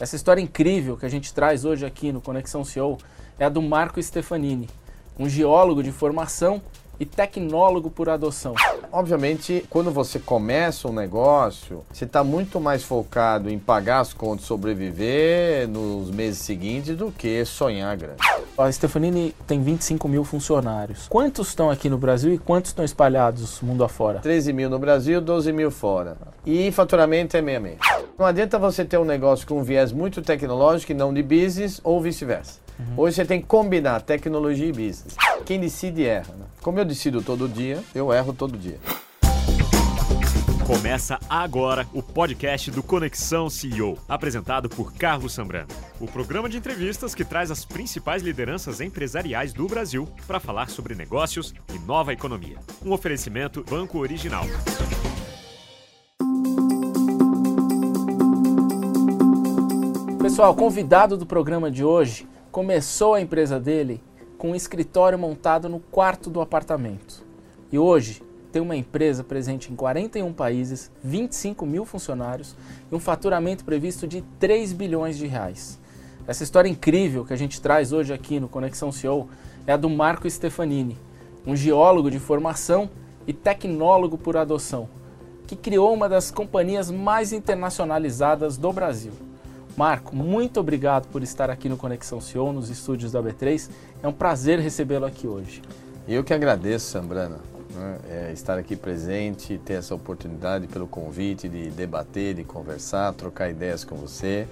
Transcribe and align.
Essa 0.00 0.14
história 0.14 0.40
incrível 0.40 0.96
que 0.96 1.04
a 1.04 1.08
gente 1.08 1.34
traz 1.34 1.64
hoje 1.64 1.84
aqui 1.84 2.12
no 2.12 2.20
Conexão 2.20 2.64
CEO 2.64 2.98
é 3.36 3.44
a 3.44 3.48
do 3.48 3.60
Marco 3.60 4.00
Stefanini, 4.00 4.68
um 5.18 5.28
geólogo 5.28 5.82
de 5.82 5.90
formação 5.90 6.62
e 7.00 7.04
tecnólogo 7.04 7.90
por 7.90 8.08
adoção. 8.08 8.54
Obviamente, 8.92 9.64
quando 9.68 9.90
você 9.90 10.20
começa 10.20 10.86
um 10.88 10.92
negócio, 10.92 11.84
você 11.92 12.04
está 12.04 12.22
muito 12.22 12.60
mais 12.60 12.84
focado 12.84 13.50
em 13.50 13.58
pagar 13.58 14.00
as 14.00 14.12
contas, 14.12 14.46
sobreviver 14.46 15.68
nos 15.68 16.10
meses 16.10 16.40
seguintes 16.40 16.96
do 16.96 17.10
que 17.10 17.44
sonhar 17.44 17.96
grande. 17.96 18.22
A 18.56 18.70
Stefanini 18.70 19.34
tem 19.46 19.60
25 19.60 20.08
mil 20.08 20.24
funcionários. 20.24 21.06
Quantos 21.08 21.48
estão 21.48 21.70
aqui 21.70 21.88
no 21.88 21.98
Brasil 21.98 22.32
e 22.32 22.38
quantos 22.38 22.70
estão 22.70 22.84
espalhados 22.84 23.60
mundo 23.62 23.82
afora? 23.82 24.20
13 24.20 24.52
mil 24.52 24.70
no 24.70 24.78
Brasil, 24.78 25.20
12 25.20 25.52
mil 25.52 25.70
fora. 25.70 26.16
E 26.46 26.70
faturamento 26.72 27.36
é 27.36 27.42
meia 27.42 27.60
meia. 27.60 27.78
Não 28.18 28.26
adianta 28.26 28.58
você 28.58 28.84
ter 28.84 28.98
um 28.98 29.04
negócio 29.04 29.46
com 29.46 29.60
um 29.60 29.62
viés 29.62 29.92
muito 29.92 30.20
tecnológico 30.20 30.90
e 30.90 30.94
não 30.94 31.14
de 31.14 31.22
business 31.22 31.80
ou 31.84 32.00
vice-versa. 32.00 32.58
Uhum. 32.76 33.04
Hoje 33.04 33.14
você 33.14 33.24
tem 33.24 33.40
que 33.40 33.46
combinar 33.46 34.00
tecnologia 34.00 34.66
e 34.66 34.72
business. 34.72 35.14
Quem 35.46 35.60
decide 35.60 36.04
erra. 36.04 36.34
Né? 36.36 36.44
Como 36.60 36.80
eu 36.80 36.84
decido 36.84 37.22
todo 37.22 37.48
dia, 37.48 37.80
eu 37.94 38.12
erro 38.12 38.32
todo 38.32 38.58
dia. 38.58 38.80
Começa 40.66 41.18
agora 41.30 41.86
o 41.94 42.02
podcast 42.02 42.72
do 42.72 42.82
Conexão 42.82 43.48
CEO, 43.48 43.96
apresentado 44.08 44.68
por 44.68 44.92
Carlos 44.92 45.32
Sambrano. 45.32 45.68
O 46.00 46.06
programa 46.08 46.48
de 46.48 46.58
entrevistas 46.58 47.14
que 47.14 47.24
traz 47.24 47.52
as 47.52 47.64
principais 47.64 48.20
lideranças 48.20 48.80
empresariais 48.80 49.52
do 49.52 49.66
Brasil 49.68 50.08
para 50.26 50.40
falar 50.40 50.68
sobre 50.70 50.96
negócios 50.96 51.54
e 51.72 51.78
nova 51.86 52.12
economia. 52.12 52.56
Um 52.84 52.92
oferecimento 52.92 53.64
Banco 53.70 53.98
Original. 53.98 54.44
Pessoal, 60.28 60.54
convidado 60.54 61.16
do 61.16 61.24
programa 61.24 61.70
de 61.70 61.82
hoje 61.82 62.28
começou 62.52 63.14
a 63.14 63.20
empresa 63.20 63.58
dele 63.58 63.98
com 64.36 64.50
um 64.50 64.54
escritório 64.54 65.18
montado 65.18 65.70
no 65.70 65.80
quarto 65.80 66.28
do 66.28 66.42
apartamento. 66.42 67.24
E 67.72 67.78
hoje 67.78 68.22
tem 68.52 68.60
uma 68.60 68.76
empresa 68.76 69.24
presente 69.24 69.72
em 69.72 69.74
41 69.74 70.30
países, 70.34 70.92
25 71.02 71.64
mil 71.64 71.86
funcionários 71.86 72.54
e 72.92 72.94
um 72.94 73.00
faturamento 73.00 73.64
previsto 73.64 74.06
de 74.06 74.20
3 74.38 74.74
bilhões 74.74 75.16
de 75.16 75.26
reais. 75.26 75.80
Essa 76.26 76.44
história 76.44 76.68
incrível 76.68 77.24
que 77.24 77.32
a 77.32 77.38
gente 77.38 77.58
traz 77.58 77.90
hoje 77.94 78.12
aqui 78.12 78.38
no 78.38 78.50
Conexão 78.50 78.92
CEO 78.92 79.30
é 79.66 79.72
a 79.72 79.78
do 79.78 79.88
Marco 79.88 80.28
Stefanini, 80.28 80.98
um 81.46 81.56
geólogo 81.56 82.10
de 82.10 82.18
formação 82.18 82.90
e 83.26 83.32
tecnólogo 83.32 84.18
por 84.18 84.36
adoção, 84.36 84.90
que 85.46 85.56
criou 85.56 85.94
uma 85.94 86.06
das 86.06 86.30
companhias 86.30 86.90
mais 86.90 87.32
internacionalizadas 87.32 88.58
do 88.58 88.70
Brasil. 88.74 89.27
Marco, 89.78 90.16
muito 90.16 90.58
obrigado 90.58 91.06
por 91.06 91.22
estar 91.22 91.48
aqui 91.48 91.68
no 91.68 91.76
Conexão 91.76 92.20
CEO, 92.20 92.52
nos 92.52 92.68
estúdios 92.68 93.12
da 93.12 93.22
B3. 93.22 93.70
É 94.02 94.08
um 94.08 94.12
prazer 94.12 94.58
recebê-lo 94.58 95.06
aqui 95.06 95.28
hoje. 95.28 95.62
Eu 96.08 96.24
que 96.24 96.34
agradeço, 96.34 96.86
Sambrana, 96.86 97.38
né, 97.72 97.98
é, 98.10 98.32
estar 98.32 98.58
aqui 98.58 98.74
presente, 98.74 99.56
ter 99.64 99.74
essa 99.74 99.94
oportunidade 99.94 100.66
pelo 100.66 100.88
convite 100.88 101.48
de 101.48 101.70
debater, 101.70 102.34
de 102.34 102.42
conversar, 102.42 103.12
trocar 103.12 103.50
ideias 103.50 103.84
com 103.84 103.94
você. 103.94 104.48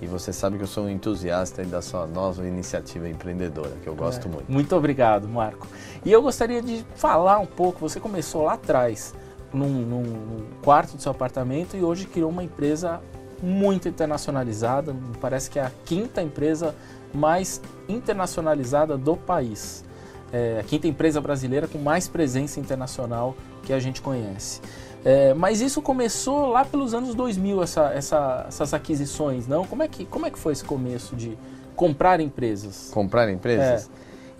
E 0.00 0.06
você 0.06 0.32
sabe 0.32 0.56
que 0.56 0.62
eu 0.62 0.66
sou 0.66 0.84
um 0.84 0.88
entusiasta 0.88 1.62
da 1.66 1.82
sua 1.82 2.06
nova 2.06 2.48
iniciativa 2.48 3.06
empreendedora, 3.06 3.72
que 3.82 3.86
eu 3.86 3.94
gosto 3.94 4.26
é, 4.26 4.30
muito. 4.30 4.50
Muito 4.50 4.74
obrigado, 4.74 5.28
Marco. 5.28 5.68
E 6.02 6.10
eu 6.10 6.22
gostaria 6.22 6.62
de 6.62 6.82
falar 6.94 7.40
um 7.40 7.46
pouco, 7.46 7.78
você 7.78 8.00
começou 8.00 8.44
lá 8.44 8.54
atrás, 8.54 9.12
num, 9.52 9.68
num 9.68 10.44
quarto 10.64 10.96
do 10.96 11.02
seu 11.02 11.12
apartamento 11.12 11.76
e 11.76 11.82
hoje 11.82 12.06
criou 12.06 12.30
uma 12.30 12.42
empresa 12.42 13.02
muito 13.42 13.88
internacionalizada, 13.88 14.94
parece 15.20 15.50
que 15.50 15.58
é 15.58 15.62
a 15.62 15.72
quinta 15.84 16.22
empresa 16.22 16.74
mais 17.12 17.60
internacionalizada 17.88 18.96
do 18.96 19.16
país. 19.16 19.84
É 20.32 20.60
a 20.60 20.62
quinta 20.62 20.86
empresa 20.86 21.20
brasileira 21.20 21.66
com 21.66 21.78
mais 21.78 22.08
presença 22.08 22.58
internacional 22.58 23.36
que 23.62 23.72
a 23.72 23.78
gente 23.78 24.00
conhece. 24.00 24.60
É, 25.04 25.34
mas 25.34 25.60
isso 25.60 25.82
começou 25.82 26.46
lá 26.46 26.64
pelos 26.64 26.94
anos 26.94 27.14
2000, 27.14 27.62
essa, 27.62 27.92
essa, 27.92 28.44
essas 28.46 28.72
aquisições, 28.72 29.48
não? 29.48 29.66
Como 29.66 29.82
é, 29.82 29.88
que, 29.88 30.04
como 30.06 30.26
é 30.26 30.30
que 30.30 30.38
foi 30.38 30.52
esse 30.52 30.64
começo 30.64 31.16
de 31.16 31.36
comprar 31.74 32.20
empresas? 32.20 32.90
Comprar 32.92 33.28
empresas? 33.28 33.90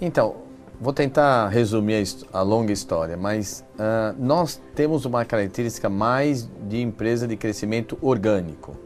É. 0.00 0.06
Então, 0.06 0.36
vou 0.80 0.92
tentar 0.92 1.48
resumir 1.48 2.04
a, 2.32 2.38
a 2.38 2.42
longa 2.42 2.72
história, 2.72 3.16
mas 3.16 3.64
uh, 3.74 4.16
nós 4.18 4.60
temos 4.74 5.04
uma 5.04 5.24
característica 5.24 5.88
mais 5.88 6.48
de 6.68 6.80
empresa 6.80 7.26
de 7.26 7.36
crescimento 7.36 7.98
orgânico. 8.00 8.76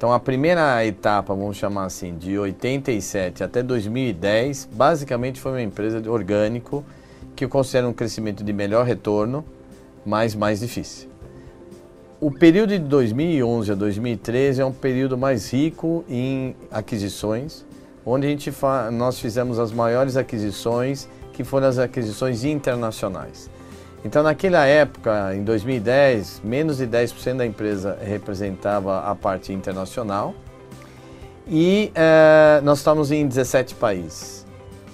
Então, 0.00 0.14
a 0.14 0.18
primeira 0.18 0.82
etapa, 0.86 1.34
vamos 1.34 1.58
chamar 1.58 1.84
assim, 1.84 2.16
de 2.16 2.38
87 2.38 3.44
até 3.44 3.62
2010, 3.62 4.70
basicamente 4.72 5.38
foi 5.38 5.52
uma 5.52 5.60
empresa 5.60 6.00
de 6.00 6.08
orgânico 6.08 6.82
que 7.36 7.44
eu 7.44 7.50
considero 7.50 7.88
um 7.88 7.92
crescimento 7.92 8.42
de 8.42 8.50
melhor 8.50 8.86
retorno, 8.86 9.44
mas 10.02 10.34
mais 10.34 10.60
difícil. 10.60 11.10
O 12.18 12.30
período 12.30 12.70
de 12.70 12.78
2011 12.78 13.72
a 13.72 13.74
2013 13.74 14.62
é 14.62 14.64
um 14.64 14.72
período 14.72 15.18
mais 15.18 15.52
rico 15.52 16.02
em 16.08 16.56
aquisições, 16.70 17.66
onde 18.02 18.26
a 18.26 18.30
gente 18.30 18.50
nós 18.92 19.20
fizemos 19.20 19.58
as 19.58 19.70
maiores 19.70 20.16
aquisições, 20.16 21.10
que 21.34 21.44
foram 21.44 21.66
as 21.66 21.78
aquisições 21.78 22.42
internacionais. 22.42 23.50
Então, 24.04 24.22
naquela 24.22 24.64
época, 24.64 25.34
em 25.34 25.44
2010, 25.44 26.40
menos 26.42 26.78
de 26.78 26.86
10% 26.86 27.36
da 27.36 27.46
empresa 27.46 27.98
representava 28.02 29.00
a 29.00 29.14
parte 29.14 29.52
internacional 29.52 30.34
e 31.46 31.92
eh, 31.94 32.60
nós 32.62 32.78
estamos 32.78 33.10
em 33.10 33.26
17 33.26 33.74
países. 33.74 34.46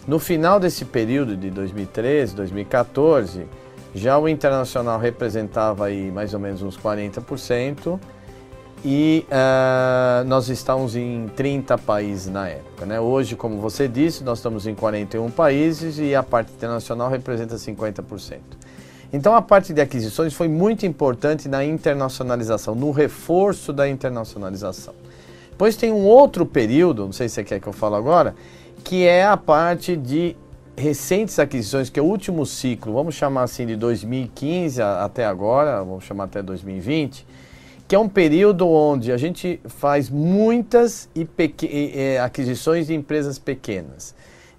No 0.09 0.19
final 0.19 0.59
desse 0.59 0.85
período 0.85 1.37
de 1.37 1.51
2013, 1.51 2.35
2014, 2.35 3.47
já 3.95 4.19
o 4.19 4.29
internacional 4.29 4.99
representava 4.99 5.87
aí 5.87 6.11
mais 6.11 6.35
ou 6.35 6.39
menos 6.39 6.63
uns 6.63 6.79
40% 6.79 7.99
e 8.85 9.27
uh, 9.27 10.25
nós 10.29 10.49
estamos 10.49 10.95
em 10.95 11.27
30 11.35 11.77
países 11.79 12.29
na 12.29 12.49
época. 12.49 12.87
Né? 12.87 13.01
Hoje, 13.01 13.35
como 13.35 13.57
você 13.59 13.89
disse, 13.89 14.23
nós 14.23 14.39
estamos 14.39 14.67
em 14.67 14.75
41 14.75 15.31
países 15.31 15.99
e 15.99 16.15
a 16.15 16.23
parte 16.23 16.53
internacional 16.53 17.11
representa 17.11 17.57
50%. 17.57 18.39
Então 19.13 19.35
a 19.35 19.43
parte 19.43 19.73
de 19.73 19.81
aquisições 19.81 20.35
foi 20.35 20.49
muito 20.49 20.85
importante 20.85 21.49
na 21.49 21.65
internacionalização, 21.65 22.75
no 22.75 22.91
reforço 22.91 23.73
da 23.73 23.89
internacionalização. 23.89 24.95
Depois 25.51 25.77
tem 25.77 25.93
um 25.93 26.05
outro 26.05 26.45
período, 26.45 27.05
não 27.05 27.13
sei 27.13 27.29
se 27.29 27.37
você 27.37 27.45
quer 27.45 27.61
que 27.61 27.67
eu 27.67 27.73
fale 27.73 27.95
agora, 27.95 28.35
que 28.85 29.07
é 29.07 29.25
a 29.25 29.37
parte 29.37 29.97
de 29.97 30.37
recentes 30.77 31.39
aquisições, 31.39 31.89
que 31.89 31.99
é 31.99 32.03
o 32.03 32.07
último 32.07 32.45
ciclo, 32.45 32.93
vamos 32.93 33.15
chamar 33.15 33.45
assim 33.45 33.67
de 33.67 33.77
2015 33.77 34.83
até 34.83 35.25
agora, 35.25 35.83
vamos 35.83 36.05
chamar 36.05 36.25
até 36.25 36.43
2020, 36.43 37.27
que 37.89 37.95
é 37.95 37.99
um 37.99 38.09
período 38.09 38.69
onde 38.69 39.13
a 39.13 39.17
gente 39.17 39.59
faz 39.65 40.11
muitas 40.11 41.09
e 41.15 41.27
e, 41.63 42.19
aquisições 42.19 42.89
de 42.89 42.95
empresas 42.95 43.39
pequenas 43.39 44.15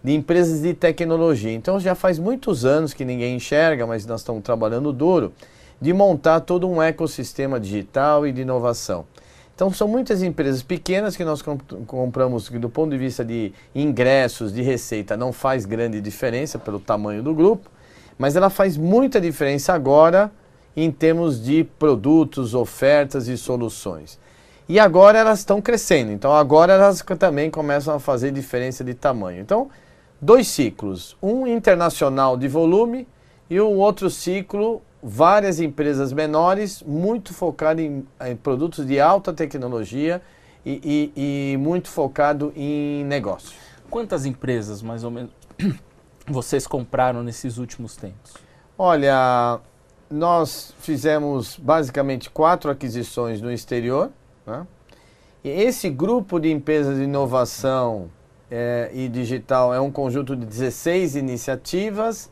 de 0.08 0.14
empresas 0.14 0.62
de 0.62 0.74
tecnologia. 0.74 1.52
Então 1.52 1.82
já 1.82 1.94
faz 1.94 2.18
muitos 2.18 2.64
anos 2.64 2.94
que 2.94 3.04
ninguém 3.04 3.36
enxerga, 3.36 3.86
mas 3.86 4.06
nós 4.06 4.22
estamos 4.22 4.42
trabalhando 4.42 4.94
duro, 4.94 5.34
de 5.82 5.92
montar 5.92 6.40
todo 6.40 6.66
um 6.66 6.82
ecossistema 6.82 7.60
digital 7.60 8.26
e 8.26 8.32
de 8.32 8.42
inovação. 8.42 9.06
Então 9.54 9.70
são 9.70 9.86
muitas 9.86 10.24
empresas 10.24 10.64
pequenas 10.64 11.18
que 11.18 11.26
nós 11.26 11.44
compramos 11.86 12.48
que 12.48 12.58
do 12.58 12.70
ponto 12.70 12.92
de 12.92 12.98
vista 12.98 13.26
de 13.26 13.52
ingressos, 13.76 14.54
de 14.54 14.62
receita, 14.62 15.18
não 15.18 15.34
faz 15.34 15.66
grande 15.66 16.00
diferença 16.00 16.58
pelo 16.58 16.80
tamanho 16.80 17.22
do 17.22 17.34
grupo, 17.34 17.70
mas 18.18 18.38
ela 18.38 18.50
faz 18.50 18.78
muita 18.78 19.20
diferença 19.20 19.74
agora 19.74 20.32
em 20.74 20.90
termos 20.90 21.44
de 21.44 21.66
produtos, 21.78 22.54
ofertas 22.54 23.28
e 23.28 23.38
soluções. 23.38 24.18
E 24.70 24.80
agora 24.80 25.20
elas 25.20 25.40
estão 25.40 25.62
crescendo, 25.62 26.14
então 26.14 26.32
agora 26.34 26.72
elas 26.72 27.04
também 27.20 27.52
começam 27.52 27.94
a 27.94 28.00
fazer 28.00 28.32
diferença 28.32 28.86
de 28.86 28.94
tamanho. 28.94 29.42
Então, 29.42 29.70
dois 30.22 30.48
ciclos, 30.48 31.16
um 31.22 31.46
internacional 31.48 32.38
de 32.38 32.48
volume 32.48 33.08
e 33.50 33.60
um 33.62 33.78
outro 33.78 34.10
ciclo, 34.10 34.82
várias 35.02 35.60
empresas 35.60 36.12
menores, 36.12 36.82
muito 36.84 37.34
focado 37.34 37.82
em, 37.82 38.06
em 38.26 38.36
produtos 38.36 38.86
de 38.86 39.00
alta 39.00 39.32
tecnologia 39.34 40.22
e, 40.66 41.12
e, 41.16 41.54
e 41.54 41.58
muito 41.58 41.90
focado 41.90 42.52
em 42.56 43.06
negócio. 43.06 43.58
Quantas 43.90 44.26
empresas, 44.26 44.82
mais 44.82 45.04
ou 45.04 45.12
menos, 45.12 45.32
vocês 46.28 46.68
compraram 46.68 47.24
nesses 47.24 47.58
últimos 47.58 47.96
tempos? 47.96 48.34
Olha, 48.78 49.60
nós 50.10 50.74
fizemos 50.80 51.58
basicamente 51.58 52.30
quatro 52.30 52.70
aquisições 52.70 53.42
no 53.42 53.52
exterior. 53.52 54.12
Né? 54.46 54.68
E 55.44 55.50
esse 55.50 55.90
grupo 55.90 56.40
de 56.40 56.52
empresas 56.52 56.98
de 56.98 57.04
inovação 57.04 58.10
é, 58.50 58.90
e 58.94 59.08
digital 59.08 59.74
é 59.74 59.80
um 59.80 59.92
conjunto 59.92 60.36
de 60.36 60.46
16 60.46 61.16
iniciativas. 61.16 62.30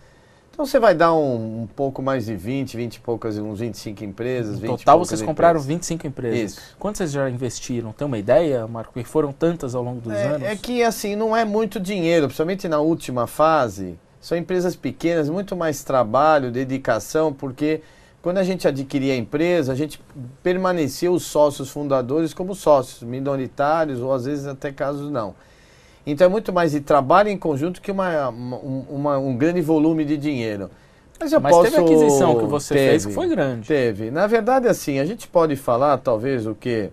Então 0.51 0.65
você 0.65 0.79
vai 0.79 0.95
dar 0.95 1.13
um, 1.13 1.63
um, 1.63 1.67
pouco 1.67 2.01
mais 2.01 2.27
de 2.27 2.35
20, 2.35 2.77
20 2.77 2.95
e 2.95 2.99
poucas, 3.01 3.37
uns 3.37 3.59
25 3.59 4.05
empresas. 4.05 4.59
No 4.61 4.77
total 4.77 4.99
vocês 4.99 5.21
compraram 5.21 5.59
25 5.59 6.07
empresas. 6.07 6.51
Isso. 6.53 6.75
Quantas 6.79 6.99
vocês 6.99 7.11
já 7.11 7.29
investiram? 7.29 7.91
Tem 7.91 8.07
uma 8.07 8.17
ideia, 8.17 8.65
Marco? 8.65 8.93
Porque 8.93 9.05
foram 9.05 9.33
tantas 9.33 9.75
ao 9.75 9.83
longo 9.83 9.99
dos 9.99 10.13
é, 10.13 10.27
anos? 10.27 10.47
É 10.47 10.55
que 10.55 10.81
assim, 10.81 11.13
não 11.13 11.35
é 11.35 11.43
muito 11.43 11.77
dinheiro, 11.77 12.27
principalmente 12.27 12.69
na 12.69 12.79
última 12.79 13.27
fase. 13.27 13.99
São 14.21 14.37
empresas 14.37 14.77
pequenas, 14.77 15.29
muito 15.29 15.57
mais 15.57 15.83
trabalho, 15.83 16.49
dedicação, 16.49 17.33
porque 17.33 17.81
quando 18.21 18.37
a 18.37 18.43
gente 18.43 18.65
adquiria 18.65 19.13
a 19.13 19.17
empresa, 19.17 19.73
a 19.73 19.75
gente 19.75 20.01
permanecia 20.41 21.11
os 21.11 21.23
sócios 21.23 21.69
fundadores 21.69 22.33
como 22.33 22.55
sócios 22.55 23.03
minoritários 23.03 23.99
ou 23.99 24.13
às 24.13 24.23
vezes 24.23 24.47
até 24.47 24.71
casos 24.71 25.11
não. 25.11 25.35
Então 26.05 26.27
é 26.27 26.29
muito 26.29 26.53
mais 26.53 26.71
de 26.71 26.81
trabalho 26.81 27.29
em 27.29 27.37
conjunto 27.37 27.81
que 27.81 27.91
uma, 27.91 28.29
uma 28.29 29.17
um 29.17 29.35
grande 29.35 29.61
volume 29.61 30.05
de 30.05 30.17
dinheiro. 30.17 30.69
Mas 31.19 31.31
eu 31.31 31.39
Mas 31.39 31.51
posso... 31.51 31.71
teve 31.71 31.77
a 31.77 31.85
aquisição 31.85 32.37
que 32.37 32.45
você 32.45 32.73
teve, 32.73 32.89
fez 32.89 33.05
que 33.05 33.13
foi 33.13 33.27
grande. 33.27 33.67
Teve. 33.67 34.11
Na 34.11 34.27
verdade, 34.27 34.67
assim, 34.67 34.99
a 34.99 35.05
gente 35.05 35.27
pode 35.27 35.55
falar 35.55 35.97
talvez 35.97 36.45
o 36.45 36.53
que 36.53 36.89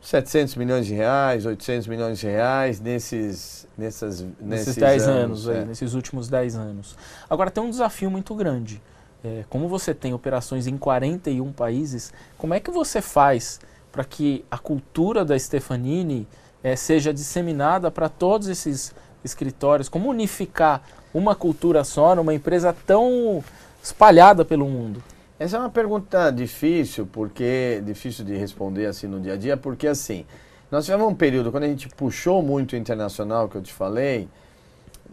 700 0.00 0.56
milhões 0.56 0.86
de 0.86 0.94
reais, 0.94 1.44
800 1.44 1.86
milhões 1.86 2.18
de 2.18 2.26
reais 2.26 2.80
nesses 2.80 3.68
nessas, 3.76 4.24
nesses 4.40 4.76
10 4.76 5.08
anos, 5.08 5.18
anos 5.18 5.48
é. 5.48 5.60
aí, 5.60 5.64
nesses 5.66 5.94
últimos 5.94 6.28
10 6.28 6.56
anos. 6.56 6.96
Agora 7.28 7.50
tem 7.50 7.62
um 7.62 7.70
desafio 7.70 8.10
muito 8.10 8.34
grande. 8.34 8.80
É, 9.22 9.44
como 9.50 9.68
você 9.68 9.92
tem 9.92 10.14
operações 10.14 10.66
em 10.66 10.78
41 10.78 11.52
países, 11.52 12.12
como 12.38 12.54
é 12.54 12.60
que 12.60 12.70
você 12.70 13.02
faz 13.02 13.60
para 13.92 14.04
que 14.04 14.44
a 14.50 14.56
cultura 14.56 15.24
da 15.24 15.38
Stefanini 15.38 16.26
é, 16.62 16.76
seja 16.76 17.12
disseminada 17.12 17.90
para 17.90 18.08
todos 18.08 18.48
esses 18.48 18.94
escritórios? 19.24 19.88
Como 19.88 20.08
unificar 20.08 20.82
uma 21.12 21.34
cultura 21.34 21.84
só 21.84 22.14
numa 22.14 22.34
empresa 22.34 22.74
tão 22.86 23.42
espalhada 23.82 24.44
pelo 24.44 24.66
mundo? 24.66 25.02
Essa 25.38 25.56
é 25.56 25.60
uma 25.60 25.70
pergunta 25.70 26.30
difícil, 26.30 27.08
porque 27.10 27.82
difícil 27.84 28.24
de 28.24 28.36
responder 28.36 28.86
assim 28.86 29.06
no 29.06 29.18
dia 29.18 29.32
a 29.32 29.36
dia, 29.36 29.56
porque 29.56 29.86
assim, 29.86 30.26
nós 30.70 30.84
tivemos 30.84 31.08
um 31.08 31.14
período 31.14 31.50
quando 31.50 31.64
a 31.64 31.68
gente 31.68 31.88
puxou 31.88 32.42
muito 32.42 32.74
o 32.74 32.76
internacional, 32.76 33.48
que 33.48 33.56
eu 33.56 33.62
te 33.62 33.72
falei, 33.72 34.28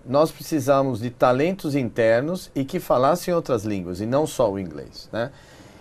nós 0.06 0.30
precisamos 0.30 1.00
de 1.00 1.10
talentos 1.10 1.76
internos 1.76 2.52
e 2.54 2.66
que 2.66 2.80
falassem 2.80 3.34
outras 3.34 3.64
línguas, 3.64 4.02
e 4.02 4.06
não 4.06 4.28
só 4.28 4.52
o 4.52 4.60
inglês, 4.60 5.10
né? 5.14 5.32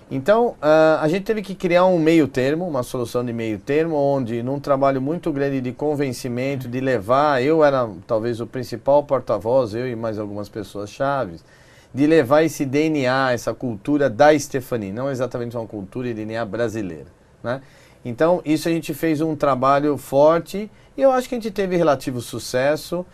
Então, 0.08 0.50
uh, 0.62 1.00
a 1.00 1.08
gente 1.08 1.25
teve 1.25 1.43
que 1.43 1.53
criar 1.55 1.85
um 1.85 1.99
meio 1.99 2.29
termo, 2.29 2.67
uma 2.67 2.85
solução 2.85 3.25
de 3.25 3.32
meio 3.32 3.58
termo, 3.58 3.97
onde 3.97 4.41
num 4.41 4.61
trabalho 4.61 5.03
muito 5.03 5.32
grande 5.32 5.61
de 5.61 5.73
convencimento, 5.73 6.69
de 6.69 6.79
levar, 6.79 7.43
eu 7.43 7.64
era 7.64 7.88
talvez 8.06 8.41
o 8.41 8.47
principal 8.47 9.03
porta-voz, 9.03 9.75
eu 9.75 9.88
e 9.88 9.97
mais 9.97 10.17
algumas 10.17 10.49
pessoas 10.49 10.91
chaves, 10.91 11.44
de 11.93 12.06
levar 12.06 12.44
esse 12.44 12.64
DNA, 12.64 13.32
essa 13.32 13.53
cultura 13.53 14.08
da 14.08 14.38
Stephanie, 14.38 14.93
não 14.93 15.11
exatamente 15.11 15.56
uma 15.56 15.67
cultura 15.67 16.09
e 16.09 16.14
DNA 16.14 16.44
brasileira, 16.44 17.06
né? 17.43 17.61
Então, 18.05 18.41
isso 18.44 18.69
a 18.69 18.70
gente 18.70 18.94
fez 18.94 19.20
um 19.20 19.35
trabalho 19.35 19.97
forte 19.97 20.70
e 20.97 21.02
eu 21.02 21.11
acho 21.11 21.29
que 21.29 21.35
a 21.35 21.38
gente 21.38 21.50
teve 21.50 21.76
relativo 21.76 22.20
sucesso 22.20 23.05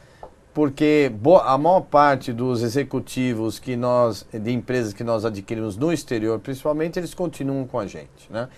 porque 0.55 1.11
a 1.45 1.57
maior 1.57 1.81
parte 1.81 2.33
dos 2.33 2.63
executivos 2.63 3.59
que 3.59 3.75
nós 3.77 4.27
de 4.33 4.53
empresas 4.53 4.93
que 4.93 5.03
nós 5.03 5.25
adquirimos 5.25 5.77
no 5.77 5.93
exterior, 5.93 6.39
principalmente, 6.39 6.99
eles 6.99 7.15
continuam 7.15 7.67
com 7.67 7.79
a 7.79 7.87
gente, 7.87 8.31
né? 8.31 8.49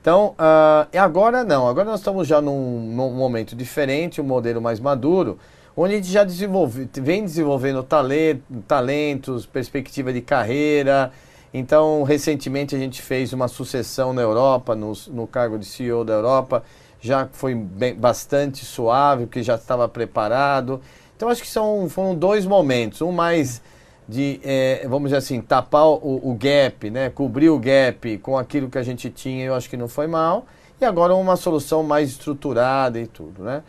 Então, 0.00 0.34
uh, 0.38 0.98
agora 0.98 1.44
não, 1.44 1.68
agora 1.68 1.88
nós 1.88 2.00
estamos 2.00 2.26
já 2.26 2.40
num, 2.40 2.80
num, 2.92 3.12
momento 3.12 3.54
diferente, 3.54 4.20
um 4.20 4.24
modelo 4.24 4.60
mais 4.60 4.80
maduro, 4.80 5.38
onde 5.76 5.94
a 5.94 5.96
gente 5.98 6.08
já 6.08 6.24
desenvolve, 6.24 6.88
vem 6.94 7.24
desenvolvendo 7.24 7.84
talento, 7.84 8.42
talentos, 8.66 9.46
perspectiva 9.46 10.12
de 10.12 10.20
carreira. 10.20 11.12
Então, 11.54 12.02
recentemente 12.02 12.74
a 12.74 12.78
gente 12.78 13.00
fez 13.00 13.32
uma 13.32 13.46
sucessão 13.46 14.12
na 14.12 14.22
Europa, 14.22 14.74
no, 14.74 14.92
no 15.08 15.26
cargo 15.26 15.56
de 15.56 15.66
CEO 15.66 16.04
da 16.04 16.14
Europa, 16.14 16.64
já 17.00 17.28
foi 17.30 17.54
bem, 17.54 17.94
bastante 17.94 18.64
suave, 18.64 19.26
porque 19.26 19.42
já 19.42 19.54
estava 19.54 19.88
preparado. 19.88 20.80
Então 21.22 21.30
acho 21.30 21.40
que 21.40 21.48
são, 21.48 21.88
foram 21.88 22.16
dois 22.16 22.44
momentos. 22.44 23.00
Um 23.00 23.12
mais 23.12 23.62
de, 24.08 24.40
é, 24.42 24.84
vamos 24.88 25.10
dizer 25.10 25.18
assim, 25.18 25.40
tapar 25.40 25.86
o, 25.86 26.20
o, 26.20 26.34
gap, 26.34 26.90
né? 26.90 27.10
cobrir 27.10 27.48
o 27.48 27.60
gap 27.60 28.18
com 28.18 28.36
aquilo 28.36 28.68
que 28.68 28.76
a 28.76 28.82
gente 28.82 29.08
tinha, 29.08 29.44
eu 29.44 29.54
acho 29.54 29.70
que 29.70 29.76
não 29.76 29.86
foi 29.86 30.08
mal. 30.08 30.46
E 30.80 30.84
agora 30.84 31.14
uma 31.14 31.36
solução 31.36 31.84
mais 31.84 32.10
estruturada 32.10 32.98
e 32.98 33.06
tudo. 33.06 33.44
Né? 33.44 33.62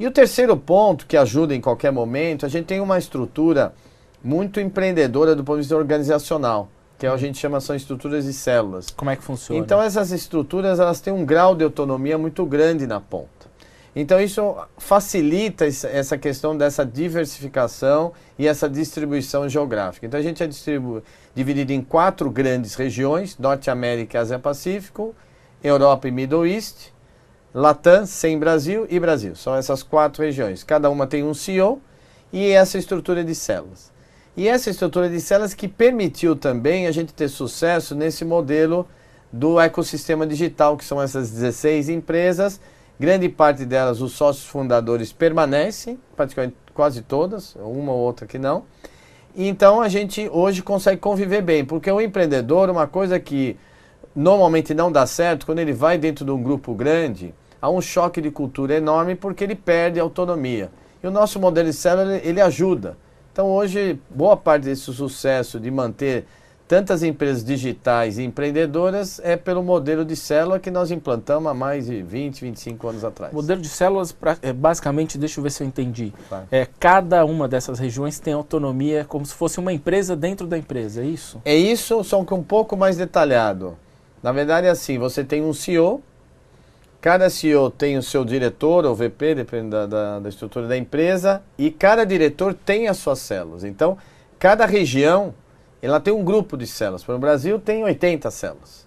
E 0.00 0.04
o 0.04 0.10
terceiro 0.10 0.56
ponto, 0.56 1.06
que 1.06 1.16
ajuda 1.16 1.54
em 1.54 1.60
qualquer 1.60 1.92
momento, 1.92 2.44
a 2.44 2.48
gente 2.48 2.64
tem 2.64 2.80
uma 2.80 2.98
estrutura 2.98 3.72
muito 4.20 4.58
empreendedora 4.58 5.36
do 5.36 5.44
ponto 5.44 5.58
de 5.58 5.60
vista 5.60 5.76
organizacional, 5.76 6.68
que 6.98 7.06
é 7.06 7.08
a 7.08 7.16
gente 7.16 7.38
chama 7.38 7.60
são 7.60 7.76
estruturas 7.76 8.24
de 8.24 8.32
células. 8.32 8.90
Como 8.90 9.12
é 9.12 9.14
que 9.14 9.22
funciona? 9.22 9.60
Então 9.60 9.80
essas 9.80 10.10
estruturas 10.10 10.80
elas 10.80 11.00
têm 11.00 11.12
um 11.12 11.24
grau 11.24 11.54
de 11.54 11.62
autonomia 11.62 12.18
muito 12.18 12.44
grande 12.44 12.84
na 12.84 13.00
ponta. 13.00 13.35
Então 13.98 14.20
isso 14.20 14.54
facilita 14.76 15.64
essa 15.64 16.18
questão 16.18 16.54
dessa 16.54 16.84
diversificação 16.84 18.12
e 18.38 18.46
essa 18.46 18.68
distribuição 18.68 19.48
geográfica. 19.48 20.04
Então 20.04 20.20
a 20.20 20.22
gente 20.22 20.42
é 20.42 20.48
dividido 21.34 21.72
em 21.72 21.80
quatro 21.80 22.30
grandes 22.30 22.74
regiões: 22.74 23.38
Norte 23.38 23.70
América, 23.70 24.20
Ásia 24.20 24.38
Pacífico, 24.38 25.14
Europa 25.64 26.06
e 26.08 26.10
Middle 26.10 26.46
East, 26.46 26.92
Latam, 27.54 28.04
sem 28.04 28.38
Brasil 28.38 28.86
e 28.90 29.00
Brasil. 29.00 29.34
São 29.34 29.56
essas 29.56 29.82
quatro 29.82 30.22
regiões. 30.22 30.62
Cada 30.62 30.90
uma 30.90 31.06
tem 31.06 31.24
um 31.24 31.32
CEO 31.32 31.80
e 32.30 32.50
essa 32.50 32.76
estrutura 32.76 33.24
de 33.24 33.34
células. 33.34 33.90
E 34.36 34.46
essa 34.46 34.68
estrutura 34.68 35.08
de 35.08 35.18
células 35.22 35.54
que 35.54 35.66
permitiu 35.66 36.36
também 36.36 36.86
a 36.86 36.92
gente 36.92 37.14
ter 37.14 37.28
sucesso 37.28 37.94
nesse 37.94 38.26
modelo 38.26 38.86
do 39.32 39.58
ecossistema 39.58 40.26
digital, 40.26 40.76
que 40.76 40.84
são 40.84 41.00
essas 41.00 41.30
16 41.30 41.88
empresas 41.88 42.60
Grande 42.98 43.28
parte 43.28 43.64
delas, 43.66 44.00
os 44.00 44.12
sócios 44.12 44.46
fundadores 44.46 45.12
permanecem, 45.12 45.98
praticamente 46.16 46.56
quase 46.72 47.02
todas, 47.02 47.54
uma 47.56 47.92
ou 47.92 47.98
outra 47.98 48.26
que 48.26 48.38
não. 48.38 48.64
E 49.34 49.46
então 49.46 49.82
a 49.82 49.88
gente 49.88 50.30
hoje 50.32 50.62
consegue 50.62 50.98
conviver 50.98 51.42
bem, 51.42 51.62
porque 51.62 51.90
o 51.90 52.00
empreendedor, 52.00 52.70
uma 52.70 52.86
coisa 52.86 53.20
que 53.20 53.56
normalmente 54.14 54.72
não 54.72 54.90
dá 54.90 55.06
certo, 55.06 55.44
quando 55.44 55.58
ele 55.58 55.74
vai 55.74 55.98
dentro 55.98 56.24
de 56.24 56.30
um 56.30 56.42
grupo 56.42 56.74
grande, 56.74 57.34
há 57.60 57.68
um 57.68 57.82
choque 57.82 58.20
de 58.22 58.30
cultura 58.30 58.74
enorme 58.74 59.14
porque 59.14 59.44
ele 59.44 59.54
perde 59.54 60.00
autonomia. 60.00 60.70
E 61.02 61.06
o 61.06 61.10
nosso 61.10 61.38
modelo 61.38 61.68
de 61.68 61.74
célula, 61.74 62.16
ele 62.24 62.40
ajuda. 62.40 62.96
Então 63.30 63.48
hoje, 63.48 64.00
boa 64.08 64.38
parte 64.38 64.64
desse 64.64 64.90
sucesso 64.90 65.60
de 65.60 65.70
manter 65.70 66.26
tantas 66.68 67.02
empresas 67.02 67.44
digitais 67.44 68.18
e 68.18 68.24
empreendedoras 68.24 69.20
é 69.22 69.36
pelo 69.36 69.62
modelo 69.62 70.04
de 70.04 70.16
célula 70.16 70.58
que 70.58 70.70
nós 70.70 70.90
implantamos 70.90 71.50
há 71.50 71.54
mais 71.54 71.86
de 71.86 72.02
20, 72.02 72.40
25 72.40 72.88
anos 72.88 73.04
atrás. 73.04 73.32
O 73.32 73.36
modelo 73.36 73.60
de 73.60 73.68
células, 73.68 74.14
é, 74.42 74.52
basicamente, 74.52 75.16
deixa 75.16 75.38
eu 75.38 75.42
ver 75.44 75.50
se 75.50 75.62
eu 75.62 75.66
entendi. 75.66 76.12
É, 76.50 76.66
cada 76.78 77.24
uma 77.24 77.46
dessas 77.46 77.78
regiões 77.78 78.18
tem 78.18 78.34
autonomia 78.34 79.04
como 79.04 79.24
se 79.24 79.34
fosse 79.34 79.58
uma 79.58 79.72
empresa 79.72 80.16
dentro 80.16 80.46
da 80.46 80.58
empresa, 80.58 81.02
é 81.02 81.06
isso? 81.06 81.40
É 81.44 81.54
isso, 81.54 82.02
só 82.02 82.22
que 82.24 82.34
um 82.34 82.42
pouco 82.42 82.76
mais 82.76 82.96
detalhado. 82.96 83.76
Na 84.22 84.32
verdade 84.32 84.66
é 84.66 84.70
assim, 84.70 84.98
você 84.98 85.22
tem 85.22 85.42
um 85.42 85.52
CEO, 85.52 86.02
cada 87.00 87.30
CEO 87.30 87.70
tem 87.70 87.96
o 87.96 88.02
seu 88.02 88.24
diretor 88.24 88.84
ou 88.84 88.94
VP, 88.94 89.36
depende 89.36 89.70
da, 89.70 89.86
da, 89.86 90.18
da 90.18 90.28
estrutura 90.28 90.66
da 90.66 90.76
empresa, 90.76 91.42
e 91.56 91.70
cada 91.70 92.04
diretor 92.04 92.54
tem 92.54 92.88
as 92.88 92.96
suas 92.96 93.20
células. 93.20 93.62
Então, 93.62 93.96
cada 94.38 94.66
região 94.66 95.32
ela 95.86 96.00
tem 96.00 96.12
um 96.12 96.24
grupo 96.24 96.56
de 96.56 96.66
células. 96.66 97.04
Para 97.04 97.14
o 97.14 97.18
Brasil 97.18 97.58
tem 97.58 97.84
80 97.84 98.30
células. 98.30 98.86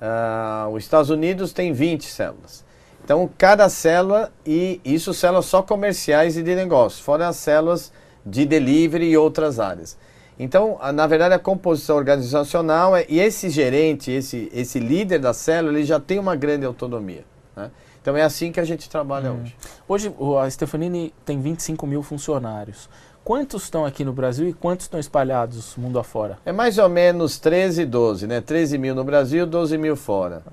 Uh, 0.00 0.70
os 0.70 0.84
Estados 0.84 1.10
Unidos 1.10 1.52
tem 1.52 1.72
20 1.72 2.04
células. 2.04 2.64
Então, 3.04 3.28
cada 3.36 3.68
célula, 3.68 4.32
e 4.44 4.80
isso 4.84 5.14
células 5.14 5.46
só 5.46 5.62
comerciais 5.62 6.36
e 6.36 6.42
de 6.42 6.54
negócio, 6.54 7.02
fora 7.02 7.28
as 7.28 7.36
células 7.36 7.92
de 8.24 8.44
delivery 8.44 9.10
e 9.10 9.16
outras 9.16 9.60
áreas. 9.60 9.96
Então, 10.38 10.78
na 10.92 11.06
verdade, 11.06 11.34
a 11.34 11.38
composição 11.38 11.96
organizacional 11.96 12.96
é, 12.96 13.06
e 13.08 13.18
esse 13.18 13.48
gerente, 13.48 14.10
esse, 14.10 14.50
esse 14.52 14.78
líder 14.78 15.18
da 15.18 15.32
célula, 15.32 15.78
ele 15.78 15.86
já 15.86 15.98
tem 15.98 16.18
uma 16.18 16.36
grande 16.36 16.66
autonomia. 16.66 17.24
Né? 17.54 17.70
Então, 18.02 18.16
é 18.16 18.22
assim 18.22 18.52
que 18.52 18.60
a 18.60 18.64
gente 18.64 18.88
trabalha 18.88 19.32
hum. 19.32 19.42
hoje. 19.88 20.10
Hoje, 20.10 20.14
a 20.44 20.50
Stefanini 20.50 21.14
tem 21.24 21.40
25 21.40 21.86
mil 21.86 22.02
funcionários. 22.02 22.88
Quantos 23.26 23.64
estão 23.64 23.84
aqui 23.84 24.04
no 24.04 24.12
Brasil 24.12 24.48
e 24.48 24.52
quantos 24.52 24.86
estão 24.86 25.00
espalhados 25.00 25.76
mundo 25.76 25.98
afora? 25.98 26.38
É 26.46 26.52
mais 26.52 26.78
ou 26.78 26.88
menos 26.88 27.40
13 27.40 27.82
e 27.82 27.84
12, 27.84 28.24
né? 28.24 28.40
13 28.40 28.78
mil 28.78 28.94
no 28.94 29.02
Brasil, 29.02 29.44
12 29.44 29.76
mil 29.76 29.96
fora. 29.96 30.44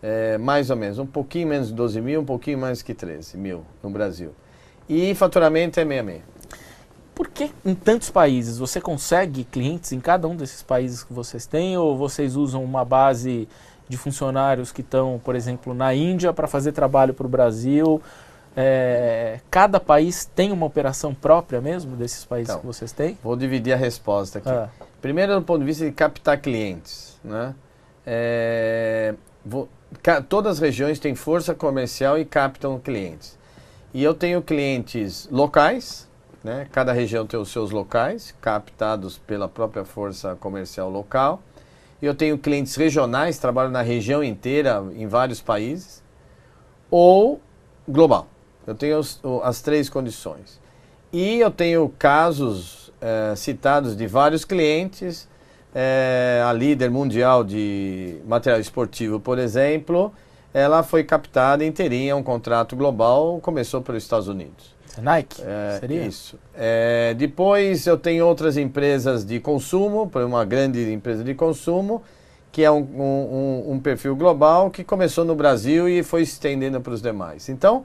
É, 0.00 0.38
mais 0.38 0.70
ou 0.70 0.76
menos, 0.76 1.00
um 1.00 1.06
pouquinho 1.06 1.48
menos 1.48 1.66
de 1.66 1.74
12 1.74 2.00
mil, 2.00 2.20
um 2.20 2.24
pouquinho 2.24 2.56
mais 2.56 2.82
que 2.82 2.94
13 2.94 3.36
mil 3.36 3.64
no 3.82 3.90
Brasil. 3.90 4.30
E 4.88 5.12
faturamento 5.16 5.80
é 5.80 5.84
66. 5.84 6.22
Por 7.16 7.26
que 7.30 7.50
em 7.64 7.74
tantos 7.74 8.10
países? 8.10 8.58
Você 8.58 8.80
consegue 8.80 9.42
clientes 9.42 9.90
em 9.90 9.98
cada 9.98 10.28
um 10.28 10.36
desses 10.36 10.62
países 10.62 11.02
que 11.02 11.12
vocês 11.12 11.46
têm 11.46 11.76
ou 11.76 11.96
vocês 11.96 12.36
usam 12.36 12.62
uma 12.62 12.84
base 12.84 13.48
de 13.88 13.96
funcionários 13.96 14.70
que 14.70 14.82
estão, 14.82 15.20
por 15.24 15.34
exemplo, 15.34 15.74
na 15.74 15.92
Índia 15.92 16.32
para 16.32 16.46
fazer 16.46 16.70
trabalho 16.70 17.12
para 17.12 17.26
o 17.26 17.28
Brasil? 17.28 18.00
É, 18.56 19.40
cada 19.50 19.78
país 19.78 20.24
tem 20.24 20.50
uma 20.50 20.66
operação 20.66 21.14
própria 21.14 21.60
mesmo 21.60 21.94
desses 21.96 22.24
países 22.24 22.50
então, 22.50 22.60
que 22.60 22.66
vocês 22.66 22.90
têm? 22.90 23.16
Vou 23.22 23.36
dividir 23.36 23.72
a 23.72 23.76
resposta 23.76 24.38
aqui. 24.38 24.48
Ah. 24.48 24.68
Primeiro, 25.00 25.34
do 25.36 25.42
ponto 25.42 25.60
de 25.60 25.66
vista 25.66 25.84
de 25.84 25.92
captar 25.92 26.40
clientes. 26.40 27.18
Né? 27.22 27.54
É, 28.04 29.14
vou, 29.44 29.68
ca, 30.02 30.20
todas 30.20 30.56
as 30.56 30.58
regiões 30.58 30.98
têm 30.98 31.14
força 31.14 31.54
comercial 31.54 32.18
e 32.18 32.24
captam 32.24 32.78
clientes. 32.78 33.38
E 33.94 34.02
eu 34.02 34.14
tenho 34.14 34.42
clientes 34.42 35.28
locais, 35.30 36.08
né? 36.42 36.66
cada 36.72 36.92
região 36.92 37.26
tem 37.26 37.38
os 37.38 37.50
seus 37.50 37.70
locais, 37.70 38.34
captados 38.40 39.18
pela 39.18 39.48
própria 39.48 39.84
força 39.84 40.36
comercial 40.36 40.90
local. 40.90 41.40
E 42.02 42.06
eu 42.06 42.14
tenho 42.14 42.38
clientes 42.38 42.74
regionais, 42.76 43.38
trabalho 43.38 43.70
na 43.70 43.82
região 43.82 44.24
inteira, 44.24 44.82
em 44.94 45.06
vários 45.06 45.40
países. 45.40 46.02
Ou 46.90 47.40
global. 47.86 48.26
Eu 48.70 48.74
tenho 48.76 48.98
os, 48.98 49.20
as 49.42 49.60
três 49.60 49.90
condições. 49.90 50.60
E 51.12 51.40
eu 51.40 51.50
tenho 51.50 51.88
casos 51.98 52.92
é, 53.00 53.34
citados 53.34 53.96
de 53.96 54.06
vários 54.06 54.44
clientes, 54.44 55.28
é, 55.74 56.40
a 56.46 56.52
líder 56.52 56.88
mundial 56.88 57.42
de 57.42 58.18
material 58.24 58.60
esportivo, 58.60 59.18
por 59.18 59.40
exemplo, 59.40 60.12
ela 60.54 60.84
foi 60.84 61.02
captada 61.02 61.64
inteirinha, 61.64 62.14
um 62.14 62.22
contrato 62.22 62.76
global, 62.76 63.40
começou 63.40 63.82
pelos 63.82 64.04
Estados 64.04 64.28
Unidos. 64.28 64.72
Nike? 65.02 65.42
É, 65.44 65.78
Seria? 65.80 66.06
Isso. 66.06 66.38
É, 66.54 67.12
depois 67.14 67.88
eu 67.88 67.96
tenho 67.96 68.24
outras 68.24 68.56
empresas 68.56 69.24
de 69.24 69.40
consumo, 69.40 70.06
por 70.08 70.22
uma 70.22 70.44
grande 70.44 70.92
empresa 70.92 71.24
de 71.24 71.34
consumo, 71.34 72.02
que 72.52 72.62
é 72.62 72.70
um, 72.70 72.82
um, 72.82 73.72
um 73.72 73.80
perfil 73.80 74.14
global 74.14 74.70
que 74.70 74.84
começou 74.84 75.24
no 75.24 75.34
Brasil 75.34 75.88
e 75.88 76.04
foi 76.04 76.24
se 76.24 76.34
estendendo 76.34 76.80
para 76.80 76.92
os 76.92 77.02
demais. 77.02 77.48
Então, 77.48 77.84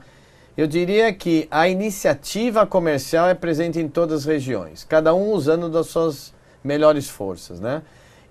eu 0.58 0.68
diria 0.68 1.12
que 1.14 1.48
a 1.52 1.68
iniciativa 1.68 2.66
comercial 2.66 3.28
é 3.28 3.34
presente 3.34 3.80
em 3.80 3.88
todas 3.88 4.22
as 4.22 4.26
regiões, 4.26 4.84
cada 4.84 5.14
um 5.14 5.32
usando 5.32 5.70
das 5.70 5.88
suas 5.88 6.34
melhores 6.64 7.10
forças, 7.10 7.60
né? 7.60 7.82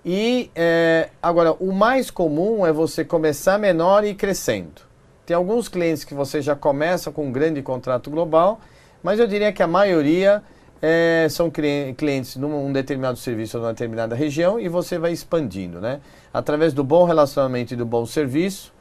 E 0.03 0.51
é, 0.55 1.09
agora, 1.21 1.53
o 1.53 1.71
mais 1.71 2.11
comum 2.11 2.65
é 2.65 2.71
você 2.71 3.03
começar 3.03 3.57
menor 3.57 4.03
e 4.03 4.09
ir 4.09 4.15
crescendo. 4.15 4.81
Tem 5.25 5.35
alguns 5.35 5.67
clientes 5.67 6.03
que 6.03 6.13
você 6.13 6.41
já 6.41 6.55
começa 6.55 7.11
com 7.11 7.25
um 7.25 7.31
grande 7.31 7.61
contrato 7.63 8.11
global, 8.11 8.59
mas 9.01 9.19
eu 9.19 9.25
diria 9.25 9.51
que 9.51 9.63
a 9.63 9.67
maioria 9.67 10.43
é, 10.79 11.25
são 11.31 11.49
clientes 11.49 12.35
num 12.35 12.71
determinado 12.71 13.17
serviço 13.17 13.57
ou 13.57 13.63
numa 13.63 13.73
determinada 13.73 14.15
região 14.15 14.59
e 14.59 14.69
você 14.69 14.99
vai 14.99 15.11
expandindo, 15.11 15.81
né? 15.81 15.99
Através 16.31 16.73
do 16.73 16.83
bom 16.83 17.05
relacionamento 17.05 17.73
e 17.73 17.77
do 17.77 17.85
bom 17.85 18.05
serviço, 18.05 18.71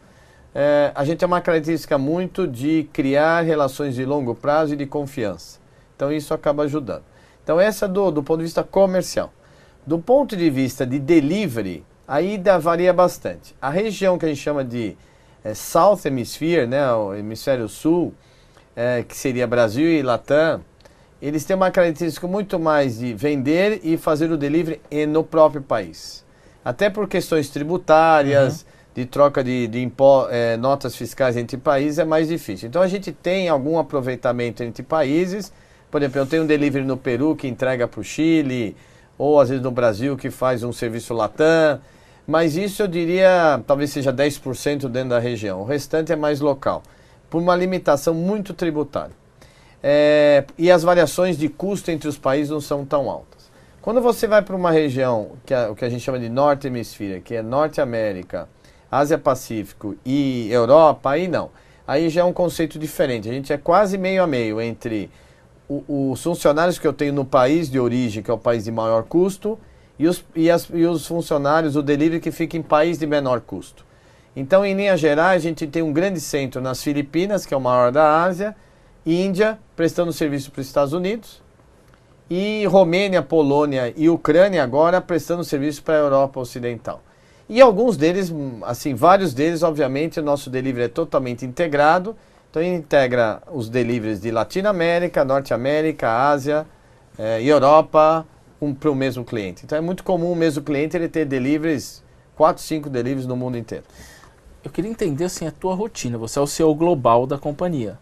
é, 0.54 0.92
a 0.94 1.04
gente 1.04 1.18
tem 1.18 1.26
uma 1.26 1.40
característica 1.40 1.98
muito 1.98 2.46
de 2.46 2.88
criar 2.92 3.40
relações 3.40 3.96
de 3.96 4.04
longo 4.04 4.36
prazo 4.36 4.74
e 4.74 4.76
de 4.76 4.86
confiança. 4.86 5.58
Então 5.96 6.12
isso 6.12 6.32
acaba 6.32 6.62
ajudando. 6.62 7.02
Então 7.42 7.60
essa 7.60 7.88
do, 7.88 8.10
do 8.12 8.22
ponto 8.22 8.38
de 8.38 8.44
vista 8.44 8.62
comercial. 8.62 9.32
Do 9.84 9.98
ponto 9.98 10.36
de 10.36 10.48
vista 10.48 10.86
de 10.86 10.98
delivery, 10.98 11.84
aí 12.06 12.40
varia 12.60 12.92
bastante. 12.92 13.54
A 13.60 13.68
região 13.68 14.16
que 14.16 14.24
a 14.24 14.28
gente 14.28 14.40
chama 14.40 14.64
de 14.64 14.96
é, 15.42 15.52
South 15.54 15.98
Hemisphere, 16.04 16.66
né, 16.66 16.90
o 16.92 17.14
hemisfério 17.14 17.68
sul, 17.68 18.14
é, 18.76 19.02
que 19.02 19.16
seria 19.16 19.46
Brasil 19.46 19.86
e 19.86 20.02
Latam, 20.02 20.64
eles 21.20 21.44
têm 21.44 21.56
uma 21.56 21.70
característica 21.70 22.28
muito 22.28 22.60
mais 22.60 22.98
de 22.98 23.12
vender 23.12 23.80
e 23.82 23.96
fazer 23.96 24.30
o 24.30 24.36
delivery 24.36 24.80
no 25.08 25.24
próprio 25.24 25.62
país. 25.62 26.24
Até 26.64 26.88
por 26.88 27.08
questões 27.08 27.48
tributárias, 27.50 28.62
uhum 28.62 28.73
de 28.94 29.04
troca 29.04 29.42
de, 29.42 29.66
de 29.66 29.82
impo, 29.82 30.28
é, 30.30 30.56
notas 30.56 30.94
fiscais 30.94 31.36
entre 31.36 31.56
países 31.56 31.98
é 31.98 32.04
mais 32.04 32.28
difícil. 32.28 32.68
Então 32.68 32.80
a 32.80 32.86
gente 32.86 33.10
tem 33.10 33.48
algum 33.48 33.78
aproveitamento 33.78 34.62
entre 34.62 34.82
países. 34.82 35.52
Por 35.90 36.00
exemplo, 36.00 36.20
eu 36.20 36.26
tenho 36.26 36.44
um 36.44 36.46
delivery 36.46 36.84
no 36.84 36.96
Peru 36.96 37.34
que 37.34 37.48
entrega 37.48 37.88
para 37.88 38.00
o 38.00 38.04
Chile, 38.04 38.76
ou 39.18 39.40
às 39.40 39.48
vezes 39.48 39.62
no 39.62 39.70
Brasil 39.70 40.16
que 40.16 40.30
faz 40.30 40.62
um 40.62 40.72
serviço 40.72 41.12
Latam. 41.12 41.80
Mas 42.26 42.56
isso 42.56 42.82
eu 42.82 42.88
diria 42.88 43.60
talvez 43.66 43.90
seja 43.90 44.12
10% 44.12 44.88
dentro 44.88 45.10
da 45.10 45.18
região. 45.18 45.62
O 45.62 45.64
restante 45.64 46.12
é 46.12 46.16
mais 46.16 46.40
local, 46.40 46.82
por 47.28 47.42
uma 47.42 47.56
limitação 47.56 48.14
muito 48.14 48.54
tributária. 48.54 49.12
É, 49.82 50.44
e 50.56 50.70
as 50.70 50.82
variações 50.82 51.36
de 51.36 51.48
custo 51.48 51.90
entre 51.90 52.08
os 52.08 52.16
países 52.16 52.48
não 52.48 52.60
são 52.60 52.86
tão 52.86 53.10
altas. 53.10 53.34
Quando 53.82 54.00
você 54.00 54.26
vai 54.26 54.40
para 54.40 54.56
uma 54.56 54.70
região, 54.70 55.32
que 55.44 55.52
é 55.52 55.68
o 55.68 55.74
que 55.74 55.84
a 55.84 55.90
gente 55.90 56.00
chama 56.00 56.18
de 56.18 56.30
Norte 56.30 56.68
Hemisféria, 56.68 57.20
que 57.20 57.34
é 57.34 57.42
Norte 57.42 57.82
América, 57.82 58.48
Ásia 58.96 59.18
Pacífico 59.18 59.96
e 60.04 60.48
Europa, 60.50 61.10
aí 61.10 61.28
não. 61.28 61.50
Aí 61.86 62.08
já 62.08 62.22
é 62.22 62.24
um 62.24 62.32
conceito 62.32 62.78
diferente. 62.78 63.28
A 63.28 63.32
gente 63.32 63.52
é 63.52 63.58
quase 63.58 63.98
meio 63.98 64.22
a 64.22 64.26
meio 64.26 64.60
entre 64.60 65.10
o, 65.68 66.12
os 66.12 66.22
funcionários 66.22 66.78
que 66.78 66.86
eu 66.86 66.92
tenho 66.92 67.12
no 67.12 67.24
país 67.24 67.70
de 67.70 67.78
origem, 67.78 68.22
que 68.22 68.30
é 68.30 68.34
o 68.34 68.38
país 68.38 68.64
de 68.64 68.70
maior 68.70 69.02
custo, 69.04 69.58
e 69.98 70.06
os, 70.06 70.24
e, 70.34 70.50
as, 70.50 70.68
e 70.72 70.84
os 70.84 71.06
funcionários, 71.06 71.76
o 71.76 71.82
delivery 71.82 72.20
que 72.20 72.30
fica 72.30 72.56
em 72.56 72.62
país 72.62 72.98
de 72.98 73.06
menor 73.06 73.40
custo. 73.40 73.84
Então, 74.36 74.64
em 74.64 74.74
linhas 74.74 74.98
gerais, 74.98 75.42
a 75.42 75.48
gente 75.48 75.66
tem 75.66 75.82
um 75.82 75.92
grande 75.92 76.20
centro 76.20 76.60
nas 76.60 76.82
Filipinas, 76.82 77.46
que 77.46 77.54
é 77.54 77.56
o 77.56 77.60
maior 77.60 77.92
da 77.92 78.22
Ásia, 78.22 78.56
Índia, 79.06 79.58
prestando 79.76 80.12
serviço 80.12 80.50
para 80.50 80.60
os 80.60 80.66
Estados 80.66 80.92
Unidos, 80.92 81.42
e 82.28 82.64
Romênia, 82.66 83.22
Polônia 83.22 83.92
e 83.96 84.08
Ucrânia 84.08 84.62
agora 84.62 85.00
prestando 85.00 85.44
serviço 85.44 85.82
para 85.82 85.94
a 85.94 85.98
Europa 85.98 86.40
Ocidental. 86.40 87.02
E 87.48 87.60
alguns 87.60 87.96
deles, 87.96 88.32
assim, 88.62 88.94
vários 88.94 89.34
deles, 89.34 89.62
obviamente, 89.62 90.18
o 90.18 90.22
nosso 90.22 90.48
delivery 90.48 90.86
é 90.86 90.88
totalmente 90.88 91.44
integrado. 91.44 92.16
Então, 92.50 92.62
integra 92.62 93.42
os 93.52 93.68
deliveries 93.68 94.20
de 94.20 94.30
Latinoamérica, 94.30 95.24
Norte 95.24 95.52
América, 95.52 96.28
Ásia 96.28 96.66
eh, 97.18 97.42
Europa 97.42 98.26
um, 98.60 98.72
para 98.72 98.90
o 98.90 98.94
mesmo 98.94 99.24
cliente. 99.24 99.64
Então, 99.64 99.76
é 99.76 99.80
muito 99.80 100.04
comum 100.04 100.32
o 100.32 100.36
mesmo 100.36 100.62
cliente 100.62 100.96
ele 100.96 101.08
ter 101.08 101.26
deliveries, 101.26 102.02
4, 102.36 102.62
5 102.62 102.88
deliveries 102.88 103.26
no 103.26 103.36
mundo 103.36 103.58
inteiro. 103.58 103.84
Eu 104.62 104.70
queria 104.70 104.90
entender, 104.90 105.24
assim, 105.24 105.46
a 105.46 105.50
tua 105.50 105.74
rotina. 105.74 106.16
Você 106.16 106.38
é 106.38 106.42
o 106.42 106.46
CEO 106.46 106.74
global 106.74 107.26
da 107.26 107.36
companhia. 107.36 107.98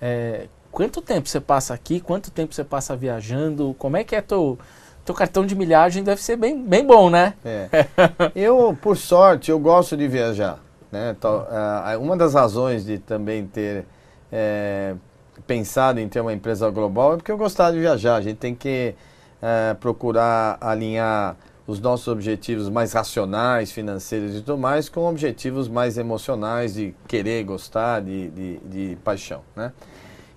É, 0.00 0.48
quanto 0.70 1.00
tempo 1.00 1.28
você 1.28 1.40
passa 1.40 1.72
aqui? 1.72 2.00
Quanto 2.00 2.30
tempo 2.30 2.54
você 2.54 2.64
passa 2.64 2.94
viajando? 2.94 3.74
Como 3.78 3.96
é 3.96 4.04
que 4.04 4.14
é 4.14 4.20
teu 4.20 4.58
teu 5.04 5.14
cartão 5.14 5.44
de 5.44 5.54
milhagem 5.54 6.02
deve 6.02 6.22
ser 6.22 6.36
bem, 6.36 6.62
bem 6.62 6.86
bom, 6.86 7.10
né? 7.10 7.34
É. 7.44 7.68
eu, 8.34 8.76
por 8.80 8.96
sorte, 8.96 9.50
eu 9.50 9.58
gosto 9.58 9.96
de 9.96 10.06
viajar. 10.06 10.58
Né? 10.90 11.14
Então, 11.16 11.46
uma 12.00 12.16
das 12.16 12.34
razões 12.34 12.84
de 12.84 12.98
também 12.98 13.46
ter 13.46 13.86
é, 14.30 14.94
pensado 15.46 15.98
em 15.98 16.08
ter 16.08 16.20
uma 16.20 16.32
empresa 16.32 16.68
global 16.70 17.14
é 17.14 17.16
porque 17.16 17.32
eu 17.32 17.38
gostava 17.38 17.72
de 17.72 17.80
viajar. 17.80 18.16
A 18.16 18.20
gente 18.20 18.36
tem 18.36 18.54
que 18.54 18.94
é, 19.40 19.74
procurar 19.74 20.58
alinhar 20.60 21.36
os 21.66 21.80
nossos 21.80 22.08
objetivos 22.08 22.68
mais 22.68 22.92
racionais, 22.92 23.72
financeiros 23.72 24.36
e 24.36 24.40
tudo 24.40 24.58
mais, 24.58 24.88
com 24.88 25.08
objetivos 25.08 25.68
mais 25.68 25.96
emocionais 25.96 26.74
de 26.74 26.94
querer, 27.06 27.44
gostar, 27.44 28.00
de, 28.00 28.28
de, 28.28 28.58
de 28.58 28.96
paixão, 28.96 29.42
né? 29.54 29.72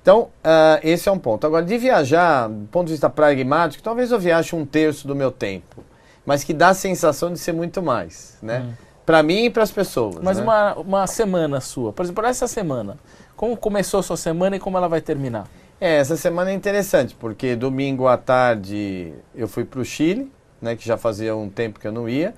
Então, 0.05 0.29
uh, 0.43 0.79
esse 0.83 1.09
é 1.09 1.11
um 1.11 1.17
ponto. 1.17 1.47
Agora, 1.47 1.65
de 1.65 1.75
viajar, 1.79 2.47
do 2.47 2.67
ponto 2.67 2.85
de 2.85 2.93
vista 2.93 3.09
pragmático, 3.09 3.81
talvez 3.81 4.11
eu 4.11 4.19
viaje 4.19 4.55
um 4.55 4.63
terço 4.63 5.07
do 5.07 5.15
meu 5.15 5.31
tempo, 5.31 5.83
mas 6.23 6.43
que 6.43 6.53
dá 6.53 6.69
a 6.69 6.73
sensação 6.75 7.33
de 7.33 7.39
ser 7.39 7.53
muito 7.53 7.81
mais, 7.81 8.37
né? 8.39 8.59
Hum. 8.59 8.73
Para 9.03 9.23
mim 9.23 9.45
e 9.45 9.49
para 9.49 9.63
as 9.63 9.71
pessoas. 9.71 10.17
Mas 10.21 10.37
né? 10.37 10.43
uma, 10.43 10.75
uma 10.75 11.07
semana 11.07 11.59
sua, 11.59 11.91
por 11.91 12.03
exemplo, 12.03 12.23
essa 12.23 12.47
semana, 12.47 12.99
como 13.35 13.57
começou 13.57 13.99
a 13.99 14.03
sua 14.03 14.15
semana 14.15 14.57
e 14.57 14.59
como 14.59 14.77
ela 14.77 14.87
vai 14.87 15.01
terminar? 15.01 15.47
É, 15.81 15.95
essa 15.95 16.15
semana 16.15 16.51
é 16.51 16.53
interessante, 16.53 17.15
porque 17.15 17.55
domingo 17.55 18.05
à 18.05 18.15
tarde 18.15 19.11
eu 19.33 19.47
fui 19.47 19.65
para 19.65 19.79
o 19.79 19.83
Chile, 19.83 20.31
né, 20.61 20.75
que 20.75 20.85
já 20.85 20.97
fazia 20.97 21.35
um 21.35 21.49
tempo 21.49 21.79
que 21.79 21.87
eu 21.87 21.91
não 21.91 22.07
ia. 22.07 22.35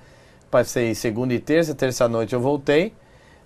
Passei 0.50 0.94
segunda 0.94 1.34
e 1.34 1.38
terça, 1.38 1.74
terça 1.74 2.08
noite 2.08 2.32
eu 2.32 2.40
voltei. 2.40 2.94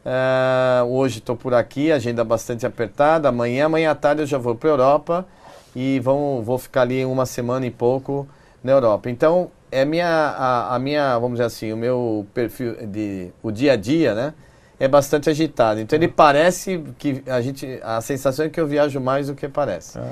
Uh, 0.05 0.85
hoje 0.87 1.19
estou 1.19 1.37
por 1.37 1.55
aqui, 1.55 1.93
agenda 1.93 2.25
bastante 2.25 2.67
apertada. 2.67 3.29
Amanhã, 3.29 3.67
amanhã 3.67 3.91
à 3.93 3.95
tarde 3.95 4.23
eu 4.23 4.27
já 4.27 4.39
vou 4.39 4.55
para 4.55 4.69
a 4.69 4.73
Europa 4.73 5.27
e 5.75 6.01
vão, 6.01 6.43
vou 6.43 6.59
ficar 6.59 6.83
ali 6.83 7.05
uma 7.05 7.25
semana 7.25 7.67
e 7.67 7.71
pouco 7.71 8.27
na 8.63 8.73
Europa. 8.73 9.09
Então, 9.09 9.51
é 9.71 9.85
minha, 9.85 10.07
a, 10.07 10.75
a, 10.75 10.79
minha, 10.79 11.19
vamos 11.19 11.37
dizer 11.37 11.45
assim, 11.45 11.73
o 11.73 11.77
meu 11.77 12.27
perfil 12.35 12.87
de 12.87 13.31
o 13.43 13.51
dia 13.51 13.73
a 13.73 13.77
dia, 13.77 14.15
né, 14.15 14.35
é 14.79 14.89
bastante 14.89 15.31
agitado. 15.31 15.81
Então 15.81 15.97
ele 15.97 16.09
parece 16.09 16.83
que 16.99 17.23
a 17.27 17.41
gente, 17.41 17.81
a 17.83 18.01
sensação 18.01 18.45
é 18.45 18.49
que 18.49 18.61
eu 18.61 18.67
viajo 18.67 19.01
mais 19.01 19.29
do 19.29 19.35
que 19.35 19.49
parece. 19.49 19.99
É. 19.99 20.03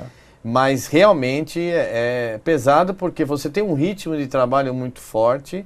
Mas 0.43 0.87
realmente 0.87 1.59
é, 1.59 2.33
é 2.33 2.39
pesado 2.43 2.93
porque 2.93 3.23
você 3.23 3.49
tem 3.49 3.61
um 3.61 3.73
ritmo 3.73 4.17
de 4.17 4.25
trabalho 4.25 4.73
muito 4.73 4.99
forte 4.99 5.65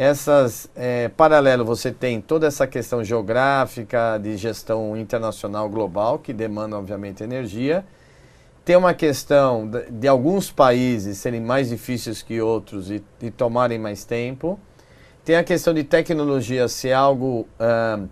essas, 0.00 0.66
é, 0.74 1.08
paralelo, 1.08 1.62
você 1.62 1.92
tem 1.92 2.22
toda 2.22 2.46
essa 2.46 2.66
questão 2.66 3.04
geográfica 3.04 4.16
de 4.16 4.34
gestão 4.34 4.96
internacional 4.96 5.68
global, 5.68 6.18
que 6.18 6.32
demanda, 6.32 6.74
obviamente, 6.78 7.22
energia. 7.22 7.84
Tem 8.64 8.76
uma 8.76 8.94
questão 8.94 9.68
de, 9.68 9.90
de 9.90 10.08
alguns 10.08 10.50
países 10.50 11.18
serem 11.18 11.42
mais 11.42 11.68
difíceis 11.68 12.22
que 12.22 12.40
outros 12.40 12.90
e, 12.90 13.04
e, 13.20 13.30
tomarem 13.30 13.78
mais 13.78 14.02
tempo. 14.02 14.58
Tem 15.22 15.36
a 15.36 15.44
questão 15.44 15.74
de 15.74 15.84
tecnologia 15.84 16.66
ser 16.66 16.92
algo 16.92 17.46
uh, 17.60 18.08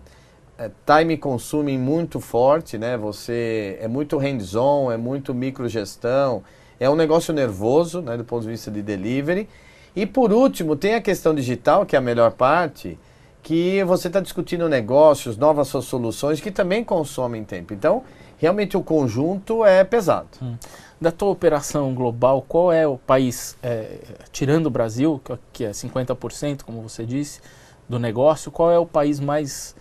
time 0.85 1.17
consuming 1.17 1.79
muito 1.79 2.19
forte, 2.19 2.77
né? 2.77 2.97
Você 2.97 3.79
é 3.81 3.87
muito 3.87 4.15
hands-on, 4.19 4.91
é 4.91 4.97
muito 4.97 5.33
microgestão, 5.33 6.43
é 6.79 6.87
um 6.87 6.95
negócio 6.95 7.33
nervoso, 7.33 7.99
né, 7.99 8.15
do 8.15 8.23
ponto 8.23 8.43
de 8.43 8.49
vista 8.49 8.69
de 8.69 8.83
delivery. 8.83 9.49
E 9.95 10.05
por 10.05 10.31
último, 10.31 10.75
tem 10.75 10.95
a 10.95 11.01
questão 11.01 11.33
digital, 11.33 11.85
que 11.85 11.95
é 11.95 11.99
a 11.99 12.01
melhor 12.01 12.31
parte, 12.31 12.97
que 13.41 13.83
você 13.83 14.07
está 14.07 14.19
discutindo 14.19 14.67
negócios, 14.69 15.37
novas 15.37 15.67
soluções 15.67 16.39
que 16.39 16.51
também 16.51 16.83
consomem 16.83 17.43
tempo. 17.43 17.73
Então, 17.73 18.03
realmente 18.37 18.77
o 18.77 18.83
conjunto 18.83 19.65
é 19.65 19.83
pesado. 19.83 20.29
Hum. 20.41 20.55
Da 20.99 21.11
tua 21.11 21.29
operação 21.29 21.93
global, 21.93 22.43
qual 22.47 22.71
é 22.73 22.85
o 22.85 22.97
país, 22.97 23.57
é, 23.63 23.99
tirando 24.31 24.65
o 24.65 24.69
Brasil, 24.69 25.21
que 25.53 25.63
é 25.63 25.71
50%, 25.71 26.63
como 26.63 26.81
você 26.81 27.05
disse, 27.05 27.39
do 27.87 27.97
negócio, 27.97 28.51
qual 28.51 28.71
é 28.71 28.77
o 28.77 28.85
país 28.85 29.19
mais 29.19 29.75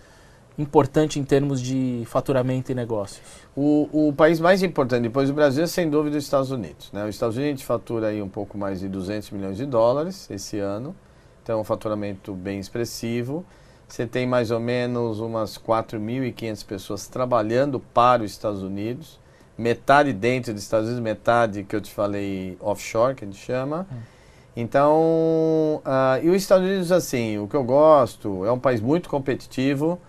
importante 0.59 1.21
em 1.21 1.25
termos 1.25 1.63
de 1.63 2.03
faturamento 2.07 2.73
e 2.73 2.75
negócios? 2.75 3.23
O, 3.57 4.09
o 4.09 4.13
país 4.13 4.41
mais 4.41 4.63
importante 4.63 5.03
depois 5.03 5.29
do 5.29 5.35
Brasil 5.35 5.65
é 5.65 5.67
sem 5.67 5.89
dúvida 5.89 6.19
os 6.19 6.25
Estados 6.25 6.51
Unidos. 6.51 6.91
Né? 6.93 7.05
Os 7.05 7.15
Estados 7.15 7.37
Unidos 7.37 7.63
fatura 7.63 8.09
aí 8.09 8.21
um 8.21 8.29
pouco 8.29 8.59
mais 8.59 8.81
de 8.81 8.89
200 8.89 9.31
milhões 9.31 9.57
de 9.57 9.65
dólares 9.65 10.29
esse 10.31 10.59
ano, 10.59 10.95
então 11.43 11.59
é 11.59 11.61
um 11.61 11.65
faturamento 11.65 12.35
bem 12.35 12.59
expressivo. 12.59 13.47
Você 13.87 14.07
tem 14.07 14.27
mais 14.27 14.51
ou 14.51 14.61
menos 14.61 15.19
umas 15.19 15.57
4.500 15.57 16.67
pessoas 16.67 17.07
trabalhando 17.07 17.81
para 17.81 18.23
os 18.23 18.31
Estados 18.31 18.63
Unidos, 18.63 19.19
metade 19.57 20.13
dentro 20.13 20.53
dos 20.53 20.63
Estados 20.63 20.89
Unidos, 20.89 21.03
metade 21.03 21.65
que 21.65 21.75
eu 21.75 21.81
te 21.81 21.91
falei 21.91 22.59
offshore, 22.61 23.15
que 23.15 23.25
a 23.25 23.27
gente 23.27 23.41
chama. 23.41 23.87
Hum. 23.91 23.97
Então, 24.55 25.81
uh, 25.87 26.21
e 26.21 26.29
os 26.29 26.37
Estados 26.37 26.67
Unidos, 26.67 26.91
assim, 26.91 27.39
o 27.39 27.47
que 27.47 27.55
eu 27.55 27.63
gosto, 27.63 28.45
é 28.45 28.51
um 28.51 28.59
país 28.59 28.81
muito 28.81 29.09
competitivo, 29.09 30.01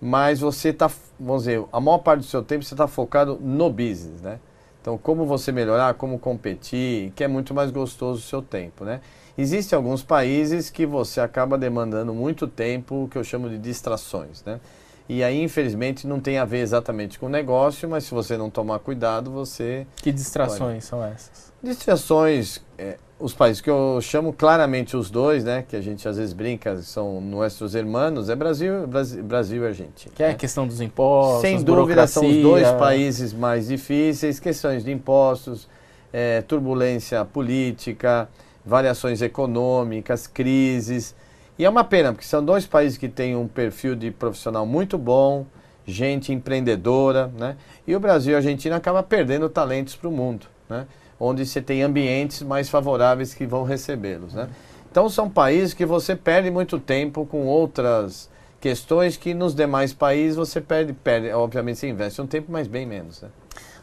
mas 0.00 0.40
você 0.40 0.68
está, 0.70 0.90
vamos 1.18 1.44
dizer, 1.44 1.64
a 1.72 1.80
maior 1.80 1.98
parte 1.98 2.20
do 2.20 2.26
seu 2.26 2.42
tempo 2.42 2.64
você 2.64 2.74
está 2.74 2.86
focado 2.86 3.38
no 3.40 3.70
business, 3.70 4.20
né? 4.20 4.38
Então, 4.80 4.96
como 4.96 5.26
você 5.26 5.50
melhorar, 5.52 5.94
como 5.94 6.18
competir, 6.18 7.12
que 7.14 7.24
é 7.24 7.28
muito 7.28 7.52
mais 7.52 7.70
gostoso 7.70 8.20
o 8.20 8.22
seu 8.22 8.40
tempo, 8.40 8.84
né? 8.84 9.00
Existem 9.36 9.76
alguns 9.76 10.02
países 10.02 10.70
que 10.70 10.86
você 10.86 11.20
acaba 11.20 11.58
demandando 11.58 12.14
muito 12.14 12.46
tempo, 12.46 13.08
que 13.10 13.18
eu 13.18 13.24
chamo 13.24 13.48
de 13.48 13.58
distrações, 13.58 14.42
né? 14.44 14.60
E 15.08 15.24
aí, 15.24 15.42
infelizmente, 15.42 16.06
não 16.06 16.20
tem 16.20 16.36
a 16.36 16.44
ver 16.44 16.58
exatamente 16.58 17.18
com 17.18 17.26
o 17.26 17.28
negócio, 17.30 17.88
mas 17.88 18.04
se 18.04 18.12
você 18.12 18.36
não 18.36 18.50
tomar 18.50 18.78
cuidado, 18.80 19.30
você... 19.30 19.86
Que 19.96 20.12
distrações 20.12 20.84
são 20.84 21.02
essas? 21.02 21.50
Distrações, 21.62 22.60
é, 22.76 22.98
os 23.18 23.32
países 23.32 23.62
que 23.62 23.70
eu 23.70 23.98
chamo 24.02 24.34
claramente 24.34 24.96
os 24.96 25.10
dois, 25.10 25.44
né, 25.44 25.64
que 25.66 25.74
a 25.74 25.80
gente 25.80 26.06
às 26.06 26.18
vezes 26.18 26.34
brinca, 26.34 26.76
são 26.82 27.22
nossos 27.22 27.74
irmãos, 27.74 28.28
é 28.28 28.36
Brasil, 28.36 28.86
Brasil, 28.86 29.24
Brasil 29.24 29.64
e 29.64 29.66
Argentina. 29.66 30.14
Que 30.14 30.22
é 30.22 30.26
a 30.26 30.28
né? 30.30 30.34
questão 30.34 30.66
dos 30.66 30.80
impostos, 30.80 31.40
Sem 31.40 31.62
dúvida, 31.62 32.06
são 32.06 32.28
os 32.28 32.36
dois 32.42 32.70
países 32.72 33.32
mais 33.32 33.68
difíceis, 33.68 34.38
questões 34.38 34.84
de 34.84 34.92
impostos, 34.92 35.66
é, 36.12 36.42
turbulência 36.42 37.24
política, 37.24 38.28
variações 38.64 39.22
econômicas, 39.22 40.26
crises. 40.26 41.14
E 41.58 41.64
é 41.64 41.68
uma 41.68 41.82
pena, 41.82 42.12
porque 42.12 42.26
são 42.26 42.44
dois 42.44 42.66
países 42.66 42.96
que 42.96 43.08
têm 43.08 43.34
um 43.34 43.48
perfil 43.48 43.96
de 43.96 44.12
profissional 44.12 44.64
muito 44.64 44.96
bom, 44.96 45.44
gente 45.84 46.32
empreendedora, 46.32 47.32
né? 47.36 47.56
E 47.84 47.96
o 47.96 48.00
Brasil 48.00 48.32
e 48.32 48.34
a 48.34 48.38
Argentina 48.38 48.76
acabam 48.76 49.02
perdendo 49.02 49.48
talentos 49.48 49.96
para 49.96 50.08
o 50.08 50.12
mundo, 50.12 50.46
né? 50.68 50.86
Onde 51.18 51.44
você 51.44 51.60
tem 51.60 51.82
ambientes 51.82 52.42
mais 52.42 52.68
favoráveis 52.68 53.34
que 53.34 53.44
vão 53.44 53.64
recebê-los, 53.64 54.34
né? 54.34 54.48
Então 54.88 55.08
são 55.08 55.28
países 55.28 55.74
que 55.74 55.84
você 55.84 56.14
perde 56.14 56.48
muito 56.48 56.78
tempo 56.78 57.26
com 57.26 57.46
outras 57.46 58.30
questões 58.60 59.16
que 59.16 59.34
nos 59.34 59.52
demais 59.52 59.92
países 59.92 60.36
você 60.36 60.60
perde, 60.60 60.92
perde 60.92 61.30
obviamente 61.30 61.80
você 61.80 61.88
investe 61.88 62.20
um 62.20 62.26
tempo, 62.26 62.52
mas 62.52 62.68
bem 62.68 62.86
menos, 62.86 63.22
né? 63.22 63.30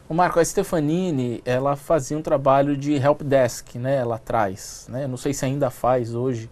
O 0.08 0.14
Marco, 0.14 0.38
a 0.38 0.44
Stefanini, 0.44 1.42
ela 1.44 1.74
fazia 1.74 2.16
um 2.16 2.22
trabalho 2.22 2.76
de 2.76 2.94
help 2.94 3.22
desk, 3.22 3.76
né, 3.76 4.04
lá 4.04 4.14
atrás, 4.14 4.86
né? 4.88 5.06
Não 5.06 5.16
sei 5.16 5.34
se 5.34 5.44
ainda 5.44 5.68
faz 5.68 6.14
hoje, 6.14 6.48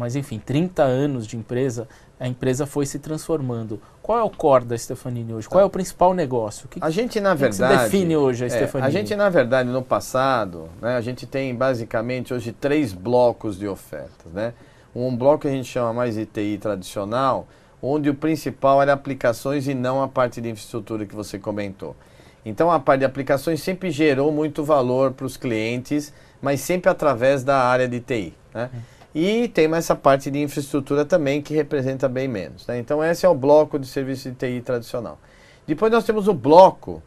mas 0.00 0.16
enfim, 0.16 0.38
30 0.38 0.82
anos 0.82 1.26
de 1.26 1.36
empresa, 1.36 1.86
a 2.18 2.26
empresa 2.26 2.64
foi 2.64 2.86
se 2.86 2.98
transformando. 2.98 3.78
Qual 4.02 4.18
é 4.18 4.22
o 4.22 4.30
core 4.30 4.64
da 4.64 4.76
Stefanini 4.76 5.34
hoje? 5.34 5.46
Qual 5.46 5.60
é 5.60 5.64
o 5.64 5.68
principal 5.68 6.14
negócio? 6.14 6.64
O 6.64 6.68
que, 6.70 6.78
a 6.82 6.88
gente, 6.88 7.20
na 7.20 7.34
verdade, 7.34 7.76
que 7.76 7.84
define 7.84 8.16
hoje 8.16 8.44
a 8.44 8.46
é, 8.46 8.50
Stefanini? 8.50 8.88
A 8.88 8.90
gente, 8.90 9.14
na 9.14 9.28
verdade, 9.28 9.68
no 9.68 9.82
passado, 9.82 10.70
né, 10.80 10.96
a 10.96 11.02
gente 11.02 11.26
tem 11.26 11.54
basicamente 11.54 12.32
hoje 12.32 12.50
três 12.50 12.94
blocos 12.94 13.58
de 13.58 13.68
ofertas, 13.68 14.32
né? 14.32 14.54
Um 14.96 15.14
bloco 15.14 15.42
que 15.42 15.48
a 15.48 15.50
gente 15.50 15.68
chama 15.68 15.92
mais 15.92 16.14
de 16.14 16.24
TI 16.24 16.56
tradicional, 16.58 17.46
onde 17.82 18.08
o 18.08 18.14
principal 18.14 18.80
era 18.80 18.94
aplicações 18.94 19.68
e 19.68 19.74
não 19.74 20.02
a 20.02 20.08
parte 20.08 20.40
de 20.40 20.48
infraestrutura 20.48 21.04
que 21.04 21.14
você 21.14 21.38
comentou. 21.38 21.94
Então 22.42 22.70
a 22.70 22.80
parte 22.80 23.00
de 23.00 23.04
aplicações 23.04 23.60
sempre 23.60 23.90
gerou 23.90 24.32
muito 24.32 24.64
valor 24.64 25.12
para 25.12 25.26
os 25.26 25.36
clientes, 25.36 26.10
mas 26.40 26.62
sempre 26.62 26.90
através 26.90 27.44
da 27.44 27.58
área 27.58 27.86
de 27.86 28.00
TI. 28.00 28.34
Né? 28.54 28.70
E 29.14 29.48
tem 29.48 29.72
essa 29.74 29.96
parte 29.96 30.30
de 30.30 30.38
infraestrutura 30.40 31.04
também 31.04 31.42
que 31.42 31.54
representa 31.54 32.08
bem 32.08 32.28
menos. 32.28 32.66
Né? 32.66 32.78
Então 32.78 33.02
esse 33.02 33.26
é 33.26 33.28
o 33.28 33.34
bloco 33.34 33.78
de 33.78 33.86
serviço 33.86 34.30
de 34.30 34.36
TI 34.36 34.60
tradicional. 34.60 35.18
Depois 35.66 35.90
nós 35.90 36.04
temos 36.04 36.28
o 36.28 36.34
bloco 36.34 37.02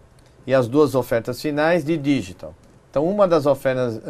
e 0.46 0.54
as 0.54 0.68
duas 0.68 0.96
ofertas 0.96 1.42
finais 1.42 1.84
de 1.84 1.98
digital. 1.98 2.54
Então 2.90 3.06
uma 3.06 3.28
das 3.28 3.46
ofertas, 3.46 4.02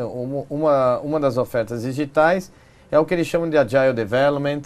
uma, 0.50 1.00
uma 1.00 1.20
das 1.20 1.38
ofertas 1.38 1.84
digitais 1.84 2.52
é 2.92 2.98
o 2.98 3.06
que 3.06 3.14
eles 3.14 3.28
chamam 3.28 3.50
de 3.50 3.58
Agile 3.58 3.94
Development, 3.94 4.62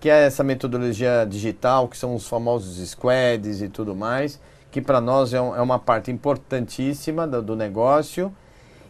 que 0.00 0.08
é 0.08 0.26
essa 0.26 0.44
metodologia 0.44 1.26
digital, 1.28 1.88
que 1.88 1.96
são 1.96 2.14
os 2.14 2.26
famosos 2.26 2.78
squads 2.88 3.60
e 3.60 3.68
tudo 3.68 3.94
mais 3.94 4.40
que 4.70 4.80
para 4.80 5.00
nós 5.00 5.32
é, 5.32 5.40
um, 5.40 5.56
é, 5.56 5.60
uma 5.60 5.78
parte 5.78 6.10
importantíssima 6.10 7.26
do, 7.26 7.42
do, 7.42 7.56
negócio. 7.56 8.34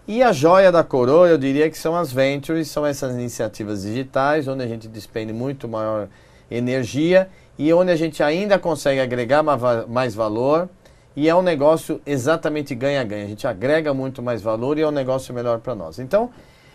E 0.09 0.23
a 0.23 0.33
joia 0.33 0.73
da 0.73 0.83
coroa, 0.83 1.29
eu 1.29 1.37
diria 1.37 1.69
que 1.69 1.77
são 1.77 1.95
as 1.95 2.11
ventures, 2.11 2.69
são 2.69 2.87
essas 2.87 3.13
iniciativas 3.13 3.83
digitais, 3.83 4.49
onde 4.49 4.65
a 4.65 4.67
gente 4.67 4.89
despende 4.89 5.35
muito 5.35 5.69
maior 5.69 6.09
energia 6.51 7.29
e 7.59 7.71
onde 7.75 7.91
a 7.91 7.97
gente 7.97 8.23
ainda 8.23 8.59
consegue 8.59 9.03
agregar 9.03 9.43
mais 9.87 10.15
valor. 10.15 10.67
E 11.15 11.29
é 11.29 11.35
um 11.35 11.43
negócio 11.43 12.01
exatamente 12.07 12.75
ganha-ganha. 12.75 13.27
A 13.27 13.29
gente 13.29 13.47
agrega 13.47 13.93
muito 13.93 14.23
mais 14.23 14.41
valor 14.41 14.79
e 14.79 14.81
é 14.81 14.89
um 14.89 14.91
negócio 14.91 15.35
melhor 15.35 15.59
para 15.59 15.75
nós. 15.75 15.99
Então, 15.99 16.31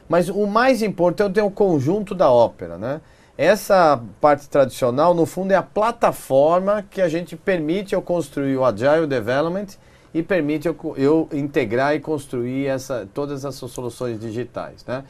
mas 0.07 0.29
o 0.29 0.45
mais 0.45 0.83
importante 0.83 1.39
é 1.39 1.43
o 1.43 1.49
conjunto 1.49 2.13
da 2.13 2.31
ópera, 2.31 2.77
né? 2.77 3.01
Essa 3.35 3.99
parte 4.21 4.47
tradicional, 4.47 5.15
no 5.15 5.25
fundo, 5.25 5.53
é 5.53 5.55
a 5.55 5.63
plataforma 5.63 6.85
que 6.87 7.01
a 7.01 7.09
gente 7.09 7.35
permite 7.35 7.95
eu 7.95 8.01
construir 8.03 8.57
o 8.57 8.63
Agile 8.63 9.07
Development 9.07 9.69
e 10.13 10.21
permite 10.21 10.67
eu, 10.67 10.77
eu 10.95 11.29
integrar 11.31 11.95
e 11.95 11.99
construir 11.99 12.67
essa, 12.67 13.07
todas 13.13 13.43
essas 13.43 13.71
soluções 13.71 14.19
digitais. 14.19 14.85
Né? 14.85 15.03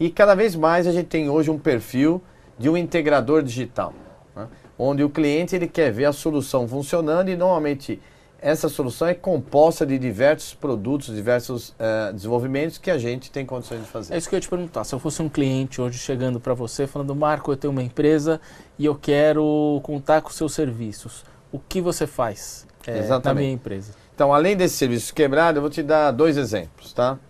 E 0.00 0.10
cada 0.10 0.34
vez 0.34 0.54
mais 0.54 0.86
a 0.86 0.92
gente 0.92 1.06
tem 1.06 1.30
hoje 1.30 1.50
um 1.50 1.58
perfil 1.58 2.20
de 2.58 2.68
um 2.68 2.76
integrador 2.76 3.42
digital, 3.42 3.94
né? 4.34 4.48
onde 4.78 5.04
o 5.04 5.08
cliente 5.08 5.54
ele 5.54 5.68
quer 5.68 5.92
ver 5.92 6.06
a 6.06 6.12
solução 6.12 6.66
funcionando 6.66 7.28
e 7.28 7.36
normalmente 7.36 8.00
essa 8.40 8.68
solução 8.68 9.08
é 9.08 9.14
composta 9.14 9.84
de 9.84 9.98
diversos 9.98 10.54
produtos, 10.54 11.12
diversos 11.12 11.70
uh, 11.70 12.12
desenvolvimentos 12.12 12.78
que 12.78 12.90
a 12.90 12.96
gente 12.96 13.32
tem 13.32 13.44
condições 13.44 13.80
de 13.80 13.88
fazer. 13.88 14.14
É 14.14 14.16
isso 14.16 14.28
que 14.28 14.34
eu 14.34 14.38
ia 14.38 14.40
te 14.40 14.48
perguntar. 14.48 14.84
Se 14.84 14.94
eu 14.94 15.00
fosse 15.00 15.20
um 15.20 15.28
cliente 15.28 15.80
hoje 15.80 15.98
chegando 15.98 16.38
para 16.38 16.54
você 16.54 16.86
falando, 16.86 17.14
Marco, 17.16 17.50
eu 17.50 17.56
tenho 17.56 17.72
uma 17.72 17.82
empresa 17.82 18.40
e 18.78 18.84
eu 18.84 18.94
quero 18.94 19.80
contar 19.82 20.22
com 20.22 20.30
seus 20.30 20.54
serviços, 20.54 21.24
o 21.50 21.58
que 21.58 21.80
você 21.80 22.06
faz 22.06 22.64
é, 22.86 23.08
na 23.24 23.34
minha 23.34 23.50
empresa? 23.50 23.92
Então, 24.18 24.34
além 24.34 24.56
desses 24.56 24.76
serviços 24.76 25.12
quebrados, 25.12 25.58
eu 25.58 25.62
vou 25.62 25.70
te 25.70 25.80
dar 25.80 26.10
dois 26.10 26.36
exemplos, 26.36 26.92
tá? 26.92 27.20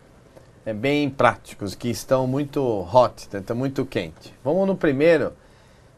É 0.64 0.72
bem 0.72 1.10
práticos, 1.10 1.74
que 1.74 1.90
estão 1.90 2.26
muito 2.26 2.62
hot, 2.62 3.12
estão 3.18 3.42
tá 3.42 3.54
muito 3.54 3.84
quente. 3.84 4.34
Vamos 4.42 4.66
no 4.66 4.74
primeiro, 4.74 5.34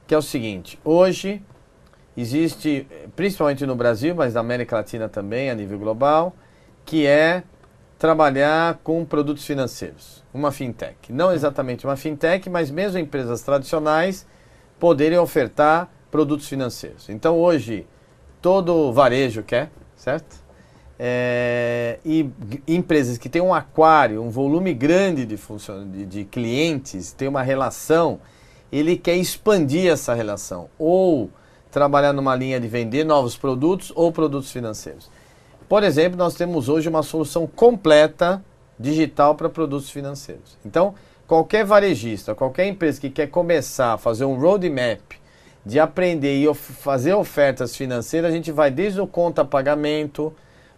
que 0.05 0.13
é 0.13 0.19
o 0.19 0.23
seguinte. 0.23 0.81
Hoje, 0.85 1.41
existe, 2.17 2.89
principalmente 3.15 3.65
no 3.65 3.77
Brasil, 3.77 4.17
mas 4.17 4.35
na 4.35 4.41
América 4.41 4.75
Latina 4.75 5.09
também, 5.09 5.49
a 5.49 5.55
nível 5.55 5.79
global, 5.79 6.35
que 6.85 7.07
é 7.07 7.45
trabalhar 7.97 8.81
com 8.83 9.05
produtos 9.05 9.45
financeiros, 9.47 10.25
uma 10.35 10.51
fintech. 10.51 11.13
Não 11.13 11.33
exatamente 11.33 11.87
uma 11.87 11.97
fintech, 11.97 12.51
mas 12.51 12.69
mesmo 12.69 12.99
empresas 12.99 13.43
tradicionais 13.43 14.27
poderem 14.77 15.19
ofertar 15.19 15.89
produtos 16.11 16.49
financeiros. 16.49 17.09
Então 17.09 17.39
hoje 17.39 17.87
todo 18.43 18.93
varejo 18.93 19.45
quer, 19.45 19.71
certo? 19.95 20.40
É, 21.03 21.99
e 22.05 22.29
empresas 22.69 23.17
que 23.17 23.31
têm 23.31 23.41
um 23.41 23.55
aquário, 23.55 24.23
um 24.23 24.29
volume 24.29 24.75
grande 24.75 25.25
de, 25.25 25.37
de, 25.37 26.05
de 26.05 26.25
clientes, 26.25 27.11
tem 27.11 27.27
uma 27.27 27.41
relação, 27.41 28.21
ele 28.71 28.99
quer 28.99 29.17
expandir 29.17 29.91
essa 29.91 30.13
relação. 30.13 30.69
Ou 30.79 31.31
trabalhar 31.71 32.13
numa 32.13 32.37
linha 32.37 32.61
de 32.61 32.69
vender 32.69 33.05
novos 33.05 33.35
produtos 33.35 33.91
ou 33.95 34.13
produtos 34.13 34.53
financeiros. 34.53 35.11
Por 35.67 35.83
exemplo, 35.83 36.19
nós 36.19 36.35
temos 36.35 36.69
hoje 36.69 36.87
uma 36.89 37.03
solução 37.03 37.47
completa 37.47 38.45
digital 38.79 39.35
para 39.35 39.49
produtos 39.49 39.89
financeiros. 39.89 40.59
Então, 40.67 40.95
qualquer 41.27 41.65
varejista, 41.65 42.35
qualquer 42.35 42.67
empresa 42.67 43.01
que 43.01 43.09
quer 43.09 43.29
começar 43.29 43.95
a 43.95 43.99
fazer 43.99 44.27
um 44.27 44.39
roadmap 44.39 45.01
de 45.65 45.81
aprender 45.81 46.41
e 46.41 46.47
of 46.47 46.61
fazer 46.61 47.15
ofertas 47.15 47.75
financeiras, 47.75 48.31
a 48.31 48.35
gente 48.35 48.53
vai 48.53 48.71
desde 48.71 49.01
o 49.01 49.07
conta 49.07 49.45
pagamento, 49.47 50.31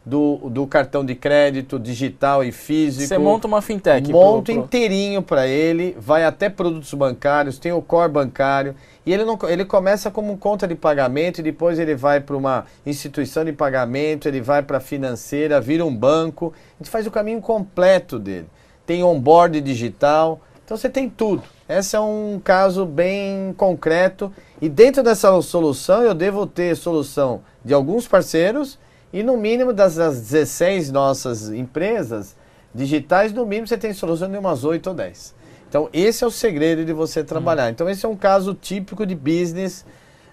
do, 0.05 0.37
do 0.51 0.67
cartão 0.67 1.05
de 1.05 1.15
crédito 1.15 1.79
digital 1.79 2.43
e 2.43 2.51
físico. 2.51 3.07
Você 3.07 3.19
monta 3.19 3.47
uma 3.47 3.63
fintech. 3.63 4.11
Monto 4.13 4.43
pro- 4.45 4.55
pro- 4.55 4.65
inteirinho 4.65 5.23
para 5.23 5.47
ele, 5.47 5.97
vai 5.99 6.25
até 6.25 6.49
produtos 6.49 6.93
bancários, 6.95 7.59
tem 7.59 7.71
o 7.73 7.81
core 7.81 8.11
bancário 8.11 8.75
e 9.07 9.13
ele, 9.13 9.25
não, 9.25 9.39
ele 9.49 9.65
começa 9.65 10.11
como 10.11 10.37
conta 10.37 10.67
de 10.67 10.75
pagamento 10.75 11.39
e 11.39 11.43
depois 11.43 11.79
ele 11.79 11.95
vai 11.95 12.21
para 12.21 12.37
uma 12.37 12.67
instituição 12.85 13.45
de 13.45 13.53
pagamento, 13.53 14.27
ele 14.27 14.41
vai 14.41 14.63
para 14.63 14.81
financeira, 14.81 15.61
vira 15.61 15.85
um 15.85 15.95
banco. 15.95 16.53
A 16.79 16.83
gente 16.83 16.91
faz 16.91 17.07
o 17.07 17.11
caminho 17.11 17.41
completo 17.41 18.19
dele. 18.19 18.47
Tem 18.85 19.05
onboard 19.05 19.61
digital, 19.61 20.41
então 20.65 20.77
você 20.77 20.89
tem 20.89 21.09
tudo. 21.09 21.43
Esse 21.69 21.95
é 21.95 22.01
um 22.01 22.41
caso 22.43 22.85
bem 22.85 23.55
concreto 23.57 24.33
e 24.61 24.69
dentro 24.69 25.03
dessa 25.03 25.41
solução 25.41 26.03
eu 26.03 26.13
devo 26.13 26.45
ter 26.47 26.77
solução 26.77 27.41
de 27.65 27.73
alguns 27.73 28.07
parceiros 28.09 28.79
e 29.13 29.23
no 29.23 29.37
mínimo 29.37 29.73
das, 29.73 29.97
das 29.97 30.21
16 30.21 30.91
nossas 30.91 31.51
empresas 31.51 32.37
digitais, 32.75 33.33
no 33.33 33.45
mínimo 33.45 33.67
você 33.67 33.77
tem 33.77 33.93
solução 33.93 34.31
de 34.31 34.39
umas 34.39 34.65
8 34.65 34.87
ou 34.89 34.95
10. 34.95 35.35
Então 35.69 35.89
esse 35.93 36.25
é 36.25 36.27
o 36.27 36.31
segredo 36.31 36.85
de 36.85 36.93
você 36.93 37.23
trabalhar. 37.23 37.71
Então 37.71 37.89
esse 37.89 38.05
é 38.05 38.09
um 38.09 38.17
caso 38.17 38.55
típico 38.55 39.05
de 39.05 39.15
business 39.15 39.85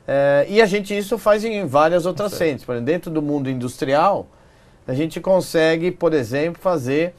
eh, 0.07 0.45
e 0.49 0.61
a 0.61 0.65
gente 0.65 0.97
isso 0.97 1.17
faz 1.17 1.43
em 1.43 1.65
várias 1.65 2.05
outras 2.05 2.37
frentes. 2.37 2.65
Por 2.65 2.73
exemplo, 2.73 2.85
dentro 2.85 3.11
do 3.11 3.21
mundo 3.21 3.49
industrial, 3.49 4.27
a 4.87 4.93
gente 4.93 5.19
consegue, 5.19 5.91
por 5.91 6.13
exemplo, 6.13 6.61
fazer 6.61 7.13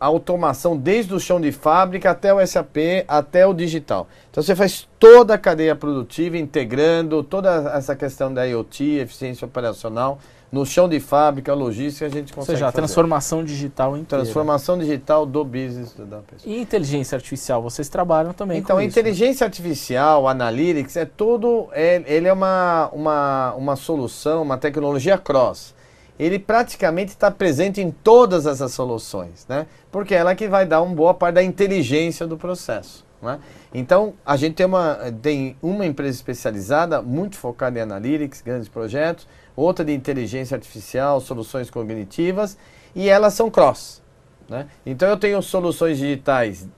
a 0.00 0.06
automação 0.06 0.76
desde 0.76 1.14
o 1.14 1.20
chão 1.20 1.40
de 1.40 1.52
fábrica 1.52 2.10
até 2.10 2.32
o 2.32 2.44
SAP, 2.46 3.04
até 3.06 3.46
o 3.46 3.52
digital. 3.52 4.08
Então 4.30 4.42
você 4.42 4.56
faz 4.56 4.88
toda 4.98 5.34
a 5.34 5.38
cadeia 5.38 5.76
produtiva, 5.76 6.38
integrando 6.38 7.22
toda 7.22 7.72
essa 7.74 7.94
questão 7.94 8.32
da 8.32 8.44
IoT, 8.44 8.98
eficiência 8.98 9.44
operacional, 9.44 10.18
no 10.50 10.66
chão 10.66 10.88
de 10.88 10.98
fábrica, 10.98 11.54
logística, 11.54 12.06
a 12.06 12.08
gente 12.08 12.32
Ou 12.32 12.36
consegue 12.36 12.58
seja, 12.58 12.68
a 12.68 12.72
transformação 12.72 13.44
digital 13.44 13.96
inteira. 13.96 14.24
Transformação 14.24 14.76
digital 14.78 15.24
do 15.24 15.44
business 15.44 15.94
da 15.94 16.18
pessoa. 16.18 16.52
E 16.52 16.60
inteligência 16.60 17.16
artificial, 17.16 17.62
vocês 17.62 17.88
trabalham 17.88 18.32
também 18.32 18.58
Então, 18.58 18.76
com 18.76 18.80
a 18.80 18.84
isso, 18.84 18.96
né? 18.96 19.00
inteligência 19.00 19.44
artificial, 19.44 20.26
analytics, 20.26 20.96
é 20.96 21.04
tudo, 21.04 21.68
é, 21.72 22.02
ele 22.06 22.26
é 22.26 22.32
uma, 22.32 22.90
uma, 22.92 23.54
uma 23.54 23.76
solução, 23.76 24.42
uma 24.42 24.58
tecnologia 24.58 25.16
cross. 25.16 25.74
Ele 26.18 26.38
praticamente 26.38 27.12
está 27.12 27.30
presente 27.30 27.80
em 27.80 27.90
todas 27.90 28.44
essas 28.44 28.72
soluções, 28.74 29.46
né? 29.48 29.66
Porque 29.90 30.14
ela 30.14 30.34
que 30.34 30.48
vai 30.48 30.66
dar 30.66 30.82
uma 30.82 30.94
boa 30.94 31.14
parte 31.14 31.36
da 31.36 31.42
inteligência 31.42 32.26
do 32.26 32.36
processo. 32.36 33.06
Né? 33.22 33.38
Então, 33.72 34.14
a 34.24 34.36
gente 34.36 34.54
tem 34.54 34.66
uma, 34.66 34.98
tem 35.22 35.56
uma 35.62 35.86
empresa 35.86 36.16
especializada, 36.16 37.02
muito 37.02 37.36
focada 37.36 37.78
em 37.78 37.82
analytics, 37.82 38.40
grandes 38.40 38.68
projetos, 38.68 39.26
outra 39.60 39.84
de 39.84 39.92
inteligência 39.92 40.54
artificial, 40.54 41.20
soluções 41.20 41.70
cognitivas, 41.70 42.56
e 42.94 43.08
elas 43.08 43.34
são 43.34 43.50
cross. 43.50 44.02
Né? 44.48 44.66
Então, 44.84 45.08
eu 45.08 45.16
tenho 45.16 45.40
soluções 45.42 45.98
digitais 45.98 46.68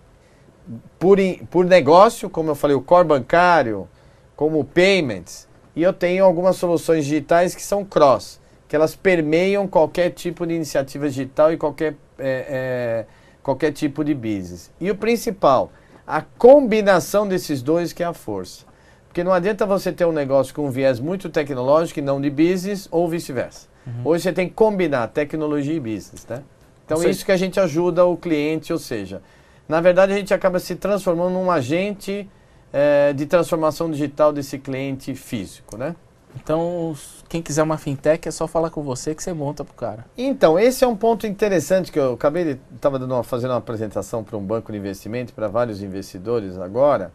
por, 0.98 1.18
por 1.50 1.64
negócio, 1.64 2.30
como 2.30 2.50
eu 2.50 2.54
falei, 2.54 2.76
o 2.76 2.82
core 2.82 3.06
bancário, 3.06 3.88
como 4.36 4.64
payments, 4.64 5.48
e 5.74 5.82
eu 5.82 5.92
tenho 5.92 6.24
algumas 6.24 6.56
soluções 6.56 7.04
digitais 7.04 7.54
que 7.54 7.62
são 7.62 7.84
cross, 7.84 8.40
que 8.68 8.76
elas 8.76 8.94
permeiam 8.94 9.66
qualquer 9.66 10.10
tipo 10.10 10.46
de 10.46 10.54
iniciativa 10.54 11.08
digital 11.08 11.52
e 11.52 11.56
qualquer, 11.56 11.94
é, 12.18 12.46
é, 12.48 13.06
qualquer 13.42 13.72
tipo 13.72 14.04
de 14.04 14.14
business. 14.14 14.70
E 14.80 14.90
o 14.90 14.96
principal, 14.96 15.72
a 16.06 16.20
combinação 16.22 17.26
desses 17.26 17.62
dois 17.62 17.92
que 17.92 18.02
é 18.02 18.06
a 18.06 18.12
força. 18.12 18.64
Porque 19.12 19.22
não 19.22 19.34
adianta 19.34 19.66
você 19.66 19.92
ter 19.92 20.06
um 20.06 20.12
negócio 20.12 20.54
com 20.54 20.66
um 20.66 20.70
viés 20.70 20.98
muito 20.98 21.28
tecnológico 21.28 21.98
e 21.98 22.02
não 22.02 22.18
de 22.18 22.30
business, 22.30 22.88
ou 22.90 23.06
vice-versa. 23.06 23.68
Hoje 24.02 24.22
você 24.22 24.32
tem 24.32 24.48
que 24.48 24.54
combinar 24.54 25.06
tecnologia 25.08 25.74
e 25.74 25.78
business, 25.80 26.26
né? 26.26 26.42
Então 26.86 26.96
seja- 26.96 27.10
isso 27.10 27.26
que 27.26 27.30
a 27.32 27.36
gente 27.36 27.60
ajuda 27.60 28.06
o 28.06 28.16
cliente, 28.16 28.72
ou 28.72 28.78
seja, 28.78 29.20
na 29.68 29.82
verdade 29.82 30.14
a 30.14 30.16
gente 30.16 30.32
acaba 30.32 30.58
se 30.58 30.76
transformando 30.76 31.34
num 31.34 31.50
agente 31.50 32.26
eh, 32.72 33.12
de 33.12 33.26
transformação 33.26 33.90
digital 33.90 34.32
desse 34.32 34.58
cliente 34.58 35.14
físico, 35.14 35.76
né? 35.76 35.94
Então, 36.42 36.96
quem 37.28 37.42
quiser 37.42 37.62
uma 37.62 37.76
fintech 37.76 38.26
é 38.26 38.30
só 38.30 38.46
falar 38.46 38.70
com 38.70 38.82
você 38.82 39.14
que 39.14 39.22
você 39.22 39.34
monta 39.34 39.62
pro 39.62 39.74
cara. 39.74 40.06
Então, 40.16 40.58
esse 40.58 40.82
é 40.82 40.86
um 40.88 40.96
ponto 40.96 41.26
interessante 41.26 41.92
que 41.92 41.98
eu 41.98 42.14
acabei 42.14 42.44
de 42.54 42.60
estava 42.74 43.22
fazendo 43.22 43.50
uma 43.50 43.58
apresentação 43.58 44.24
para 44.24 44.38
um 44.38 44.42
banco 44.42 44.72
de 44.72 44.78
investimento 44.78 45.34
para 45.34 45.48
vários 45.48 45.82
investidores 45.82 46.56
agora. 46.56 47.12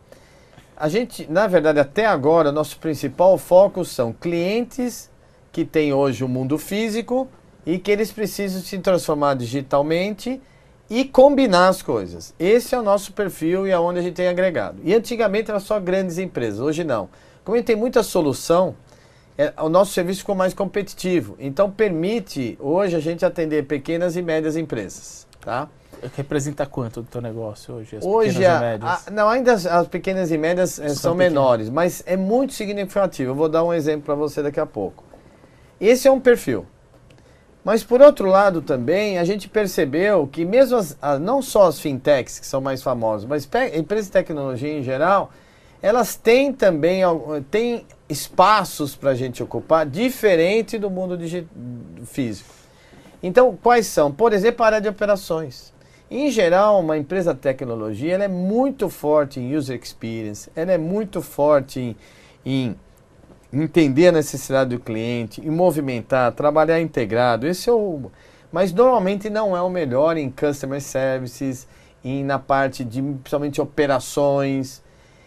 A 0.79 0.87
gente, 0.89 1.25
na 1.27 1.47
verdade, 1.47 1.79
até 1.79 2.05
agora, 2.05 2.51
nosso 2.51 2.77
principal 2.77 3.35
foco 3.39 3.83
são 3.83 4.13
clientes 4.13 5.09
que 5.51 5.65
têm 5.65 5.91
hoje 5.91 6.23
o 6.23 6.27
mundo 6.27 6.55
físico 6.59 7.27
e 7.65 7.79
que 7.79 7.89
eles 7.89 8.11
precisam 8.11 8.61
se 8.61 8.77
transformar 8.77 9.33
digitalmente 9.33 10.39
e 10.87 11.03
combinar 11.03 11.69
as 11.69 11.81
coisas. 11.81 12.31
Esse 12.37 12.75
é 12.75 12.79
o 12.79 12.83
nosso 12.83 13.11
perfil 13.11 13.65
e 13.65 13.71
é 13.71 13.79
onde 13.79 13.97
a 13.97 14.01
gente 14.03 14.13
tem 14.13 14.27
agregado. 14.27 14.79
E 14.83 14.93
antigamente 14.93 15.49
era 15.49 15.59
só 15.59 15.79
grandes 15.79 16.19
empresas, 16.19 16.59
hoje 16.59 16.83
não. 16.83 17.09
Como 17.43 17.55
a 17.55 17.57
gente 17.57 17.65
tem 17.65 17.75
muita 17.75 18.03
solução, 18.03 18.75
é, 19.35 19.51
o 19.59 19.69
nosso 19.69 19.93
serviço 19.93 20.19
ficou 20.19 20.35
mais 20.35 20.53
competitivo. 20.53 21.35
Então 21.39 21.71
permite 21.71 22.55
hoje 22.61 22.95
a 22.95 22.99
gente 22.99 23.25
atender 23.25 23.65
pequenas 23.65 24.15
e 24.15 24.21
médias 24.21 24.55
empresas, 24.55 25.25
tá? 25.41 25.67
Representa 26.15 26.65
quanto 26.65 27.01
do 27.01 27.07
teu 27.07 27.21
negócio 27.21 27.75
hoje? 27.75 27.97
As 27.97 28.05
Hoje 28.05 28.33
pequenas 28.35 28.53
a- 28.53 28.57
e 28.57 28.59
médias? 28.71 29.07
a- 29.07 29.11
não 29.11 29.29
ainda 29.29 29.53
as, 29.53 29.65
as 29.65 29.87
pequenas 29.87 30.31
e 30.31 30.37
médias 30.37 30.79
eh, 30.79 30.89
São 30.89 30.95
são, 30.95 31.15
menores, 31.15 31.69
mas 31.69 32.03
é 32.05 32.15
muito 32.15 32.53
significativo. 32.53 33.31
Eu 33.31 33.35
vou 33.35 33.49
dar 33.49 33.63
um 33.63 33.73
exemplo 33.73 34.03
para 34.05 34.15
você 34.15 34.41
daqui 34.43 34.59
a 34.59 34.65
pouco. 34.65 35.03
Esse 35.81 36.07
é 36.07 36.11
um 36.11 36.19
perfil. 36.19 36.65
Mas 37.63 37.83
por 37.83 38.01
outro 38.01 38.27
lado 38.27 38.61
também 38.61 39.17
a 39.19 39.25
gente 39.25 39.49
percebeu 39.49 40.25
que 40.27 40.45
mesmo 40.45 40.77
as, 40.77 40.97
não 41.19 41.41
só 41.41 41.67
as 41.67 41.79
fintechs 41.79 42.39
que 42.39 42.45
são 42.45 42.61
mais 42.61 42.81
famosas, 42.81 43.25
mas 43.27 43.47
empresas 43.75 44.05
de 44.05 44.11
tecnologia 44.11 44.71
em 44.79 44.83
geral, 44.83 45.31
elas 45.81 46.15
têm 46.15 46.53
também 46.53 47.03
al- 47.03 47.41
têm 47.51 47.85
espaços 48.07 48.95
para 48.95 49.09
a 49.11 49.15
gente 49.15 49.43
ocupar 49.43 49.85
diferente 49.85 50.77
do 50.77 50.89
mundo 50.89 51.17
físico. 52.05 52.49
Então, 53.21 53.57
quais 53.61 53.87
são? 53.87 54.11
Por 54.11 54.31
exemplo, 54.31 54.63
a 54.63 54.67
área 54.67 54.81
de 54.81 54.87
operações. 54.87 55.73
Em 56.09 56.31
geral, 56.31 56.79
uma 56.79 56.97
empresa 56.97 57.33
de 57.33 57.41
tecnologia 57.41 58.13
ela 58.13 58.23
é 58.23 58.29
muito 58.29 58.89
forte 58.89 59.41
em 59.41 59.53
user 59.57 59.77
experience, 59.77 60.49
ela 60.55 60.71
é 60.71 60.77
muito 60.77 61.21
forte 61.21 61.81
em, 61.81 61.95
em 62.45 62.75
entender 63.51 64.07
a 64.07 64.11
necessidade 64.13 64.69
do 64.69 64.79
cliente, 64.79 65.45
em 65.45 65.49
movimentar, 65.49 66.31
trabalhar 66.31 66.79
integrado. 66.79 67.45
Esse 67.45 67.69
é 67.69 67.73
o, 67.73 68.09
mas 68.53 68.71
normalmente 68.71 69.29
não 69.29 69.55
é 69.55 69.61
o 69.61 69.69
melhor 69.69 70.15
em 70.15 70.31
customer 70.31 70.79
services, 70.79 71.67
em, 72.01 72.23
na 72.23 72.39
parte 72.39 72.85
de 72.85 73.01
principalmente 73.01 73.59
operações. 73.59 74.81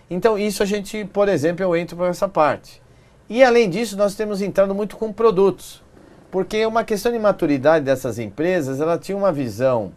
Então, 0.08 0.38
isso 0.38 0.62
a 0.62 0.66
gente, 0.66 1.04
por 1.04 1.28
exemplo, 1.28 1.62
eu 1.62 1.76
entro 1.76 1.94
por 1.94 2.06
essa 2.06 2.26
parte. 2.26 2.80
E 3.28 3.44
além 3.44 3.68
disso, 3.68 3.98
nós 3.98 4.14
temos 4.14 4.40
entrado 4.40 4.74
muito 4.74 4.96
com 4.96 5.12
produtos. 5.12 5.82
Porque 6.30 6.64
uma 6.64 6.84
questão 6.84 7.12
de 7.12 7.18
maturidade 7.18 7.84
dessas 7.84 8.18
empresas, 8.18 8.80
ela 8.80 8.96
tinha 8.96 9.16
uma 9.16 9.30
visão 9.30 9.92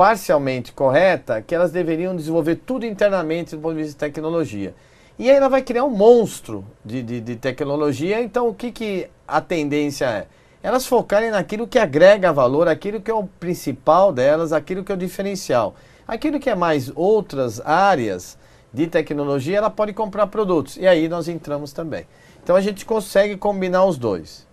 parcialmente 0.00 0.72
correta 0.72 1.42
que 1.42 1.54
elas 1.54 1.70
deveriam 1.70 2.16
desenvolver 2.16 2.56
tudo 2.56 2.86
internamente 2.86 3.54
do 3.54 3.60
ponto 3.60 3.74
de 3.74 3.82
vista 3.82 3.92
de 3.92 3.98
tecnologia. 3.98 4.74
E 5.18 5.28
aí 5.28 5.36
ela 5.36 5.50
vai 5.50 5.60
criar 5.60 5.84
um 5.84 5.90
monstro 5.90 6.64
de, 6.82 7.02
de, 7.02 7.20
de 7.20 7.36
tecnologia. 7.36 8.18
Então, 8.18 8.48
o 8.48 8.54
que, 8.54 8.72
que 8.72 9.10
a 9.28 9.42
tendência 9.42 10.06
é? 10.06 10.26
Elas 10.62 10.86
focarem 10.86 11.30
naquilo 11.30 11.66
que 11.68 11.78
agrega 11.78 12.32
valor, 12.32 12.66
aquilo 12.66 12.98
que 12.98 13.10
é 13.10 13.14
o 13.14 13.24
principal 13.24 14.10
delas, 14.10 14.54
aquilo 14.54 14.82
que 14.82 14.90
é 14.90 14.94
o 14.94 14.98
diferencial. 14.98 15.74
Aquilo 16.08 16.40
que 16.40 16.48
é 16.48 16.54
mais 16.54 16.90
outras 16.94 17.60
áreas 17.60 18.38
de 18.72 18.86
tecnologia, 18.86 19.58
ela 19.58 19.68
pode 19.68 19.92
comprar 19.92 20.28
produtos. 20.28 20.78
E 20.78 20.86
aí 20.86 21.10
nós 21.10 21.28
entramos 21.28 21.74
também. 21.74 22.06
Então 22.42 22.56
a 22.56 22.62
gente 22.62 22.86
consegue 22.86 23.36
combinar 23.36 23.84
os 23.84 23.98
dois. 23.98 24.48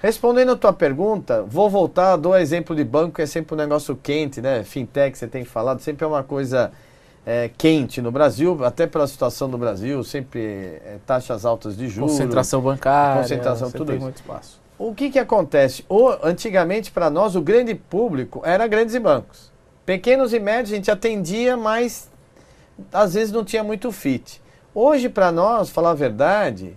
Respondendo 0.00 0.52
a 0.52 0.56
tua 0.56 0.72
pergunta, 0.72 1.42
vou 1.42 1.68
voltar, 1.68 2.16
dou 2.16 2.36
exemplo 2.36 2.74
de 2.74 2.84
banco, 2.84 3.16
que 3.16 3.22
é 3.22 3.26
sempre 3.26 3.54
um 3.54 3.58
negócio 3.58 3.96
quente, 3.96 4.40
né? 4.40 4.62
Fintech, 4.62 5.18
você 5.18 5.26
tem 5.26 5.44
falado, 5.44 5.80
sempre 5.80 6.04
é 6.04 6.06
uma 6.06 6.22
coisa 6.22 6.70
é, 7.26 7.50
quente 7.58 8.00
no 8.00 8.12
Brasil, 8.12 8.64
até 8.64 8.86
pela 8.86 9.08
situação 9.08 9.50
do 9.50 9.58
Brasil, 9.58 10.02
sempre 10.04 10.40
é, 10.40 10.98
taxas 11.04 11.44
altas 11.44 11.76
de 11.76 11.88
juros. 11.88 12.12
Concentração 12.12 12.60
bancária. 12.60 13.22
Concentração, 13.22 13.70
tudo 13.72 13.86
tem 13.86 13.96
isso. 13.96 14.04
muito 14.04 14.16
espaço. 14.16 14.60
O 14.78 14.94
que, 14.94 15.10
que 15.10 15.18
acontece? 15.18 15.84
O, 15.88 16.08
antigamente, 16.22 16.92
para 16.92 17.10
nós, 17.10 17.34
o 17.34 17.42
grande 17.42 17.74
público 17.74 18.40
era 18.44 18.68
grandes 18.68 18.94
e 18.94 19.00
bancos. 19.00 19.50
Pequenos 19.84 20.32
e 20.32 20.38
médios 20.38 20.72
a 20.72 20.76
gente 20.76 20.90
atendia, 20.92 21.56
mas 21.56 22.08
às 22.92 23.14
vezes 23.14 23.32
não 23.32 23.44
tinha 23.44 23.64
muito 23.64 23.90
fit. 23.90 24.40
Hoje, 24.72 25.08
para 25.08 25.32
nós, 25.32 25.70
falar 25.70 25.90
a 25.90 25.94
verdade, 25.94 26.76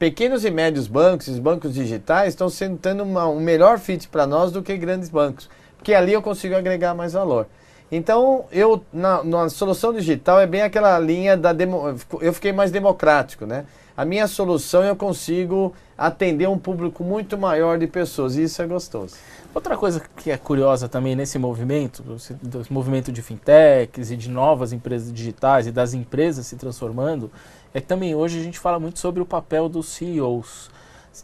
pequenos 0.00 0.46
e 0.46 0.50
médios 0.50 0.88
bancos, 0.88 1.28
os 1.28 1.38
bancos 1.38 1.74
digitais, 1.74 2.30
estão 2.30 2.48
sendo 2.48 2.78
tendo 2.78 3.02
uma- 3.02 3.28
um 3.28 3.38
melhor 3.38 3.78
fit 3.78 4.08
para 4.08 4.26
nós 4.26 4.50
do 4.50 4.62
que 4.62 4.74
grandes 4.78 5.10
bancos. 5.10 5.46
Porque 5.76 5.92
ali 5.92 6.14
eu 6.14 6.22
consigo 6.22 6.56
agregar 6.56 6.94
mais 6.94 7.12
valor. 7.12 7.46
Então, 7.92 8.46
eu 8.50 8.82
na, 8.90 9.22
na, 9.22 9.48
solução 9.50 9.92
digital 9.92 10.40
é 10.40 10.46
bem 10.46 10.62
aquela 10.62 10.98
linha 10.98 11.36
da 11.36 11.52
demo, 11.52 11.94
eu 12.20 12.32
fiquei 12.32 12.50
mais 12.50 12.70
democrático, 12.70 13.44
né? 13.44 13.66
A 13.94 14.04
minha 14.04 14.26
solução 14.26 14.82
eu 14.82 14.96
consigo 14.96 15.74
atender 15.98 16.48
um 16.48 16.56
público 16.56 17.04
muito 17.04 17.36
maior 17.36 17.78
de 17.78 17.86
pessoas 17.86 18.36
e 18.36 18.44
isso 18.44 18.62
é 18.62 18.66
gostoso. 18.66 19.16
Outra 19.52 19.76
coisa 19.76 20.00
que 20.16 20.30
é 20.30 20.36
curiosa 20.38 20.88
também 20.88 21.14
nesse 21.14 21.38
movimento, 21.38 22.02
do 22.02 22.64
movimento 22.70 23.12
de 23.12 23.20
fintechs 23.20 24.10
e 24.10 24.16
de 24.16 24.30
novas 24.30 24.72
empresas 24.72 25.12
digitais 25.12 25.66
e 25.66 25.72
das 25.72 25.92
empresas 25.92 26.46
se 26.46 26.56
transformando, 26.56 27.30
é 27.72 27.80
que 27.80 27.86
também 27.86 28.14
hoje 28.14 28.38
a 28.38 28.42
gente 28.42 28.58
fala 28.58 28.78
muito 28.78 28.98
sobre 28.98 29.22
o 29.22 29.26
papel 29.26 29.68
dos 29.68 29.88
CEOs. 29.88 30.70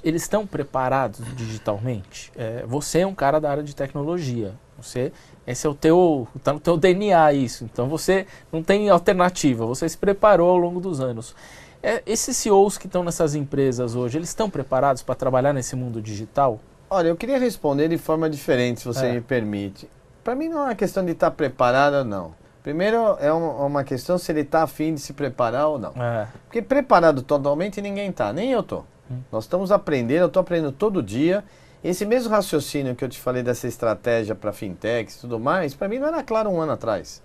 Eles 0.03 0.23
estão 0.23 0.47
preparados 0.47 1.21
digitalmente? 1.35 2.33
É, 2.37 2.65
você 2.67 3.01
é 3.01 3.07
um 3.07 3.15
cara 3.15 3.41
da 3.41 3.51
área 3.51 3.63
de 3.63 3.75
tecnologia. 3.75 4.55
Você, 4.81 5.13
esse 5.47 5.67
é 5.67 5.71
o 5.71 5.75
teu, 5.75 6.29
tá 6.45 6.53
no 6.53 6.61
teu 6.61 6.77
DNA 6.77 7.33
isso. 7.33 7.65
Então 7.65 7.89
você 7.89 8.27
não 8.53 8.63
tem 8.63 8.91
alternativa. 8.91 9.65
Você 9.67 9.89
se 9.89 9.97
preparou 9.97 10.51
ao 10.51 10.57
longo 10.57 10.81
dos 10.81 11.01
anos. 11.01 11.35
É, 11.83 12.03
esses 12.07 12.37
CEOs 12.37 12.79
que 12.79 12.87
estão 12.87 13.05
nessas 13.05 13.35
empresas 13.35 13.95
hoje, 13.95 14.19
eles 14.19 14.29
estão 14.29 14.51
preparados 14.51 15.03
para 15.03 15.15
trabalhar 15.15 15.53
nesse 15.53 15.77
mundo 15.77 16.03
digital? 16.03 16.61
Olha, 16.91 17.09
eu 17.09 17.17
queria 17.17 17.39
responder 17.39 17.89
de 17.89 17.99
forma 17.99 18.29
diferente, 18.31 18.81
se 18.81 18.87
você 18.87 19.07
é. 19.07 19.13
me 19.13 19.21
permite. 19.21 19.89
Para 20.23 20.35
mim 20.35 20.49
não 20.49 20.59
é 20.59 20.65
uma 20.65 20.75
questão 20.75 21.05
de 21.05 21.13
estar 21.13 21.31
tá 21.31 21.37
preparado 21.37 21.95
ou 21.95 22.05
não. 22.05 22.35
Primeiro 22.67 23.17
é 23.21 23.33
uma 23.33 23.85
questão 23.85 24.19
se 24.19 24.33
ele 24.33 24.41
está 24.41 24.65
afim 24.65 24.95
de 24.95 25.01
se 25.01 25.13
preparar 25.13 25.69
ou 25.69 25.79
não. 25.79 25.93
É. 26.03 26.27
Porque 26.47 26.61
preparado 26.61 27.23
totalmente 27.23 27.81
ninguém 27.81 28.11
está, 28.11 28.33
nem 28.33 28.51
eu 28.51 28.59
estou. 28.59 28.85
Hum. 29.09 29.21
Nós 29.31 29.45
estamos 29.45 29.71
aprendendo, 29.71 30.23
eu 30.23 30.27
estou 30.27 30.41
aprendendo 30.41 30.73
todo 30.73 31.01
dia. 31.01 31.45
Esse 31.85 32.05
mesmo 32.05 32.29
raciocínio 32.29 32.97
que 32.97 33.05
eu 33.05 33.09
te 33.09 33.21
falei 33.21 33.41
dessa 33.41 33.69
estratégia 33.69 34.35
para 34.35 34.53
fintechs 34.53 35.15
e 35.15 35.21
tudo 35.21 35.39
mais, 35.39 35.77
para 35.77 35.87
mim 35.87 36.01
não 36.01 36.09
era 36.09 36.25
claro 36.25 36.51
um 36.51 36.61
ano 36.61 36.73
atrás. 36.73 37.23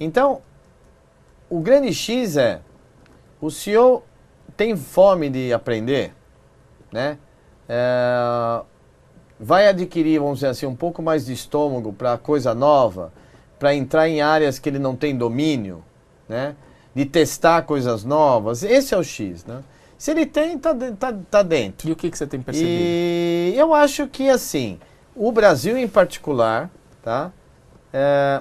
Então, 0.00 0.40
o 1.50 1.60
grande 1.60 1.92
X 1.92 2.38
é, 2.38 2.62
o 3.38 3.50
CEO 3.50 4.02
tem 4.56 4.74
fome 4.78 5.28
de 5.28 5.52
aprender, 5.52 6.14
né? 6.90 7.18
É, 7.68 8.62
vai 9.38 9.68
adquirir, 9.68 10.20
vamos 10.20 10.38
dizer 10.38 10.48
assim, 10.48 10.64
um 10.64 10.74
pouco 10.74 11.02
mais 11.02 11.26
de 11.26 11.34
estômago 11.34 11.92
para 11.92 12.16
coisa 12.16 12.54
nova, 12.54 13.12
para 13.60 13.74
entrar 13.74 14.08
em 14.08 14.22
áreas 14.22 14.58
que 14.58 14.70
ele 14.70 14.78
não 14.78 14.96
tem 14.96 15.14
domínio, 15.14 15.84
né? 16.26 16.56
De 16.94 17.04
testar 17.04 17.62
coisas 17.62 18.04
novas. 18.04 18.62
Esse 18.62 18.94
é 18.94 18.96
o 18.96 19.04
X, 19.04 19.44
né? 19.44 19.62
Se 19.98 20.10
ele 20.10 20.24
tem, 20.24 20.58
tá, 20.58 20.74
tá, 20.98 21.14
tá 21.30 21.42
dentro. 21.42 21.90
E 21.90 21.92
o 21.92 21.96
que, 21.96 22.10
que 22.10 22.16
você 22.16 22.26
tem 22.26 22.40
percebido? 22.40 22.72
E 22.72 23.52
eu 23.54 23.74
acho 23.74 24.08
que, 24.08 24.30
assim, 24.30 24.80
o 25.14 25.30
Brasil 25.30 25.76
em 25.76 25.86
particular, 25.86 26.70
tá? 27.02 27.30
É, 27.92 28.40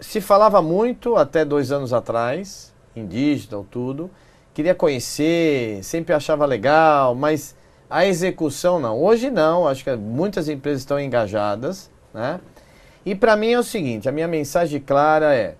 se 0.00 0.22
falava 0.22 0.62
muito 0.62 1.16
até 1.16 1.44
dois 1.44 1.70
anos 1.70 1.92
atrás, 1.92 2.72
em 2.96 3.06
digital, 3.06 3.66
tudo. 3.70 4.10
Queria 4.54 4.74
conhecer, 4.74 5.84
sempre 5.84 6.14
achava 6.14 6.46
legal, 6.46 7.14
mas 7.14 7.54
a 7.90 8.06
execução 8.06 8.80
não. 8.80 8.98
Hoje 8.98 9.30
não, 9.30 9.68
acho 9.68 9.84
que 9.84 9.94
muitas 9.96 10.48
empresas 10.48 10.80
estão 10.80 10.98
engajadas, 10.98 11.90
né? 12.14 12.40
E 13.06 13.14
para 13.14 13.36
mim 13.36 13.52
é 13.52 13.58
o 13.58 13.62
seguinte, 13.62 14.08
a 14.08 14.12
minha 14.12 14.26
mensagem 14.26 14.80
clara 14.80 15.32
é, 15.32 15.54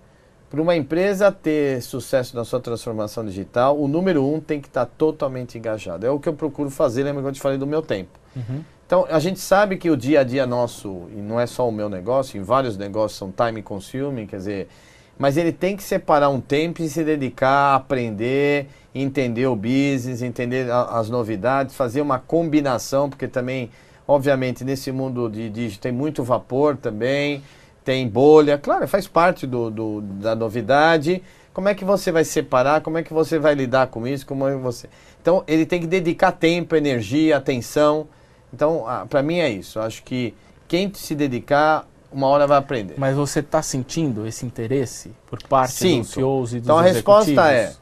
para 0.49 0.61
uma 0.61 0.75
empresa 0.75 1.31
ter 1.31 1.81
sucesso 1.81 2.35
na 2.35 2.43
sua 2.43 2.59
transformação 2.59 3.25
digital, 3.25 3.79
o 3.79 3.87
número 3.87 4.25
um 4.25 4.41
tem 4.41 4.59
que 4.59 4.67
estar 4.67 4.85
tá 4.85 4.91
totalmente 4.97 5.57
engajado. 5.57 6.05
É 6.05 6.09
o 6.09 6.19
que 6.19 6.27
eu 6.27 6.33
procuro 6.33 6.69
fazer, 6.69 7.03
lembra 7.03 7.21
que 7.21 7.29
eu 7.29 7.31
te 7.31 7.39
falei 7.39 7.57
do 7.57 7.65
meu 7.65 7.81
tempo. 7.81 8.19
Uhum. 8.35 8.63
Então, 8.85 9.07
a 9.09 9.19
gente 9.19 9.39
sabe 9.39 9.77
que 9.77 9.89
o 9.89 9.95
dia 9.97 10.21
a 10.21 10.23
dia 10.25 10.45
nosso, 10.45 11.07
e 11.13 11.21
não 11.21 11.39
é 11.39 11.47
só 11.47 11.67
o 11.67 11.71
meu 11.71 11.89
negócio, 11.89 12.37
em 12.37 12.43
vários 12.43 12.77
negócios 12.77 13.17
são 13.17 13.31
time 13.31 13.61
consuming, 13.61 14.25
quer 14.25 14.37
dizer, 14.37 14.67
mas 15.17 15.35
ele 15.35 15.51
tem 15.51 15.75
que 15.75 15.83
separar 15.83 16.29
um 16.29 16.39
tempo 16.39 16.81
e 16.81 16.89
se 16.89 17.03
dedicar 17.03 17.49
a 17.49 17.75
aprender, 17.75 18.67
entender 18.93 19.47
o 19.47 19.55
business, 19.55 20.21
entender 20.21 20.69
a, 20.69 20.99
as 20.99 21.09
novidades, 21.09 21.75
fazer 21.75 22.01
uma 22.01 22.19
combinação, 22.19 23.09
porque 23.09 23.27
também, 23.27 23.69
obviamente, 24.07 24.63
nesse 24.63 24.91
mundo 24.91 25.29
de 25.29 25.49
digital 25.49 25.81
tem 25.83 25.91
muito 25.91 26.23
vapor 26.23 26.77
também, 26.77 27.43
tem 27.83 28.07
bolha, 28.07 28.57
claro, 28.57 28.87
faz 28.87 29.07
parte 29.07 29.45
do, 29.45 29.69
do, 29.69 30.01
da 30.01 30.35
novidade. 30.35 31.21
Como 31.53 31.67
é 31.67 31.75
que 31.75 31.83
você 31.83 32.11
vai 32.11 32.23
separar? 32.23 32.81
Como 32.81 32.97
é 32.97 33.03
que 33.03 33.13
você 33.13 33.39
vai 33.39 33.55
lidar 33.55 33.87
com 33.87 34.07
isso? 34.07 34.25
Como 34.25 34.47
é 34.47 34.51
que 34.51 34.61
você... 34.61 34.87
Então, 35.21 35.43
ele 35.47 35.65
tem 35.65 35.81
que 35.81 35.87
dedicar 35.87 36.31
tempo, 36.31 36.75
energia, 36.75 37.37
atenção. 37.37 38.07
Então, 38.53 38.85
para 39.09 39.23
mim 39.23 39.39
é 39.39 39.49
isso. 39.49 39.79
Acho 39.79 40.03
que 40.03 40.33
quem 40.67 40.91
se 40.93 41.15
dedicar 41.15 41.87
uma 42.11 42.27
hora 42.27 42.45
vai 42.45 42.57
aprender. 42.57 42.95
Mas 42.97 43.15
você 43.15 43.39
está 43.39 43.61
sentindo 43.61 44.27
esse 44.27 44.45
interesse 44.45 45.11
por 45.27 45.41
parte 45.43 45.73
Sinto. 45.73 46.03
dos 46.03 46.09
CEOs 46.11 46.53
e 46.53 46.55
dos 46.59 46.65
Então 46.65 46.77
a 46.77 46.81
resposta 46.81 47.51
é, 47.51 47.73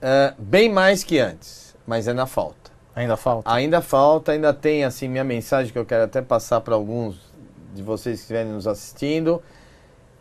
é, 0.00 0.34
bem 0.38 0.70
mais 0.70 1.02
que 1.02 1.18
antes, 1.18 1.74
mas 1.86 2.06
ainda 2.06 2.26
falta. 2.26 2.59
Ainda 2.94 3.16
falta? 3.16 3.50
Ainda 3.52 3.80
falta, 3.80 4.32
ainda 4.32 4.52
tem 4.52 4.84
assim 4.84 5.08
minha 5.08 5.24
mensagem 5.24 5.72
que 5.72 5.78
eu 5.78 5.86
quero 5.86 6.04
até 6.04 6.20
passar 6.20 6.60
para 6.60 6.74
alguns 6.74 7.20
de 7.74 7.82
vocês 7.82 8.16
que 8.16 8.22
estiverem 8.22 8.52
nos 8.52 8.66
assistindo. 8.66 9.42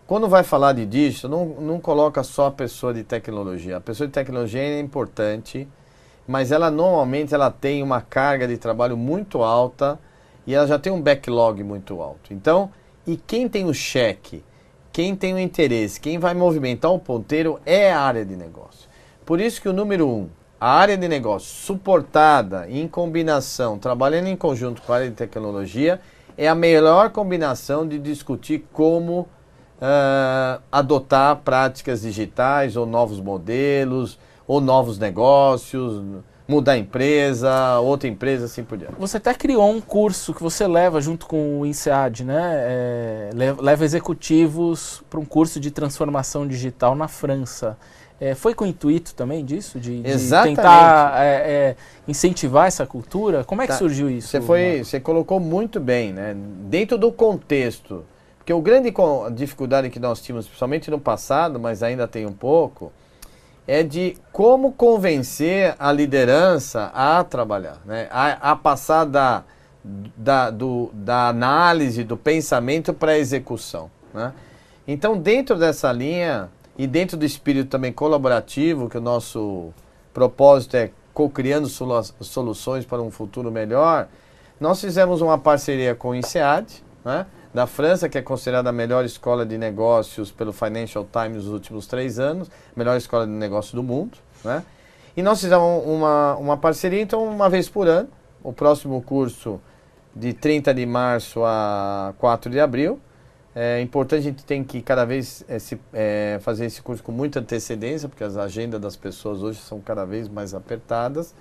Quando 0.06 0.28
vai 0.28 0.44
falar 0.44 0.74
de 0.74 0.86
digital, 0.86 1.30
não, 1.30 1.46
não 1.46 1.80
coloca 1.80 2.24
só 2.24 2.48
a 2.48 2.52
pessoa 2.52 2.94
de 2.94 3.04
tecnologia. 3.04 3.78
A 3.78 3.82
pessoa 3.82 4.08
de 4.08 4.14
tecnologia 4.14 4.62
é 4.62 4.80
importante, 4.80 5.68
mas 6.28 6.52
ela 6.52 6.72
normalmente 6.72 7.34
ela 7.34 7.52
tem 7.52 7.84
uma 7.84 8.02
carga 8.02 8.48
de 8.48 8.58
trabalho 8.58 8.98
muito 8.98 9.44
alta 9.44 10.00
e 10.46 10.54
ela 10.54 10.66
já 10.66 10.80
tem 10.80 10.92
um 10.92 11.02
backlog 11.02 11.64
muito 11.64 12.02
alto. 12.02 12.34
Então, 12.34 12.72
e 13.06 13.18
quem 13.18 13.48
tem 13.48 13.66
o 13.66 13.74
cheque, 13.74 14.44
quem 14.92 15.16
tem 15.16 15.34
o 15.34 15.40
interesse, 15.40 16.00
quem 16.00 16.18
vai 16.18 16.34
movimentar 16.34 16.92
o 16.92 17.00
ponteiro 17.00 17.60
é 17.66 17.92
a 17.92 18.00
área 18.00 18.26
de 18.26 18.36
negócio. 18.36 18.90
Por 19.26 19.40
isso 19.40 19.62
que 19.62 19.70
o 19.70 19.74
número 19.74 20.08
um, 20.08 20.30
a 20.60 20.70
área 20.72 20.98
de 20.98 21.08
negócio 21.08 21.48
suportada 21.48 22.70
em 22.70 22.88
combinação, 22.88 23.78
trabalhando 23.78 24.28
em 24.28 24.36
conjunto 24.36 24.82
com 24.82 24.92
a 24.92 24.98
área 24.98 25.10
de 25.10 25.16
tecnologia, 25.16 26.02
é 26.38 26.48
a 26.48 26.56
melhor 26.56 27.12
combinação 27.12 27.88
de 27.88 27.98
discutir 27.98 28.66
como 28.74 29.22
uh, 29.22 30.62
adotar 30.72 31.38
práticas 31.38 32.02
digitais 32.02 32.76
ou 32.76 32.86
novos 32.86 33.22
modelos 33.22 34.20
ou 34.48 34.60
novos 34.60 34.98
negócios 35.00 36.04
mudar 36.50 36.80
empresa, 36.80 37.80
outra 37.80 38.10
empresa, 38.10 38.46
assim 38.46 38.64
por 38.64 38.76
diante. 38.76 38.96
Você 38.98 39.18
até 39.18 39.36
criou 39.36 39.70
um 39.70 39.80
curso 39.80 40.34
que 40.34 40.42
você 40.42 40.66
leva 40.66 41.00
junto 41.00 41.28
com 41.28 41.62
o 41.62 41.66
INSEAD, 41.66 42.24
né? 42.24 42.54
É, 42.56 43.30
leva 43.62 43.86
executivos 43.86 45.04
para 45.08 45.20
um 45.20 45.26
curso 45.26 45.60
de 45.60 45.70
transformação 45.70 46.48
digital 46.48 46.96
na 46.96 47.08
França. 47.08 47.78
É, 48.22 48.36
foi 48.36 48.54
com 48.54 48.66
o 48.66 48.68
intuito 48.68 49.16
também 49.16 49.46
disso? 49.46 49.80
De, 49.80 50.02
de 50.02 50.30
tentar 50.44 51.24
é, 51.24 51.26
é, 51.26 51.76
incentivar 52.08 52.68
essa 52.68 52.86
cultura? 52.86 53.46
Como 53.46 53.62
é 53.62 53.66
que 53.66 53.72
tá. 53.72 53.78
surgiu 53.78 54.10
isso? 54.10 54.28
Você, 54.28 54.42
foi, 54.42 54.84
você 54.84 55.00
colocou 55.00 55.40
muito 55.40 55.80
bem, 55.80 56.12
né? 56.12 56.36
Dentro 56.70 56.98
do 56.98 57.12
contexto. 57.12 58.04
Porque 58.38 58.52
o 58.52 58.62
grande 58.62 58.94
dificuldade 59.34 59.90
que 59.90 60.00
nós 60.00 60.22
tínhamos, 60.22 60.48
principalmente 60.48 60.92
no 60.92 61.00
passado, 61.00 61.60
mas 61.60 61.82
ainda 61.82 62.08
tem 62.08 62.26
um 62.26 62.34
pouco, 62.34 62.92
é 63.66 63.84
de 63.84 64.18
como 64.34 64.74
convencer 64.74 65.76
a 65.78 65.92
liderança 65.92 66.92
a 66.94 67.24
trabalhar, 67.24 67.78
né? 67.86 68.08
a, 68.10 68.52
a 68.52 68.56
passar 68.56 69.06
da, 69.06 69.44
da, 69.84 70.50
do, 70.50 70.90
da 70.92 71.28
análise, 71.28 72.04
do 72.04 72.18
pensamento 72.18 72.94
para 72.94 73.12
a 73.12 73.18
execução. 73.18 73.92
Né? 74.12 74.34
Então, 74.88 75.16
dentro 75.16 75.56
dessa 75.56 75.92
linha 75.92 76.50
e 76.80 76.88
dentro 76.88 77.18
do 77.18 77.26
espírito 77.26 77.70
também 77.70 77.92
colaborativo, 77.92 78.88
que 78.88 78.98
o 78.98 79.02
nosso 79.02 79.74
propósito 80.14 80.78
é 80.78 80.90
co-criando 81.14 81.68
soluções 81.68 82.86
para 82.86 83.02
um 83.02 83.12
futuro 83.12 83.52
melhor, 83.52 84.08
nós 84.58 84.80
fizemos 84.80 85.20
uma 85.20 85.38
parceria 85.38 85.94
com 85.94 86.12
o 86.12 86.16
INSEAD, 86.16 86.82
né? 87.04 87.26
da 87.54 87.68
França, 87.68 88.08
que 88.08 88.18
é 88.18 88.22
considerada 88.22 88.70
a 88.70 88.72
melhor 88.72 89.04
escola 89.04 89.46
de 89.46 89.58
negócios 89.58 90.32
pelo 90.32 90.54
Financial 90.54 91.06
Times 91.12 91.44
nos 91.44 91.48
últimos 91.48 91.86
três 91.86 92.18
anos, 92.18 92.50
melhor 92.74 92.96
escola 92.96 93.26
de 93.26 93.34
negócios 93.34 93.74
do 93.74 93.84
mundo. 93.84 94.18
Né? 94.42 94.64
E 95.18 95.22
nós 95.22 95.42
fizemos 95.42 95.84
uma, 95.86 96.38
uma 96.38 96.56
parceria, 96.56 97.02
então, 97.02 97.26
uma 97.26 97.50
vez 97.50 97.68
por 97.68 97.90
ano, 97.90 98.08
o 98.42 98.54
próximo 98.54 99.02
curso 99.02 99.60
de 100.16 100.32
30 100.32 100.74
de 100.74 100.86
março 100.86 101.44
a 101.44 102.14
4 102.20 102.50
de 102.50 102.60
abril. 102.62 103.02
É 103.62 103.82
importante, 103.82 104.20
a 104.20 104.24
gente 104.24 104.46
tem 104.46 104.64
que 104.64 104.82
cada 104.82 105.04
vez 105.04 105.44
é, 105.46 105.60
se, 105.60 105.78
é, 105.92 106.40
fazer 106.42 106.66
esse 106.66 106.82
curso 106.82 107.04
com 107.04 107.12
muita 107.12 107.42
antecedência, 107.42 108.08
porque 108.08 108.24
as 108.24 108.38
agendas 108.38 108.80
das 108.80 108.96
pessoas 108.96 109.44
hoje 109.44 109.60
são 109.60 109.82
cada 109.82 110.06
vez 110.06 110.30
mais 110.30 110.54
apertadas. 110.54 111.36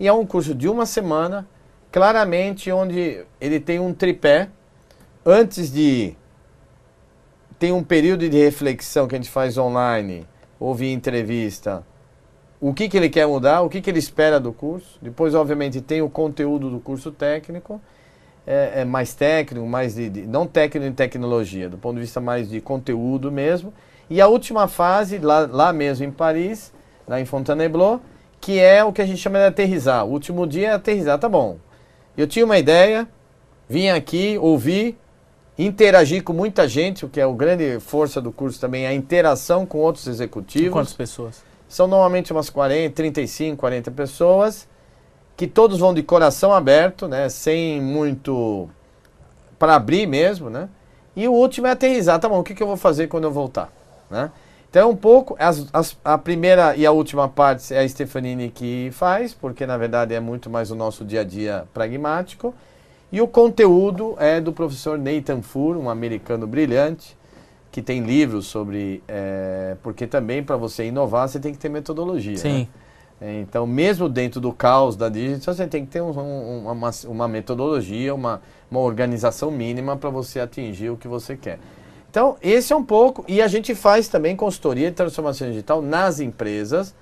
E 0.00 0.08
é 0.08 0.12
um 0.12 0.26
curso 0.26 0.52
de 0.52 0.68
uma 0.68 0.84
semana, 0.84 1.46
claramente 1.92 2.72
onde 2.72 3.24
ele 3.40 3.60
tem 3.60 3.78
um 3.78 3.94
tripé, 3.94 4.48
antes 5.24 5.72
de 5.72 6.16
tem 7.56 7.70
um 7.70 7.84
período 7.84 8.28
de 8.28 8.36
reflexão 8.36 9.06
que 9.06 9.14
a 9.14 9.18
gente 9.18 9.30
faz 9.30 9.56
online, 9.56 10.26
ouvir 10.58 10.90
entrevista, 10.90 11.86
o 12.60 12.74
que, 12.74 12.88
que 12.88 12.96
ele 12.96 13.08
quer 13.08 13.28
mudar, 13.28 13.60
o 13.60 13.68
que, 13.68 13.80
que 13.80 13.88
ele 13.88 14.00
espera 14.00 14.40
do 14.40 14.52
curso. 14.52 14.98
Depois, 15.00 15.36
obviamente, 15.36 15.80
tem 15.80 16.02
o 16.02 16.10
conteúdo 16.10 16.68
do 16.68 16.80
curso 16.80 17.12
técnico. 17.12 17.80
É, 18.46 18.80
é 18.80 18.84
mais 18.84 19.14
técnico, 19.14 19.66
mais 19.66 19.94
de, 19.94 20.08
de, 20.08 20.26
não 20.26 20.46
técnico 20.46 20.86
em 20.86 20.92
tecnologia, 20.92 21.68
do 21.68 21.78
ponto 21.78 21.94
de 21.94 22.02
vista 22.02 22.20
mais 22.20 22.48
de 22.48 22.60
conteúdo 22.60 23.30
mesmo. 23.32 23.72
E 24.08 24.20
a 24.20 24.28
última 24.28 24.68
fase, 24.68 25.18
lá, 25.18 25.48
lá 25.50 25.72
mesmo 25.72 26.04
em 26.04 26.10
Paris, 26.10 26.72
lá 27.08 27.20
em 27.20 27.24
Fontainebleau, 27.24 28.00
que 28.40 28.58
é 28.60 28.84
o 28.84 28.92
que 28.92 29.00
a 29.00 29.06
gente 29.06 29.18
chama 29.18 29.38
de 29.38 29.46
aterrizar. 29.46 30.04
O 30.04 30.10
último 30.10 30.46
dia 30.46 30.68
é 30.68 30.72
aterrizar, 30.72 31.18
tá 31.18 31.28
bom. 31.28 31.56
Eu 32.16 32.26
tinha 32.26 32.44
uma 32.44 32.58
ideia, 32.58 33.08
vim 33.68 33.88
aqui, 33.88 34.38
ouvi, 34.38 34.96
interagir 35.58 36.22
com 36.22 36.32
muita 36.32 36.68
gente, 36.68 37.04
o 37.04 37.08
que 37.08 37.20
é 37.20 37.24
a 37.24 37.32
grande 37.32 37.80
força 37.80 38.20
do 38.20 38.30
curso 38.30 38.60
também, 38.60 38.84
é 38.84 38.88
a 38.88 38.94
interação 38.94 39.64
com 39.64 39.78
outros 39.78 40.06
executivos. 40.06 40.70
quantas 40.70 40.92
pessoas? 40.92 41.42
São 41.68 41.86
normalmente 41.86 42.32
umas 42.32 42.50
40, 42.50 42.94
35, 42.94 43.56
40 43.56 43.90
pessoas, 43.90 44.68
que 45.36 45.46
todos 45.46 45.78
vão 45.78 45.92
de 45.92 46.02
coração 46.02 46.52
aberto, 46.52 47.08
né, 47.08 47.28
sem 47.28 47.80
muito 47.80 48.68
para 49.58 49.74
abrir 49.74 50.06
mesmo, 50.06 50.50
né? 50.50 50.68
E 51.16 51.28
o 51.28 51.32
último 51.32 51.66
é 51.66 51.70
aterrizar, 51.70 52.18
tá 52.18 52.28
bom, 52.28 52.40
o 52.40 52.44
que, 52.44 52.54
que 52.54 52.62
eu 52.62 52.66
vou 52.66 52.76
fazer 52.76 53.06
quando 53.06 53.24
eu 53.24 53.30
voltar, 53.30 53.72
né? 54.10 54.30
Então, 54.74 54.90
um 54.90 54.96
pouco, 54.96 55.36
as, 55.38 55.68
as, 55.72 55.96
a 56.04 56.18
primeira 56.18 56.74
e 56.74 56.84
a 56.84 56.90
última 56.90 57.28
parte 57.28 57.72
é 57.72 57.78
a 57.78 57.88
Stefanini 57.88 58.50
que 58.50 58.90
faz, 58.90 59.32
porque 59.32 59.64
na 59.64 59.76
verdade 59.76 60.12
é 60.12 60.18
muito 60.18 60.50
mais 60.50 60.72
o 60.72 60.74
nosso 60.74 61.04
dia 61.04 61.20
a 61.20 61.24
dia 61.24 61.64
pragmático. 61.72 62.52
E 63.12 63.20
o 63.20 63.28
conteúdo 63.28 64.16
é 64.18 64.40
do 64.40 64.52
professor 64.52 64.98
Nathan 64.98 65.42
Fur, 65.42 65.76
um 65.76 65.88
americano 65.88 66.44
brilhante, 66.44 67.16
que 67.70 67.80
tem 67.80 68.02
livros 68.02 68.46
sobre. 68.46 69.00
É, 69.06 69.76
porque 69.80 70.08
também 70.08 70.42
para 70.42 70.56
você 70.56 70.86
inovar 70.86 71.28
você 71.28 71.38
tem 71.38 71.52
que 71.52 71.58
ter 71.58 71.68
metodologia. 71.68 72.36
Sim. 72.36 72.62
Né? 72.62 72.68
Então, 73.20 73.66
mesmo 73.66 74.08
dentro 74.08 74.40
do 74.40 74.52
caos 74.52 74.96
da 74.96 75.08
digital, 75.08 75.54
você 75.54 75.66
tem 75.66 75.84
que 75.84 75.92
ter 75.92 76.02
um, 76.02 76.10
um, 76.10 76.70
uma, 76.70 76.90
uma 77.06 77.28
metodologia, 77.28 78.14
uma, 78.14 78.42
uma 78.70 78.80
organização 78.80 79.50
mínima 79.50 79.96
para 79.96 80.10
você 80.10 80.40
atingir 80.40 80.90
o 80.90 80.96
que 80.96 81.08
você 81.08 81.36
quer. 81.36 81.58
Então, 82.10 82.36
esse 82.42 82.72
é 82.72 82.76
um 82.76 82.84
pouco. 82.84 83.24
E 83.26 83.40
a 83.40 83.48
gente 83.48 83.74
faz 83.74 84.08
também 84.08 84.36
consultoria 84.36 84.90
de 84.90 84.96
transformação 84.96 85.48
digital 85.48 85.80
nas 85.80 86.20
empresas, 86.20 86.94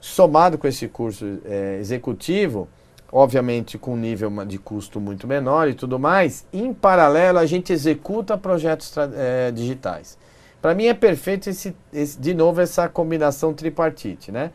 somado 0.00 0.58
com 0.58 0.66
esse 0.68 0.86
curso 0.86 1.40
é, 1.44 1.78
executivo, 1.80 2.68
obviamente 3.10 3.78
com 3.78 3.94
um 3.94 3.96
nível 3.96 4.30
de 4.44 4.58
custo 4.58 5.00
muito 5.00 5.26
menor 5.26 5.68
e 5.68 5.74
tudo 5.74 5.98
mais. 5.98 6.46
Em 6.52 6.72
paralelo, 6.74 7.38
a 7.38 7.46
gente 7.46 7.72
executa 7.72 8.36
projetos 8.36 8.92
é, 9.16 9.50
digitais. 9.50 10.18
Para 10.60 10.74
mim 10.74 10.86
é 10.86 10.94
perfeito 10.94 11.48
esse, 11.48 11.74
esse, 11.92 12.20
de 12.20 12.34
novo 12.34 12.60
essa 12.60 12.88
combinação 12.88 13.54
tripartite, 13.54 14.30
né? 14.30 14.50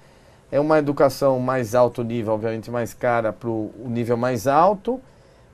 É 0.54 0.60
uma 0.60 0.78
educação 0.78 1.40
mais 1.40 1.74
alto 1.74 2.04
nível, 2.04 2.32
obviamente 2.32 2.70
mais 2.70 2.94
cara 2.94 3.34
para 3.34 3.50
o 3.50 3.72
nível 3.88 4.16
mais 4.16 4.46
alto. 4.46 5.02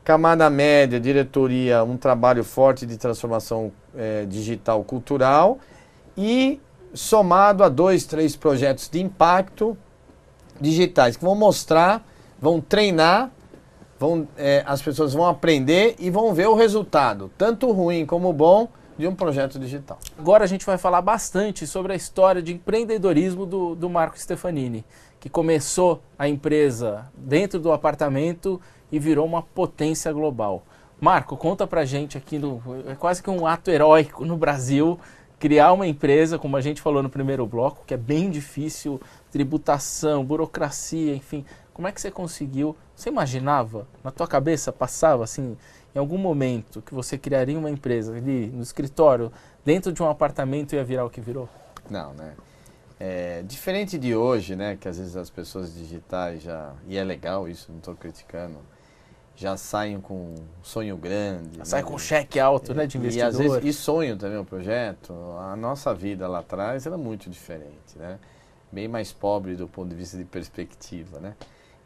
Camada 0.04 0.50
média, 0.50 1.00
diretoria, 1.00 1.86
um 1.86 1.96
trabalho 1.96 2.44
forte 2.44 2.86
de 2.86 2.98
transformação 2.98 3.72
é, 3.96 4.26
digital 4.26 4.84
cultural. 4.84 5.58
E 6.18 6.60
somado 6.94 7.64
a 7.64 7.70
dois, 7.70 8.04
três 8.04 8.36
projetos 8.36 8.90
de 8.90 9.00
impacto 9.00 9.78
digitais 10.60 11.16
que 11.16 11.24
vão 11.24 11.34
mostrar, 11.34 12.06
vão 12.38 12.60
treinar, 12.60 13.32
vão, 13.98 14.28
é, 14.36 14.66
as 14.66 14.82
pessoas 14.82 15.14
vão 15.14 15.26
aprender 15.26 15.96
e 15.98 16.10
vão 16.10 16.34
ver 16.34 16.50
o 16.50 16.56
resultado, 16.56 17.32
tanto 17.38 17.72
ruim 17.72 18.06
como 18.06 18.34
bom, 18.34 18.68
de 19.00 19.08
um 19.08 19.16
projeto 19.16 19.58
digital. 19.58 19.98
Agora 20.18 20.44
a 20.44 20.48
gente 20.48 20.66
vai 20.66 20.78
falar 20.78 21.02
bastante 21.02 21.66
sobre 21.66 21.94
a 21.94 21.96
história 21.96 22.42
de 22.42 22.54
empreendedorismo 22.54 23.46
do, 23.46 23.74
do 23.74 23.90
Marco 23.90 24.20
Stefanini, 24.20 24.84
que 25.22 25.30
começou 25.30 26.02
a 26.18 26.28
empresa 26.28 27.10
dentro 27.16 27.62
do 27.62 27.72
apartamento 27.72 28.60
e 28.92 29.00
virou 29.00 29.26
uma 29.26 29.42
potência 29.42 30.12
global. 30.12 30.64
Marco, 31.00 31.38
conta 31.38 31.66
pra 31.66 31.86
gente 31.86 32.18
aqui, 32.18 32.38
no, 32.38 32.62
é 32.86 32.94
quase 32.94 33.24
que 33.24 33.30
um 33.30 33.48
ato 33.48 33.72
heróico 33.72 34.26
no 34.26 34.36
Brasil, 34.36 35.00
criar 35.40 35.72
uma 35.72 35.88
empresa, 35.88 36.38
como 36.38 36.58
a 36.58 36.62
gente 36.62 36.82
falou 36.82 37.02
no 37.02 37.10
primeiro 37.10 37.46
bloco, 37.48 37.86
que 37.88 37.94
é 37.94 37.98
bem 37.98 38.30
difícil, 38.30 39.00
tributação, 39.32 40.26
burocracia, 40.26 41.16
enfim. 41.16 41.46
Como 41.74 41.88
é 41.88 41.94
que 41.94 42.02
você 42.02 42.12
conseguiu? 42.12 42.76
Você 42.94 43.08
imaginava? 43.08 43.88
Na 44.04 44.12
tua 44.12 44.28
cabeça 44.28 44.74
passava 44.74 45.24
assim, 45.24 45.56
em 46.00 46.02
algum 46.02 46.18
momento, 46.18 46.82
que 46.82 46.94
você 46.94 47.18
criaria 47.18 47.60
uma 47.60 47.70
empresa 47.70 48.16
ali 48.16 48.48
no 48.48 48.64
escritório, 48.64 49.32
dentro 49.66 49.92
de 49.92 50.02
um 50.02 50.10
apartamento 50.10 50.74
ia 50.74 50.84
virar 50.84 51.06
o 51.06 51.10
que 51.10 51.20
virou? 51.20 51.50
Não, 51.90 52.14
né? 52.14 52.36
É, 52.98 53.44
diferente 53.46 53.98
de 53.98 54.16
hoje, 54.16 54.56
né, 54.56 54.78
que 54.80 54.88
às 54.88 54.98
vezes 54.98 55.18
as 55.18 55.30
pessoas 55.30 55.74
digitais 55.74 56.42
já, 56.42 56.74
e 56.88 56.98
é 56.98 57.04
legal 57.04 57.50
isso, 57.50 57.70
não 57.70 57.80
estou 57.80 57.96
criticando, 57.96 58.58
já 59.36 59.58
saem 59.58 60.00
com 60.00 60.14
um 60.14 60.36
sonho 60.64 60.96
grande. 60.96 61.52
Já 61.54 61.60
né? 61.60 61.66
Sai 61.66 61.84
com 61.84 61.98
cheque 61.98 62.40
alto, 62.40 62.74
né, 62.74 62.88
de 62.88 62.98
investidor. 62.98 63.26
E, 63.26 63.30
às 63.30 63.38
vezes, 63.38 63.64
e 63.64 63.74
sonho 63.74 64.18
também 64.18 64.38
o 64.38 64.46
projeto. 64.46 65.14
A 65.40 65.56
nossa 65.56 65.94
vida 65.94 66.28
lá 66.28 66.40
atrás 66.40 66.86
era 66.86 66.98
muito 66.98 67.30
diferente, 67.30 67.98
né? 67.98 68.20
Bem 68.72 68.88
mais 68.88 69.14
pobre 69.14 69.56
do 69.56 69.68
ponto 69.68 69.90
de 69.90 69.96
vista 69.96 70.18
de 70.18 70.26
perspectiva, 70.26 71.20
né? 71.20 71.36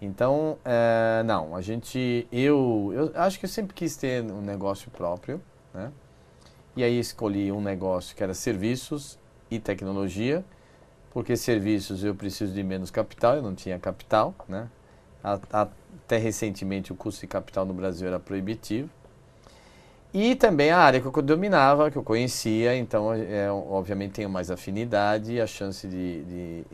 Então, 0.06 0.58
é, 0.66 1.24
não, 1.24 1.56
a 1.56 1.62
gente, 1.62 2.28
eu, 2.30 2.92
eu 2.94 3.12
acho 3.16 3.40
que 3.40 3.46
eu 3.46 3.50
sempre 3.50 3.74
quis 3.74 3.96
ter 3.96 4.22
um 4.22 4.42
negócio 4.42 4.92
próprio, 4.92 5.42
né? 5.74 5.92
E 6.76 6.84
aí 6.84 7.00
escolhi 7.00 7.52
um 7.52 7.62
negócio 7.62 8.14
que 8.16 8.22
era 8.22 8.34
serviços 8.34 9.18
e 9.50 9.60
tecnologia, 9.60 10.44
porque 11.12 11.38
serviços 11.38 12.04
eu 12.04 12.14
preciso 12.14 12.54
de 12.54 12.64
menos 12.64 12.92
capital, 12.92 13.36
eu 13.36 13.42
não 13.42 13.56
tinha 13.56 13.80
capital, 13.80 14.36
né? 14.50 14.68
Até 15.24 16.18
recentemente 16.18 16.92
o 16.92 16.96
custo 16.96 17.22
de 17.22 17.28
capital 17.28 17.66
no 17.66 17.74
Brasil 17.74 18.08
era 18.08 18.20
proibitivo. 18.20 18.90
E 20.14 20.36
também 20.36 20.70
a 20.70 20.78
área 20.78 21.02
que 21.02 21.08
eu 21.08 21.22
dominava, 21.24 21.90
que 21.90 21.98
eu 21.98 22.04
conhecia, 22.04 22.78
então 22.78 23.12
é, 23.12 23.52
obviamente 23.52 24.12
tenho 24.12 24.30
mais 24.30 24.52
afinidade 24.52 25.34
e 25.34 25.42
a 25.42 25.48
chance 25.48 25.88
de, 25.88 26.24
de, 26.24 26.66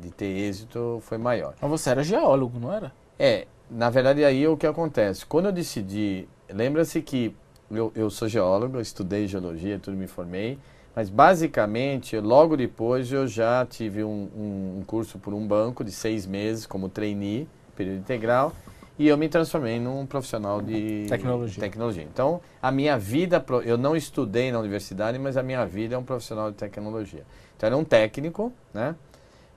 de, 0.00 0.10
ter 0.12 0.26
êxito 0.26 1.02
foi 1.02 1.18
maior. 1.18 1.54
Mas 1.60 1.70
você 1.70 1.90
era 1.90 2.04
geólogo, 2.04 2.60
não 2.60 2.72
era? 2.72 2.92
É, 3.18 3.48
na 3.68 3.90
verdade 3.90 4.24
aí 4.24 4.46
o 4.46 4.56
que 4.56 4.64
acontece? 4.64 5.26
Quando 5.26 5.46
eu 5.46 5.52
decidi, 5.52 6.28
lembra-se 6.48 7.02
que 7.02 7.34
eu, 7.68 7.90
eu 7.96 8.08
sou 8.08 8.28
geólogo, 8.28 8.76
eu 8.76 8.80
estudei 8.80 9.26
geologia, 9.26 9.80
tudo 9.80 9.96
me 9.96 10.06
formei, 10.06 10.56
mas 10.94 11.10
basicamente 11.10 12.16
logo 12.20 12.56
depois 12.56 13.10
eu 13.10 13.26
já 13.26 13.66
tive 13.66 14.04
um, 14.04 14.28
um, 14.36 14.78
um 14.78 14.84
curso 14.86 15.18
por 15.18 15.34
um 15.34 15.44
banco 15.44 15.82
de 15.82 15.90
seis 15.90 16.26
meses 16.26 16.64
como 16.64 16.88
trainee, 16.88 17.48
período 17.74 17.98
integral, 17.98 18.52
e 18.98 19.08
eu 19.08 19.16
me 19.16 19.28
transformei 19.28 19.80
num 19.80 20.04
profissional 20.06 20.60
de 20.60 21.06
tecnologia. 21.08 21.60
tecnologia. 21.60 22.02
Então, 22.02 22.40
a 22.60 22.70
minha 22.70 22.98
vida, 22.98 23.44
eu 23.64 23.78
não 23.78 23.96
estudei 23.96 24.52
na 24.52 24.58
universidade, 24.58 25.18
mas 25.18 25.36
a 25.36 25.42
minha 25.42 25.64
vida 25.66 25.94
é 25.94 25.98
um 25.98 26.04
profissional 26.04 26.50
de 26.50 26.56
tecnologia. 26.56 27.24
Então, 27.56 27.66
era 27.66 27.76
um 27.76 27.84
técnico, 27.84 28.52
né? 28.72 28.94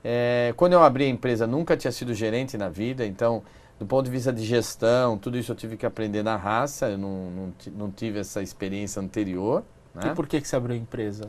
É, 0.03 0.53
quando 0.55 0.73
eu 0.73 0.83
abri 0.83 1.05
a 1.05 1.07
empresa, 1.07 1.47
nunca 1.47 1.75
tinha 1.75 1.91
sido 1.91 2.13
gerente 2.13 2.57
na 2.57 2.69
vida, 2.69 3.05
então, 3.05 3.41
do 3.79 3.85
ponto 3.85 4.05
de 4.05 4.11
vista 4.11 4.31
de 4.31 4.45
gestão, 4.45 5.17
tudo 5.17 5.37
isso 5.37 5.51
eu 5.51 5.55
tive 5.55 5.75
que 5.75 5.85
aprender 5.85 6.23
na 6.23 6.35
raça, 6.35 6.89
eu 6.89 6.97
não, 6.97 7.31
não, 7.31 7.53
não 7.75 7.91
tive 7.91 8.19
essa 8.19 8.41
experiência 8.41 9.01
anterior. 9.01 9.63
Né? 9.93 10.11
E 10.11 10.15
por 10.15 10.27
que, 10.27 10.39
que 10.39 10.47
você 10.47 10.55
abriu 10.55 10.75
a 10.75 10.77
empresa? 10.77 11.25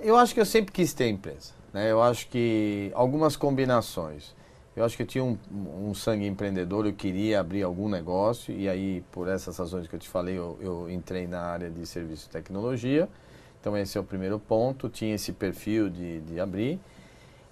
Eu 0.00 0.16
acho 0.16 0.34
que 0.34 0.40
eu 0.40 0.44
sempre 0.44 0.72
quis 0.72 0.92
ter 0.92 1.08
empresa. 1.08 1.52
Né? 1.72 1.90
Eu 1.90 2.02
acho 2.02 2.28
que 2.28 2.90
algumas 2.94 3.36
combinações. 3.36 4.34
Eu 4.76 4.84
acho 4.84 4.94
que 4.94 5.02
eu 5.02 5.06
tinha 5.06 5.24
um, 5.24 5.38
um, 5.88 5.94
sangue 5.94 6.26
empreendedor, 6.26 6.84
eu 6.86 6.92
queria 6.92 7.40
abrir 7.40 7.62
algum 7.62 7.88
negócio 7.88 8.54
e 8.54 8.68
aí, 8.68 9.02
por 9.10 9.26
essas 9.26 9.56
razões 9.56 9.88
que 9.88 9.96
eu 9.96 9.98
te 9.98 10.08
falei, 10.08 10.36
eu, 10.36 10.58
eu 10.60 10.90
entrei 10.90 11.26
na 11.26 11.40
área 11.40 11.70
de 11.70 11.86
serviço 11.86 12.26
e 12.28 12.30
tecnologia. 12.30 13.08
Então, 13.58 13.76
esse 13.76 13.96
é 13.96 14.00
o 14.00 14.04
primeiro 14.04 14.38
ponto. 14.38 14.88
Tinha 14.88 15.14
esse 15.14 15.32
perfil 15.32 15.88
de, 15.88 16.20
de 16.20 16.38
abrir. 16.38 16.78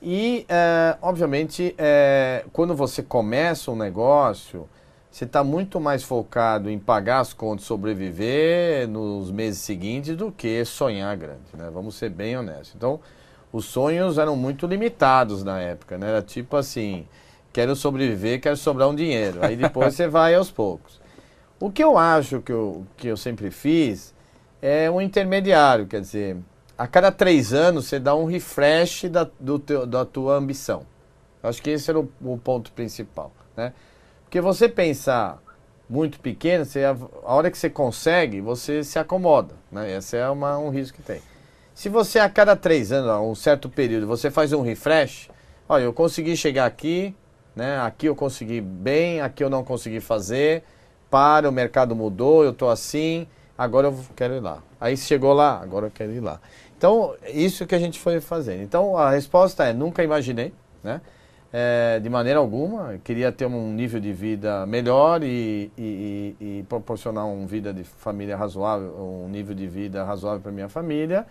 E, 0.03 0.45
é, 0.51 0.99
obviamente, 1.01 1.75
é, 1.79 2.45
quando 2.53 2.75
você 2.75 3.03
começa 3.03 3.71
um 3.71 3.77
negócio, 3.77 4.69
você 5.11 5.25
está 5.25 5.43
muito 5.43 5.81
mais 5.81 6.03
focado 6.03 6.69
em 6.69 6.79
pagar 6.79 7.21
as 7.21 7.33
contas, 7.33 7.65
sobreviver 7.65 8.87
nos 8.87 9.31
meses 9.31 9.61
seguintes 9.61 10.15
do 10.15 10.31
que 10.31 10.63
sonhar 10.67 11.17
grande, 11.17 11.57
né? 11.57 11.71
Vamos 11.73 11.95
ser 11.95 12.11
bem 12.11 12.37
honestos. 12.37 12.75
Então, 12.77 13.01
os 13.55 13.67
sonhos 13.67 14.19
eram 14.19 14.35
muito 14.35 14.67
limitados 14.67 15.45
na 15.45 15.61
época, 15.61 15.97
né? 15.97 16.09
Era 16.09 16.21
tipo 16.21 16.57
assim, 16.57 17.07
quero 17.53 17.77
sobreviver, 17.77 18.41
quero 18.41 18.57
sobrar 18.57 18.89
um 18.89 18.95
dinheiro. 18.97 19.39
Aí 19.45 19.55
depois 19.55 19.95
você 19.95 20.09
vai 20.09 20.35
aos 20.35 20.51
poucos. 20.51 21.01
O 21.61 21.71
que 21.71 21.83
eu 21.85 21.97
acho 21.97 22.41
que 22.41 22.51
eu, 22.51 22.85
que 22.97 23.07
eu 23.07 23.17
sempre 23.17 23.53
fiz 23.53 24.13
é 24.61 24.91
um 24.91 25.01
intermediário, 25.01 25.87
quer 25.87 26.01
dizer, 26.01 26.37
a 26.77 26.89
cada 26.89 27.13
três 27.13 27.53
anos 27.53 27.85
você 27.87 28.01
dá 28.01 28.13
um 28.17 28.25
refresh 28.25 29.05
da, 29.05 29.31
do 29.39 29.61
teu, 29.61 29.87
da 29.87 30.05
tua 30.05 30.35
ambição. 30.35 30.83
Acho 31.41 31.63
que 31.63 31.71
esse 31.71 31.89
era 31.89 32.01
o, 32.01 32.11
o 32.23 32.37
ponto 32.37 32.73
principal, 32.73 33.31
né? 33.57 33.73
Porque 34.25 34.41
você 34.41 34.69
pensar 34.69 35.41
muito 35.89 36.19
pequeno, 36.19 36.65
você, 36.65 36.83
a, 36.83 36.97
a 37.23 37.35
hora 37.35 37.53
que 37.53 37.59
você 37.59 37.71
consegue, 37.71 38.41
você 38.41 38.83
se 38.83 38.99
acomoda, 38.99 39.55
né? 39.71 39.97
Esse 39.97 40.17
é 40.17 40.29
uma, 40.29 40.59
um 40.59 40.71
risco 40.71 40.97
que 40.97 41.05
tem. 41.05 41.23
Se 41.75 41.89
você 41.89 42.21
a 42.21 42.29
cada 42.29 42.55
três 42.55 42.93
anos, 42.93 43.11
um 43.29 43.35
certo 43.35 43.69
período, 43.69 44.07
você 44.07 44.31
faz 44.31 44.53
um 44.53 44.63
refresh, 44.63 45.29
olha, 45.69 45.83
eu 45.83 45.93
consegui 45.93 46.37
chegar 46.37 46.67
aqui, 46.67 47.13
né? 47.55 47.81
Aqui 47.81 48.07
eu 48.07 48.15
consegui 48.15 48.61
bem, 48.61 49.21
aqui 49.21 49.43
eu 49.43 49.51
não 49.51 49.65
consegui 49.65 49.99
fazer, 49.99 50.63
para, 51.11 51.49
o 51.49 51.53
mercado 51.53 51.97
mudou, 51.97 52.45
eu 52.45 52.53
estou 52.53 52.71
assim, 52.71 53.27
agora 53.59 53.89
eu 53.89 53.99
quero 54.15 54.35
ir 54.35 54.41
lá. 54.41 54.63
Aí 54.81 54.97
chegou 54.97 55.33
lá, 55.33 55.61
agora 55.61 55.87
eu 55.87 55.91
quero 55.91 56.13
ir 56.13 56.21
lá. 56.21 56.41
Então, 56.79 57.17
isso 57.27 57.67
que 57.67 57.75
a 57.75 57.79
gente 57.79 57.99
foi 57.99 58.21
fazendo. 58.21 58.63
Então, 58.63 58.97
a 58.97 59.11
resposta 59.11 59.65
é, 59.65 59.73
nunca 59.73 60.05
imaginei, 60.05 60.55
né? 60.83 61.01
É, 61.53 61.99
de 62.01 62.09
maneira 62.09 62.39
alguma, 62.39 62.99
queria 63.03 63.31
ter 63.33 63.47
um 63.47 63.73
nível 63.73 64.01
de 64.01 64.13
vida 64.13 64.65
melhor 64.67 65.23
e, 65.23 65.71
e, 65.79 66.37
e, 66.41 66.65
proporcionar 66.69 67.27
uma 67.27 67.47
vida 67.47 67.73
de 67.73 67.85
família 67.85 68.37
razoável, 68.37 69.25
um 69.25 69.29
nível 69.29 69.55
de 69.55 69.67
vida 69.67 70.05
razoável 70.05 70.41
para 70.41 70.51
minha 70.51 70.69
família 70.69 71.25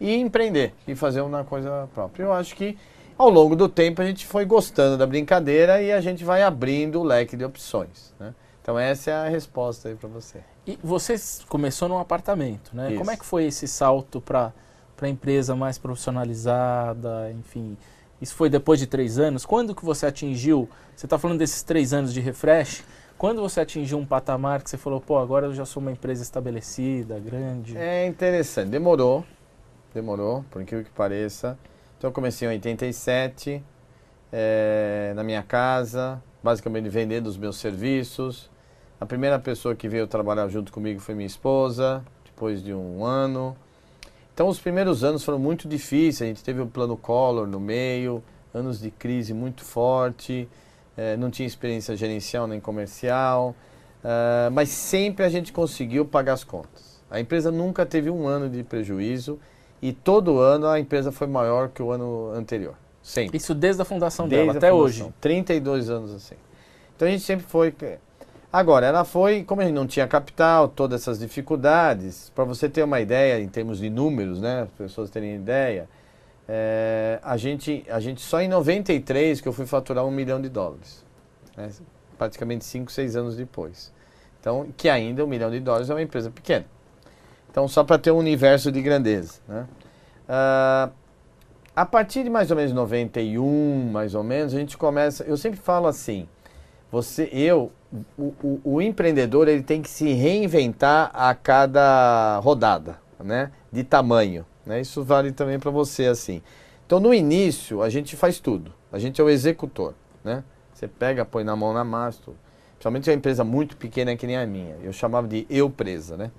e 0.00 0.14
empreender 0.14 0.72
e 0.88 0.94
fazer 0.94 1.20
uma 1.20 1.44
coisa 1.44 1.88
própria. 1.94 2.24
Eu 2.24 2.32
acho 2.32 2.56
que 2.56 2.78
ao 3.18 3.28
longo 3.28 3.54
do 3.54 3.68
tempo 3.68 4.00
a 4.00 4.04
gente 4.04 4.24
foi 4.26 4.44
gostando 4.46 4.96
da 4.96 5.06
brincadeira 5.06 5.82
e 5.82 5.92
a 5.92 6.00
gente 6.00 6.24
vai 6.24 6.42
abrindo 6.42 7.00
o 7.00 7.04
leque 7.04 7.36
de 7.36 7.44
opções. 7.44 8.14
Né? 8.18 8.34
Então 8.62 8.78
essa 8.78 9.10
é 9.10 9.14
a 9.14 9.28
resposta 9.28 9.90
aí 9.90 9.94
para 9.94 10.08
você. 10.08 10.38
E 10.66 10.78
você 10.82 11.14
começou 11.48 11.88
num 11.88 11.98
apartamento, 11.98 12.74
né? 12.74 12.88
Isso. 12.88 12.98
Como 12.98 13.10
é 13.10 13.16
que 13.16 13.24
foi 13.24 13.44
esse 13.44 13.66
salto 13.66 14.20
para 14.20 14.52
a 15.00 15.08
empresa 15.08 15.54
mais 15.56 15.78
profissionalizada, 15.78 17.30
enfim? 17.32 17.76
Isso 18.20 18.34
foi 18.34 18.50
depois 18.50 18.78
de 18.78 18.86
três 18.86 19.18
anos. 19.18 19.44
Quando 19.46 19.74
que 19.74 19.84
você 19.84 20.06
atingiu? 20.06 20.68
Você 20.94 21.06
está 21.06 21.18
falando 21.18 21.38
desses 21.38 21.62
três 21.62 21.92
anos 21.92 22.12
de 22.12 22.20
refresh. 22.20 22.84
Quando 23.16 23.40
você 23.40 23.60
atingiu 23.60 23.98
um 23.98 24.04
patamar 24.04 24.62
que 24.62 24.70
você 24.70 24.76
falou, 24.76 25.00
pô, 25.00 25.18
agora 25.18 25.46
eu 25.46 25.54
já 25.54 25.64
sou 25.64 25.80
uma 25.82 25.92
empresa 25.92 26.22
estabelecida, 26.22 27.18
grande? 27.18 27.76
É 27.76 28.06
interessante. 28.06 28.70
Demorou. 28.70 29.24
Demorou, 29.94 30.44
por 30.50 30.62
incrível 30.62 30.84
que 30.84 30.90
pareça. 30.90 31.58
Então 31.98 32.08
eu 32.08 32.14
comecei 32.14 32.48
em 32.48 32.52
87, 32.52 33.62
é, 34.32 35.12
na 35.14 35.22
minha 35.24 35.42
casa, 35.42 36.22
basicamente 36.42 36.88
vendendo 36.88 37.26
os 37.26 37.36
meus 37.36 37.56
serviços. 37.56 38.50
A 39.00 39.06
primeira 39.06 39.38
pessoa 39.38 39.74
que 39.74 39.88
veio 39.88 40.06
trabalhar 40.06 40.48
junto 40.48 40.72
comigo 40.72 41.00
foi 41.00 41.14
minha 41.14 41.26
esposa, 41.26 42.04
depois 42.24 42.62
de 42.62 42.72
um 42.72 43.04
ano. 43.04 43.56
Então, 44.32 44.48
os 44.48 44.58
primeiros 44.58 45.04
anos 45.04 45.22
foram 45.22 45.38
muito 45.38 45.68
difíceis. 45.68 46.22
A 46.22 46.26
gente 46.26 46.44
teve 46.44 46.60
o 46.60 46.66
plano 46.66 46.96
Collor 46.96 47.46
no 47.46 47.60
meio, 47.60 48.22
anos 48.54 48.80
de 48.80 48.90
crise 48.90 49.34
muito 49.34 49.64
forte, 49.64 50.48
eh, 50.96 51.16
não 51.16 51.30
tinha 51.30 51.46
experiência 51.46 51.96
gerencial 51.96 52.46
nem 52.46 52.60
comercial, 52.60 53.54
uh, 54.04 54.50
mas 54.52 54.68
sempre 54.68 55.24
a 55.24 55.28
gente 55.28 55.52
conseguiu 55.52 56.04
pagar 56.04 56.34
as 56.34 56.44
contas. 56.44 57.00
A 57.10 57.20
empresa 57.20 57.50
nunca 57.50 57.86
teve 57.86 58.10
um 58.10 58.26
ano 58.26 58.48
de 58.48 58.62
prejuízo 58.62 59.38
e 59.82 59.92
todo 59.92 60.38
ano 60.38 60.66
a 60.66 60.78
empresa 60.78 61.10
foi 61.10 61.26
maior 61.26 61.68
que 61.68 61.82
o 61.82 61.90
ano 61.90 62.32
anterior. 62.34 62.74
Sempre. 63.02 63.36
Isso 63.36 63.54
desde 63.54 63.80
a 63.80 63.84
fundação 63.84 64.28
desde 64.28 64.46
dela 64.46 64.58
até 64.58 64.70
fundação. 64.70 65.06
hoje. 65.06 65.14
32 65.20 65.90
anos 65.90 66.14
assim. 66.14 66.34
Então 66.94 67.08
a 67.08 67.10
gente 67.10 67.22
sempre 67.22 67.46
foi 67.46 67.72
Agora, 68.52 68.84
ela 68.84 69.04
foi, 69.04 69.44
como 69.44 69.60
a 69.60 69.64
gente 69.64 69.74
não 69.74 69.86
tinha 69.86 70.08
capital, 70.08 70.66
todas 70.66 71.02
essas 71.02 71.20
dificuldades, 71.20 72.32
para 72.34 72.42
você 72.42 72.68
ter 72.68 72.82
uma 72.82 73.00
ideia 73.00 73.40
em 73.40 73.46
termos 73.46 73.78
de 73.78 73.88
números, 73.88 74.40
né, 74.40 74.62
as 74.62 74.70
pessoas 74.72 75.08
terem 75.08 75.36
ideia, 75.36 75.88
é, 76.48 77.20
a, 77.22 77.36
gente, 77.36 77.84
a 77.88 78.00
gente 78.00 78.20
só 78.20 78.40
em 78.40 78.48
93 78.48 79.40
que 79.40 79.46
eu 79.46 79.52
fui 79.52 79.66
faturar 79.66 80.04
um 80.04 80.10
milhão 80.10 80.42
de 80.42 80.48
dólares, 80.48 81.04
né, 81.56 81.70
praticamente 82.18 82.64
5, 82.64 82.90
6 82.90 83.14
anos 83.14 83.36
depois. 83.36 83.92
Então, 84.40 84.66
que 84.76 84.88
ainda 84.88 85.24
um 85.24 85.28
milhão 85.28 85.50
de 85.50 85.60
dólares 85.60 85.88
é 85.88 85.94
uma 85.94 86.02
empresa 86.02 86.28
pequena. 86.28 86.64
Então, 87.50 87.66
só 87.66 87.82
para 87.82 87.98
ter 87.98 88.10
um 88.10 88.18
universo 88.18 88.70
de 88.70 88.80
grandeza. 88.80 89.40
Né? 89.48 89.66
Uh, 90.28 90.92
a 91.74 91.86
partir 91.86 92.22
de 92.22 92.30
mais 92.30 92.50
ou 92.50 92.56
menos 92.56 92.72
91, 92.72 93.90
mais 93.90 94.14
ou 94.14 94.22
menos, 94.22 94.54
a 94.54 94.58
gente 94.58 94.76
começa. 94.76 95.24
Eu 95.24 95.36
sempre 95.36 95.58
falo 95.58 95.86
assim: 95.86 96.28
você, 96.90 97.28
eu, 97.32 97.72
o, 98.18 98.34
o, 98.42 98.60
o, 98.64 98.82
empreendedor 98.82 99.48
ele 99.48 99.62
tem 99.62 99.80
que 99.80 99.88
se 99.88 100.12
reinventar 100.12 101.10
a 101.14 101.34
cada 101.34 102.38
rodada, 102.38 102.98
né? 103.22 103.50
De 103.72 103.84
tamanho, 103.84 104.44
né? 104.66 104.80
Isso 104.80 105.02
vale 105.02 105.32
também 105.32 105.58
para 105.58 105.70
você 105.70 106.06
assim. 106.06 106.42
Então 106.86 106.98
no 106.98 107.14
início 107.14 107.82
a 107.82 107.88
gente 107.88 108.16
faz 108.16 108.40
tudo. 108.40 108.72
A 108.92 108.98
gente 108.98 109.20
é 109.20 109.24
o 109.24 109.30
executor, 109.30 109.94
né? 110.24 110.42
Você 110.74 110.88
pega, 110.88 111.24
põe 111.24 111.44
na 111.44 111.54
mão 111.54 111.72
na 111.72 111.84
massa, 111.84 112.20
tudo. 112.24 112.36
Principalmente 112.72 113.08
uma 113.10 113.16
empresa 113.16 113.44
muito 113.44 113.76
pequena 113.76 114.16
que 114.16 114.26
nem 114.26 114.36
a 114.36 114.46
minha. 114.46 114.76
Eu 114.82 114.92
chamava 114.92 115.28
de 115.28 115.46
eu 115.48 115.70
presa, 115.70 116.16
né? 116.16 116.30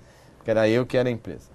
Porque 0.42 0.50
era 0.50 0.68
eu 0.68 0.84
que 0.84 0.96
era 0.96 1.08
a 1.08 1.12
empresa. 1.12 1.48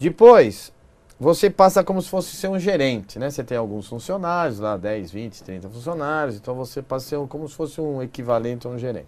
Depois, 0.00 0.72
você 1.20 1.50
passa 1.50 1.84
como 1.84 2.00
se 2.00 2.08
fosse 2.08 2.34
ser 2.34 2.48
um 2.48 2.58
gerente, 2.58 3.18
né? 3.18 3.30
Você 3.30 3.44
tem 3.44 3.58
alguns 3.58 3.86
funcionários 3.86 4.58
lá, 4.58 4.76
10, 4.76 5.12
20, 5.12 5.42
30 5.44 5.68
funcionários, 5.68 6.36
então 6.36 6.54
você 6.54 6.80
passa 6.80 7.10
ser 7.10 7.28
como 7.28 7.46
se 7.46 7.54
fosse 7.54 7.80
um 7.80 8.02
equivalente 8.02 8.66
a 8.66 8.70
um 8.70 8.78
gerente. 8.78 9.06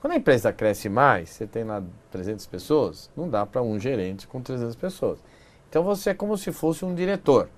Quando 0.00 0.12
a 0.12 0.16
empresa 0.16 0.52
cresce 0.52 0.88
mais, 0.88 1.30
você 1.30 1.46
tem 1.46 1.64
lá 1.64 1.82
300 2.10 2.44
pessoas, 2.46 3.08
não 3.16 3.28
dá 3.28 3.46
para 3.46 3.62
um 3.62 3.78
gerente 3.78 4.26
com 4.26 4.42
300 4.42 4.74
pessoas. 4.74 5.18
Então 5.70 5.82
você 5.82 6.10
é 6.10 6.14
como 6.14 6.36
se 6.36 6.52
fosse 6.52 6.84
um 6.84 6.94
diretor, 6.94 7.48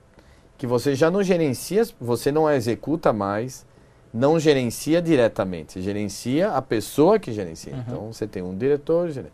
que 0.56 0.66
você 0.66 0.94
já 0.94 1.10
não 1.10 1.22
gerencia, 1.22 1.82
você 1.98 2.30
não 2.30 2.48
executa 2.48 3.12
mais, 3.12 3.66
não 4.12 4.38
gerencia 4.38 5.02
diretamente, 5.02 5.72
você 5.72 5.82
gerencia 5.82 6.52
a 6.52 6.62
pessoa 6.62 7.18
que 7.18 7.32
gerencia. 7.32 7.72
Uhum. 7.72 7.80
Então 7.80 8.12
você 8.12 8.26
tem 8.26 8.42
um 8.42 8.56
diretor, 8.56 9.10
gerente. 9.10 9.32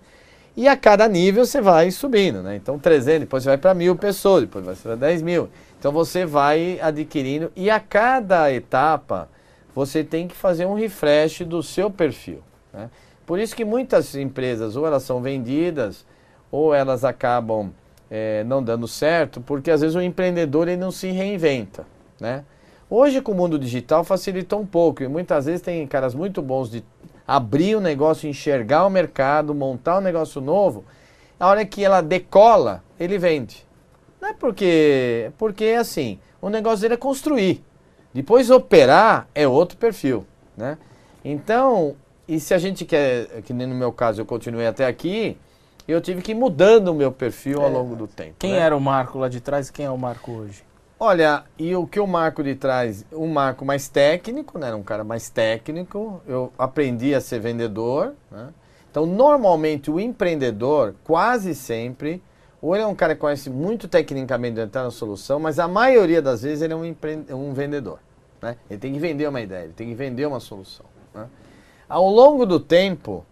E 0.57 0.69
a 0.69 0.77
cada 0.77 1.09
nível 1.09 1.47
você 1.47 1.61
vai 1.61 1.91
subindo, 1.91 2.43
né? 2.43 2.57
Então 2.57 2.79
300, 2.79 3.21
depois 3.21 3.43
você 3.43 3.49
vai 3.49 3.59
para 3.59 3.73
mil 3.73 3.97
pessoas, 3.97 4.43
depois 4.43 4.65
vai 4.65 4.75
para 4.75 4.97
10 4.97 5.23
mil. 5.23 5.49
Então 5.79 5.91
você 5.91 6.27
vai 6.27 6.79
adquirindo 6.81 7.51
e 7.57 7.71
a 7.71 7.81
cada 7.81 8.53
etapa 8.53 9.29
você 9.75 10.05
tem 10.05 10.29
que 10.29 10.35
fazer 10.35 10.67
um 10.67 10.75
refresh 10.75 11.41
do 11.41 11.63
seu 11.63 11.91
perfil. 11.91 12.43
Né? 12.73 12.91
Por 13.25 13.39
isso 13.39 13.57
que 13.57 13.65
muitas 13.65 14.15
empresas 14.15 14.77
ou 14.77 14.87
elas 14.87 15.03
são 15.05 15.23
vendidas 15.23 16.05
ou 16.51 16.75
elas 16.75 17.03
acabam 17.03 17.73
é, 18.11 18.45
não 18.45 18.63
dando 18.63 18.87
certo, 18.87 19.41
porque 19.41 19.71
às 19.71 19.81
vezes 19.81 19.97
o 19.97 20.03
empreendedor 20.03 20.69
ele 20.69 20.77
não 20.77 20.91
se 20.91 21.11
reinventa, 21.11 21.87
né? 22.21 22.45
Hoje 22.91 23.23
com 23.23 23.33
o 23.33 23.35
mundo 23.35 23.59
digital 23.59 24.05
facilitou 24.05 24.61
um 24.61 24.67
pouco 24.67 25.03
e 25.03 25.09
muitas 25.09 25.47
vezes 25.47 25.63
tem 25.63 25.87
caras 25.87 26.15
muito 26.15 26.43
bons 26.43 26.71
de 26.71 26.85
abrir 27.35 27.77
o 27.77 27.81
negócio, 27.81 28.29
enxergar 28.29 28.85
o 28.85 28.91
mercado, 28.91 29.55
montar 29.55 29.99
um 29.99 30.01
negócio 30.03 30.39
novo, 30.39 30.85
a 31.41 31.47
hora 31.47 31.65
que 31.65 31.83
ela 31.83 32.03
decola, 32.03 32.85
ele 33.01 33.17
vende. 33.17 33.67
Não 34.21 34.29
é 34.29 34.35
porque, 34.35 35.33
porque 35.39 35.77
assim, 35.79 36.19
o 36.43 36.51
negócio 36.51 36.83
dele 36.83 36.95
é 36.95 36.99
construir. 36.99 37.65
Depois 38.13 38.51
operar 38.51 39.29
é 39.35 39.49
outro 39.49 39.79
perfil, 39.79 40.27
né? 40.55 40.77
Então, 41.25 41.97
e 42.29 42.39
se 42.39 42.53
a 42.53 42.59
gente 42.59 42.85
quer, 42.85 43.41
que 43.43 43.55
nem 43.55 43.67
no 43.67 43.75
meu 43.75 43.93
caso 43.93 44.21
eu 44.21 44.27
continuei 44.27 44.67
até 44.67 44.85
aqui, 44.85 45.39
eu 45.89 46.03
tive 46.03 46.21
que 46.21 46.33
ir 46.33 46.35
mudando 46.35 46.89
o 46.89 46.95
meu 46.95 47.11
perfil 47.11 47.63
ao 47.63 47.69
é. 47.69 47.73
longo 47.73 47.97
do 47.97 48.07
tempo. 48.07 48.35
Quem 48.39 48.53
né? 48.53 48.59
era 48.59 48.77
o 48.77 48.81
Marco 48.81 49.19
lá 49.19 49.31
de 49.31 49.41
trás 49.41 49.69
e 49.69 49.73
quem 49.73 49.87
é 49.87 49.91
o 49.91 49.97
Marco 49.97 50.31
hoje? 50.33 50.63
Olha, 51.05 51.43
e 51.59 51.75
o 51.75 51.85
que 51.85 51.99
o 51.99 52.07
Marco 52.07 52.45
de 52.45 52.55
trás, 52.55 53.05
um 53.13 53.27
Marco 53.27 53.65
mais 53.65 53.89
técnico, 53.89 54.57
né? 54.57 54.73
Um 54.73 54.85
cara 54.85 55.03
mais 55.03 55.29
técnico. 55.29 56.23
Eu 56.29 56.53
aprendi 56.57 57.13
a 57.13 57.21
ser 57.21 57.41
vendedor, 57.41 58.15
né? 58.31 58.51
Então, 58.89 59.05
normalmente 59.05 59.91
o 59.91 59.99
empreendedor, 59.99 60.95
quase 61.03 61.57
sempre, 61.57 62.23
ou 62.61 62.77
ele 62.77 62.85
é 62.85 62.87
um 62.87 62.95
cara 62.95 63.17
que 63.17 63.21
conhece 63.21 63.51
muito 63.51 63.89
tecnicamente 63.89 64.61
entrar 64.61 64.85
na 64.85 64.93
solução, 64.93 65.41
mas 65.41 65.59
a 65.59 65.67
maioria 65.67 66.23
das 66.23 66.43
vezes 66.43 66.63
ele 66.63 66.73
é 66.73 66.77
um, 66.77 66.85
empre... 66.85 67.27
um 67.31 67.53
vendedor. 67.53 67.99
Né? 68.41 68.57
Ele 68.71 68.79
tem 68.79 68.93
que 68.93 69.01
vender 69.01 69.27
uma 69.27 69.41
ideia, 69.41 69.65
ele 69.65 69.73
tem 69.73 69.89
que 69.89 69.97
vender 69.97 70.25
uma 70.27 70.39
solução. 70.39 70.87
Né? 71.13 71.27
Ao 71.89 72.09
longo 72.09 72.47
do 72.47 72.61
tempo, 72.61 73.27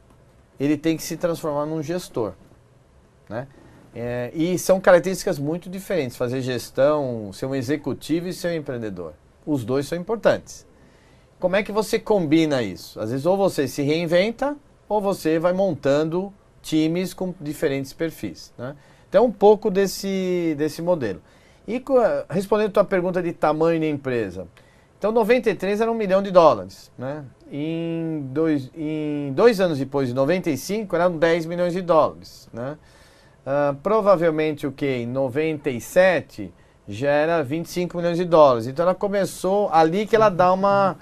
ele 0.59 0.77
tem 0.77 0.97
que 0.97 1.05
se 1.05 1.17
transformar 1.17 1.67
num 1.67 1.85
gestor. 1.85 2.33
Né? 3.29 3.47
É, 3.95 4.31
e 4.35 4.59
são 4.59 4.81
características 4.81 5.39
muito 5.39 5.69
diferentes, 5.69 6.17
fazer 6.17 6.41
gestão, 6.43 7.33
ser 7.33 7.47
um 7.47 7.55
executivo 7.55 8.29
e 8.29 8.33
ser 8.33 8.49
um 8.49 8.55
empreendedor. 8.55 9.15
Os 9.45 9.65
dois 9.65 9.87
são 9.87 9.99
importantes. 9.99 10.67
Como 11.41 11.57
é 11.57 11.63
que 11.63 11.73
você 11.73 11.99
combina 11.99 12.63
isso? 12.63 13.01
Às 13.01 13.11
vezes 13.11 13.27
ou 13.27 13.37
você 13.37 13.67
se 13.67 13.83
reinventa 13.83 14.57
ou 14.89 15.01
você 15.01 15.39
vai 15.39 15.53
montando 15.53 16.33
times 16.63 17.15
com 17.15 17.35
diferentes 17.41 17.93
perfis. 17.93 18.53
Né? 18.57 18.77
Então, 19.09 19.25
um 19.25 19.33
pouco 19.33 19.71
desse, 19.71 20.55
desse 20.57 20.83
modelo. 20.83 21.21
E 21.67 21.83
respondendo 22.29 22.69
a 22.69 22.73
tua 22.73 22.85
pergunta 22.85 23.23
de 23.23 23.33
tamanho 23.33 23.81
da 23.81 23.87
empresa. 23.87 24.47
Então, 24.99 25.11
93 25.11 25.81
era 25.81 25.91
um 25.91 25.95
milhão 25.95 26.23
de 26.23 26.31
dólares. 26.31 26.93
Né? 26.99 27.25
Em, 27.51 28.29
dois, 28.33 28.71
em 28.77 29.33
dois 29.33 29.61
anos 29.61 29.79
depois, 29.79 30.09
de 30.09 30.15
95, 30.15 30.95
eram 30.95 31.17
10 31.17 31.47
milhões 31.47 31.73
de 31.73 31.81
dólares. 31.81 32.49
Né? 32.53 32.77
Uh, 33.41 33.75
provavelmente 33.77 34.67
o 34.67 34.73
que? 34.73 34.87
Em 34.87 35.07
97 35.07 36.53
já 36.87 37.09
era 37.09 37.43
25 37.43 37.97
milhões 37.97 38.17
de 38.17 38.25
dólares. 38.25 38.67
Então 38.67 38.83
ela 38.83 38.95
começou 38.95 39.69
ali 39.73 40.07
que 40.07 40.17
ela 40.17 40.29
dá 40.29 40.53
uma. 40.53 40.97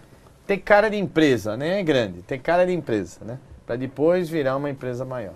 ter 0.47 0.59
cara 0.59 0.89
de 0.89 0.97
empresa, 0.97 1.57
né? 1.57 1.80
É 1.80 1.82
grande, 1.82 2.22
ter 2.22 2.39
cara 2.39 2.66
de 2.66 2.72
empresa, 2.72 3.24
né? 3.24 3.39
Para 3.66 3.76
depois 3.76 4.28
virar 4.28 4.57
uma 4.57 4.70
empresa 4.70 5.05
maior. 5.05 5.34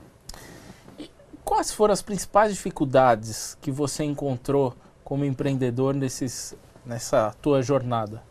E 0.98 1.10
quais 1.44 1.72
foram 1.72 1.92
as 1.92 2.02
principais 2.02 2.52
dificuldades 2.52 3.56
que 3.60 3.70
você 3.70 4.04
encontrou 4.04 4.74
como 5.02 5.24
empreendedor 5.24 5.94
nesses, 5.94 6.54
nessa 6.84 7.34
tua 7.42 7.62
jornada? 7.62 8.22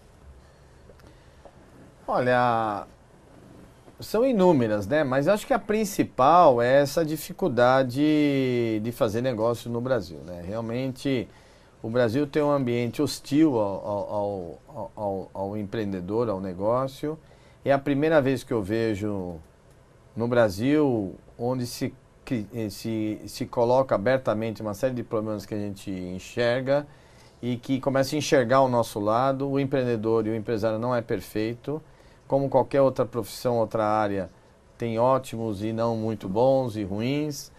Olha, 2.07 2.85
são 4.01 4.25
inúmeras, 4.25 4.87
né? 4.87 5.03
Mas 5.03 5.27
acho 5.27 5.45
que 5.45 5.53
a 5.53 5.59
principal 5.59 6.61
é 6.61 6.81
essa 6.81 7.05
dificuldade 7.05 8.79
de 8.81 8.91
fazer 8.91 9.21
negócio 9.21 9.69
no 9.69 9.79
Brasil, 9.79 10.19
né? 10.25 10.41
Realmente 10.45 11.27
o 11.83 11.89
Brasil 11.89 12.27
tem 12.27 12.43
um 12.43 12.51
ambiente 12.51 13.01
hostil 13.01 13.57
ao, 13.57 14.59
ao, 14.67 14.91
ao, 14.95 15.31
ao, 15.33 15.57
empreendedor, 15.57 16.29
ao 16.29 16.39
negócio. 16.39 17.17
É 17.65 17.71
a 17.71 17.79
primeira 17.79 18.21
vez 18.21 18.43
que 18.43 18.53
eu 18.53 18.61
vejo 18.61 19.39
no 20.15 20.27
Brasil 20.27 21.15
onde 21.37 21.65
se, 21.65 21.93
se, 22.69 23.21
se 23.25 23.45
coloca 23.45 23.95
abertamente 23.95 24.61
uma 24.61 24.73
série 24.73 24.93
de 24.93 25.03
problemas 25.03 25.45
que 25.45 25.55
a 25.55 25.57
gente 25.57 25.89
enxerga 25.89 26.85
e 27.41 27.57
que 27.57 27.79
começa 27.79 28.15
a 28.15 28.19
enxergar 28.19 28.61
o 28.61 28.69
nosso 28.69 28.99
lado. 28.99 29.49
O 29.49 29.59
empreendedor 29.59 30.27
e 30.27 30.29
o 30.29 30.35
empresário 30.35 30.77
não 30.77 30.95
é 30.95 31.01
perfeito. 31.01 31.81
Como 32.31 32.47
qualquer 32.47 32.79
outra 32.79 33.05
profissão, 33.05 33.57
outra 33.57 33.85
área, 33.85 34.29
tem 34.77 34.97
ótimos 34.97 35.61
e 35.61 35.73
não 35.73 35.97
muito 35.97 36.29
bons 36.29 36.77
e 36.77 36.83
ruins. 36.85 37.51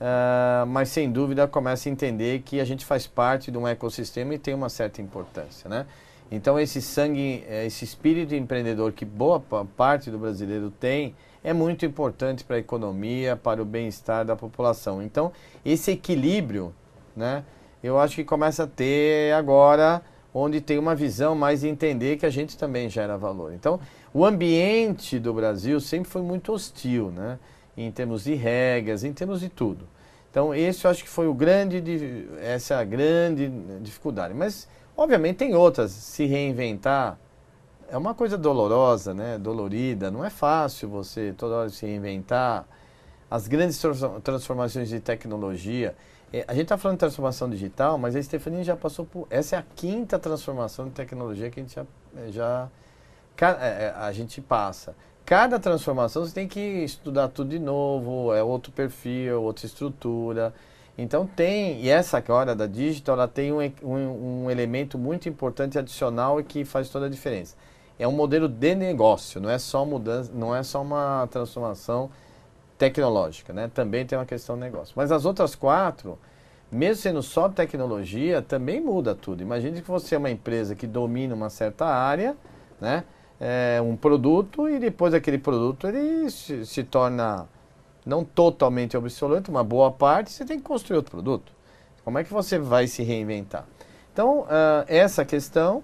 Uh, 0.00 0.66
mas 0.66 0.88
sem 0.88 1.12
dúvida 1.12 1.46
começa 1.46 1.88
a 1.88 1.92
entender 1.92 2.40
que 2.40 2.58
a 2.58 2.64
gente 2.64 2.84
faz 2.84 3.06
parte 3.06 3.52
de 3.52 3.56
um 3.56 3.68
ecossistema 3.68 4.34
e 4.34 4.38
tem 4.38 4.52
uma 4.52 4.68
certa 4.68 5.00
importância, 5.00 5.70
né? 5.70 5.86
Então 6.28 6.58
esse 6.58 6.82
sangue, 6.82 7.44
eh, 7.46 7.66
esse 7.66 7.84
espírito 7.84 8.34
empreendedor 8.34 8.90
que 8.90 9.04
boa 9.04 9.40
parte 9.76 10.10
do 10.10 10.18
brasileiro 10.18 10.72
tem, 10.72 11.14
é 11.44 11.52
muito 11.52 11.86
importante 11.86 12.42
para 12.42 12.56
a 12.56 12.58
economia, 12.58 13.36
para 13.36 13.62
o 13.62 13.64
bem-estar 13.64 14.24
da 14.24 14.34
população. 14.34 15.00
Então 15.00 15.30
esse 15.64 15.92
equilíbrio, 15.92 16.74
né? 17.14 17.44
Eu 17.80 17.96
acho 17.96 18.16
que 18.16 18.24
começa 18.24 18.64
a 18.64 18.66
ter 18.66 19.32
agora, 19.34 20.02
onde 20.34 20.60
tem 20.60 20.78
uma 20.78 20.96
visão 20.96 21.36
mais 21.36 21.60
de 21.60 21.68
entender 21.68 22.16
que 22.16 22.26
a 22.26 22.30
gente 22.30 22.58
também 22.58 22.90
gera 22.90 23.16
valor. 23.16 23.54
Então 23.54 23.78
o 24.16 24.24
ambiente 24.24 25.18
do 25.18 25.34
Brasil 25.34 25.78
sempre 25.78 26.08
foi 26.08 26.22
muito 26.22 26.50
hostil, 26.50 27.10
né? 27.10 27.38
em 27.76 27.92
termos 27.92 28.24
de 28.24 28.34
regras, 28.34 29.04
em 29.04 29.12
termos 29.12 29.40
de 29.40 29.50
tudo. 29.50 29.86
Então, 30.30 30.54
esse 30.54 30.86
eu 30.86 30.90
acho 30.90 31.04
que 31.04 31.10
foi 31.10 31.28
o 31.28 31.34
grande, 31.34 32.26
essa 32.40 32.74
é 32.74 32.76
a 32.78 32.84
grande 32.84 33.50
dificuldade. 33.82 34.32
Mas, 34.32 34.66
obviamente, 34.96 35.36
tem 35.36 35.54
outras. 35.54 35.90
Se 35.90 36.24
reinventar 36.24 37.18
é 37.90 37.96
uma 37.98 38.14
coisa 38.14 38.38
dolorosa, 38.38 39.12
né? 39.12 39.36
Dolorida. 39.36 40.10
Não 40.10 40.24
é 40.24 40.30
fácil 40.30 40.88
você 40.88 41.34
toda 41.36 41.54
hora 41.54 41.68
se 41.68 41.84
reinventar. 41.84 42.66
As 43.30 43.46
grandes 43.46 43.78
transformações 44.24 44.88
de 44.88 44.98
tecnologia. 44.98 45.94
É, 46.32 46.42
a 46.48 46.54
gente 46.54 46.62
está 46.62 46.78
falando 46.78 46.96
de 46.96 47.00
transformação 47.00 47.50
digital, 47.50 47.98
mas 47.98 48.16
a 48.16 48.22
Stephanie 48.22 48.64
já 48.64 48.76
passou 48.76 49.04
por. 49.04 49.26
Essa 49.28 49.56
é 49.56 49.58
a 49.58 49.64
quinta 49.74 50.18
transformação 50.18 50.86
de 50.86 50.92
tecnologia 50.92 51.50
que 51.50 51.60
a 51.60 51.62
gente 51.62 51.74
já, 51.74 51.84
já 52.30 52.68
é, 52.72 52.85
a 53.44 54.12
gente 54.12 54.40
passa 54.40 54.94
cada 55.26 55.58
transformação 55.58 56.24
você 56.24 56.32
tem 56.32 56.46
que 56.46 56.60
estudar 56.60 57.26
tudo 57.28 57.50
de 57.50 57.58
novo, 57.58 58.32
é 58.32 58.42
outro 58.44 58.70
perfil, 58.70 59.42
outra 59.42 59.66
estrutura. 59.66 60.54
Então 60.96 61.26
tem, 61.26 61.80
e 61.82 61.90
essa 61.90 62.22
hora 62.28 62.54
da 62.54 62.66
digital, 62.66 63.16
ela 63.16 63.28
tem 63.28 63.52
um, 63.52 63.60
um, 63.82 64.44
um, 64.44 64.50
elemento 64.50 64.96
muito 64.96 65.28
importante 65.28 65.78
adicional 65.78 66.40
e 66.40 66.44
que 66.44 66.64
faz 66.64 66.88
toda 66.88 67.06
a 67.06 67.08
diferença. 67.08 67.56
É 67.98 68.06
um 68.06 68.12
modelo 68.12 68.48
de 68.48 68.74
negócio, 68.74 69.40
não 69.40 69.50
é 69.50 69.58
só 69.58 69.84
mudança, 69.84 70.30
não 70.32 70.54
é 70.54 70.62
só 70.62 70.80
uma 70.80 71.26
transformação 71.30 72.08
tecnológica, 72.78 73.52
né? 73.52 73.70
Também 73.74 74.06
tem 74.06 74.16
uma 74.16 74.24
questão 74.26 74.54
de 74.54 74.62
negócio. 74.62 74.94
Mas 74.96 75.10
as 75.10 75.24
outras 75.24 75.54
quatro, 75.54 76.18
mesmo 76.70 77.02
sendo 77.02 77.22
só 77.22 77.48
tecnologia, 77.48 78.40
também 78.40 78.80
muda 78.80 79.14
tudo. 79.14 79.42
Imagine 79.42 79.82
que 79.82 79.88
você 79.88 80.14
é 80.14 80.18
uma 80.18 80.30
empresa 80.30 80.74
que 80.74 80.86
domina 80.86 81.34
uma 81.34 81.50
certa 81.50 81.86
área, 81.86 82.36
né? 82.80 83.04
É, 83.40 83.80
um 83.82 83.96
produto 83.96 84.68
e 84.68 84.78
depois 84.78 85.14
aquele 85.14 85.38
produto 85.38 85.86
ele 85.86 86.30
se, 86.30 86.64
se, 86.64 86.82
torna 86.82 87.46
não 88.04 88.24
totalmente 88.24 88.96
obsoleto, 88.96 89.50
uma 89.50 89.64
boa 89.64 89.90
parte, 89.90 90.30
você 90.30 90.44
tem 90.44 90.58
que 90.58 90.64
construir 90.64 90.96
outro 90.96 91.10
produto. 91.10 91.52
Como 92.04 92.18
é 92.18 92.24
que 92.24 92.32
você 92.32 92.58
vai 92.58 92.86
se 92.86 93.02
reinventar? 93.02 93.66
Então, 94.12 94.40
uh, 94.40 94.84
essa 94.86 95.24
questão 95.24 95.82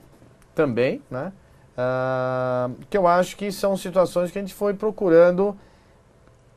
também, 0.54 1.02
né? 1.10 1.32
Uh, 1.72 2.74
que 2.88 2.96
eu 2.96 3.06
acho 3.06 3.36
que 3.36 3.50
são 3.50 3.76
situações 3.76 4.30
que 4.30 4.38
a 4.38 4.42
gente 4.42 4.54
foi 4.54 4.74
procurando 4.74 5.56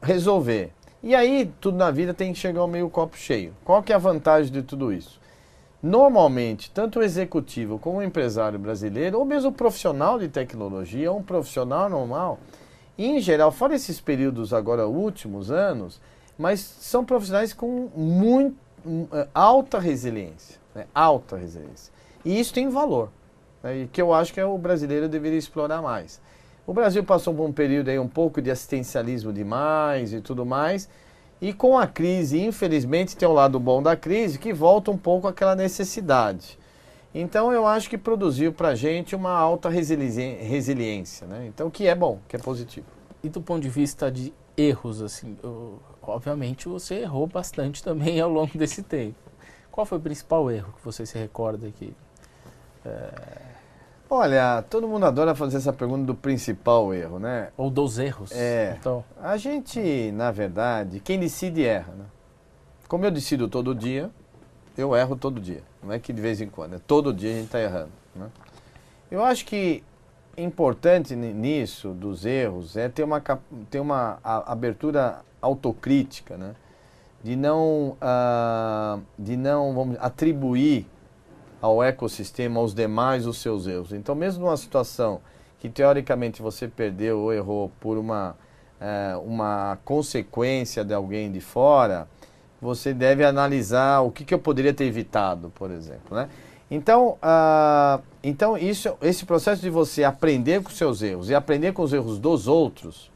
resolver. 0.02 0.72
E 1.02 1.16
aí, 1.16 1.52
tudo 1.60 1.78
na 1.78 1.90
vida 1.90 2.14
tem 2.14 2.32
que 2.34 2.40
chegar 2.40 2.62
ao 2.62 2.68
meio 2.68 2.90
copo 2.90 3.18
cheio. 3.18 3.54
Qual 3.64 3.82
que 3.82 3.92
é 3.92 3.96
a 3.96 4.00
vantagem 4.00 4.52
de 4.52 4.62
tudo 4.62 4.94
isso? 4.94 5.20
Normalmente, 5.86 6.72
tanto 6.72 6.98
o 6.98 7.04
executivo 7.04 7.78
como 7.78 8.00
o 8.00 8.04
empresário 8.04 8.58
brasileiro, 8.58 9.20
ou 9.20 9.24
mesmo 9.24 9.52
o 9.52 9.54
profissional 9.54 10.18
de 10.18 10.28
tecnologia, 10.28 11.14
um 11.14 11.22
profissional 11.22 11.88
normal, 11.88 12.40
em 12.98 13.20
geral, 13.20 13.52
fora 13.52 13.76
esses 13.76 14.02
períodos 14.02 14.52
agora 14.52 14.88
últimos 14.88 15.52
anos, 15.52 16.02
mas 16.40 16.60
são 16.60 17.06
profissionais 17.06 17.54
com 17.54 17.88
muito 17.96 18.58
é, 19.14 19.28
alta 19.32 19.78
resiliência, 19.78 20.60
né? 20.74 20.88
alta 20.92 21.38
resiliência. 21.38 21.94
E 22.26 22.40
isso 22.40 22.52
tem 22.52 22.68
valor, 22.68 23.12
né? 23.62 23.82
e 23.84 23.88
que 23.88 24.02
eu 24.02 24.12
acho 24.12 24.34
que 24.34 24.40
é 24.40 24.46
o 24.46 24.58
brasileiro 24.58 25.08
deveria 25.08 25.38
explorar 25.38 25.84
mais. 25.84 26.20
O 26.66 26.74
Brasil 26.74 27.04
passou 27.04 27.32
por 27.32 27.44
um 27.44 27.54
período 27.54 27.90
aí 27.90 28.00
um 28.00 28.08
pouco 28.08 28.42
de 28.42 28.50
assistencialismo 28.50 29.32
demais 29.32 30.14
e 30.14 30.20
tudo 30.20 30.48
mais, 30.48 30.90
e 31.42 31.54
com 31.54 31.78
a 31.78 31.86
crise, 31.86 32.40
infelizmente, 32.42 33.16
tem 33.16 33.28
o 33.28 33.32
um 33.32 33.36
lado 33.36 33.60
bom 33.60 33.82
da 33.84 33.96
crise 33.96 34.40
que 34.40 34.54
volta 34.54 34.90
um 34.92 34.98
pouco 34.98 35.28
àquela 35.28 35.56
necessidade. 35.56 36.58
Então 37.14 37.54
eu 37.54 37.66
acho 37.66 37.90
que 37.90 37.98
produziu 37.98 38.52
para 38.52 38.70
a 38.70 38.76
gente 38.76 39.16
uma 39.16 39.32
alta 39.32 39.70
resiliência, 39.70 41.26
né? 41.26 41.46
Então 41.48 41.70
que 41.70 41.88
é 41.88 41.96
bom, 41.96 42.20
que 42.28 42.36
é 42.36 42.40
positivo. 42.40 42.88
E 43.24 43.30
do 43.30 43.42
ponto 43.42 43.62
de 43.62 43.70
vista 43.70 44.12
de 44.12 44.34
erros, 44.58 45.02
assim, 45.02 45.38
eu, 45.42 45.80
obviamente 46.02 46.68
você 46.68 46.96
errou 46.96 47.26
bastante 47.26 47.82
também 47.82 48.20
ao 48.22 48.30
longo 48.30 48.58
desse 48.58 48.84
tempo. 48.84 49.16
Qual 49.72 49.86
foi 49.86 49.98
o 49.98 50.02
principal 50.02 50.52
erro 50.52 50.74
que 50.78 50.84
você 50.84 51.06
se 51.06 51.18
recorda 51.18 51.68
aqui? 51.68 51.94
É... 52.86 53.55
Olha, 54.18 54.62
todo 54.70 54.88
mundo 54.88 55.06
adora 55.06 55.36
fazer 55.36 55.58
essa 55.58 55.74
pergunta 55.74 56.06
do 56.06 56.16
principal 56.16 56.94
erro, 56.94 57.20
né? 57.20 57.50
Ou 57.58 57.70
dos 57.70 58.00
erros. 58.00 58.32
É. 58.32 58.78
Então. 58.80 59.04
A 59.22 59.36
gente, 59.36 60.10
na 60.14 60.32
verdade, 60.32 61.02
quem 61.02 61.20
decide 61.20 61.66
erra, 61.66 61.94
né? 61.94 62.06
Como 62.88 63.06
eu 63.06 63.12
decido 63.12 63.50
todo 63.50 63.76
dia, 63.76 64.10
eu 64.78 64.96
erro 64.96 65.18
todo 65.18 65.42
dia. 65.42 65.62
Não 65.84 65.92
é 65.92 66.00
que 66.00 66.14
de 66.14 66.22
vez 66.22 66.40
em 66.40 66.48
quando, 66.48 66.76
é 66.76 66.80
todo 66.80 67.14
dia 67.14 67.30
a 67.30 67.34
gente 67.34 67.46
está 67.48 67.60
errando. 67.60 67.92
Né? 68.16 68.28
Eu 69.12 69.22
acho 69.22 69.46
que 69.46 69.84
importante 70.38 71.14
nisso, 71.14 71.90
dos 71.90 72.26
erros, 72.26 72.78
é 72.78 72.88
ter 72.88 73.04
uma, 73.04 73.22
ter 73.70 73.82
uma 73.82 74.18
abertura 74.24 75.26
autocrítica, 75.42 76.38
né? 76.38 76.56
De 77.22 77.36
não, 77.36 77.98
uh, 78.02 79.02
de 79.20 79.36
não 79.36 79.74
vamos, 79.74 79.98
atribuir 80.00 80.88
ao 81.66 81.82
ecossistema, 81.82 82.60
aos 82.60 82.76
demais, 82.76 83.26
os 83.26 83.40
seus 83.40 83.66
erros. 83.66 83.92
Então, 83.92 84.14
mesmo 84.14 84.46
numa 84.46 84.58
situação 84.58 85.20
que 85.60 85.68
teoricamente 85.68 86.42
você 86.42 86.68
perdeu 86.68 87.20
ou 87.20 87.34
errou 87.34 87.72
por 87.80 87.98
uma, 87.98 88.36
é, 88.80 89.16
uma 89.26 89.78
consequência 89.84 90.84
de 90.86 90.94
alguém 90.94 91.32
de 91.32 91.42
fora, 91.42 92.08
você 92.62 92.94
deve 92.94 93.26
analisar 93.26 94.02
o 94.02 94.12
que, 94.12 94.24
que 94.24 94.34
eu 94.34 94.40
poderia 94.40 94.74
ter 94.74 94.86
evitado, 94.86 95.52
por 95.56 95.72
exemplo. 95.72 96.16
Né? 96.16 96.30
Então, 96.70 97.18
uh, 97.22 98.02
então 98.24 98.56
isso, 98.56 98.96
esse 99.02 99.26
processo 99.26 99.62
de 99.62 99.70
você 99.70 100.04
aprender 100.04 100.62
com 100.62 100.70
seus 100.70 101.02
erros 101.02 101.30
e 101.30 101.36
aprender 101.36 101.74
com 101.74 101.82
os 101.82 101.94
erros 101.94 102.20
dos 102.20 102.48
outros 102.48 103.12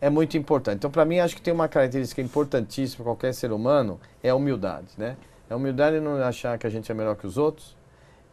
é 0.00 0.10
muito 0.10 0.36
importante. 0.36 0.78
Então, 0.78 0.90
para 0.90 1.04
mim, 1.04 1.20
acho 1.20 1.36
que 1.36 1.42
tem 1.42 1.54
uma 1.54 1.68
característica 1.68 2.20
importantíssima 2.20 3.04
para 3.04 3.12
qualquer 3.12 3.34
ser 3.34 3.52
humano, 3.52 4.00
é 4.22 4.30
a 4.30 4.34
humildade. 4.34 4.88
Né? 4.96 5.16
É 5.48 5.54
a 5.54 5.56
humildade 5.56 6.00
não 6.00 6.22
achar 6.22 6.58
que 6.58 6.66
a 6.66 6.70
gente 6.70 6.90
é 6.90 6.94
melhor 6.94 7.16
que 7.16 7.26
os 7.26 7.38
outros 7.38 7.76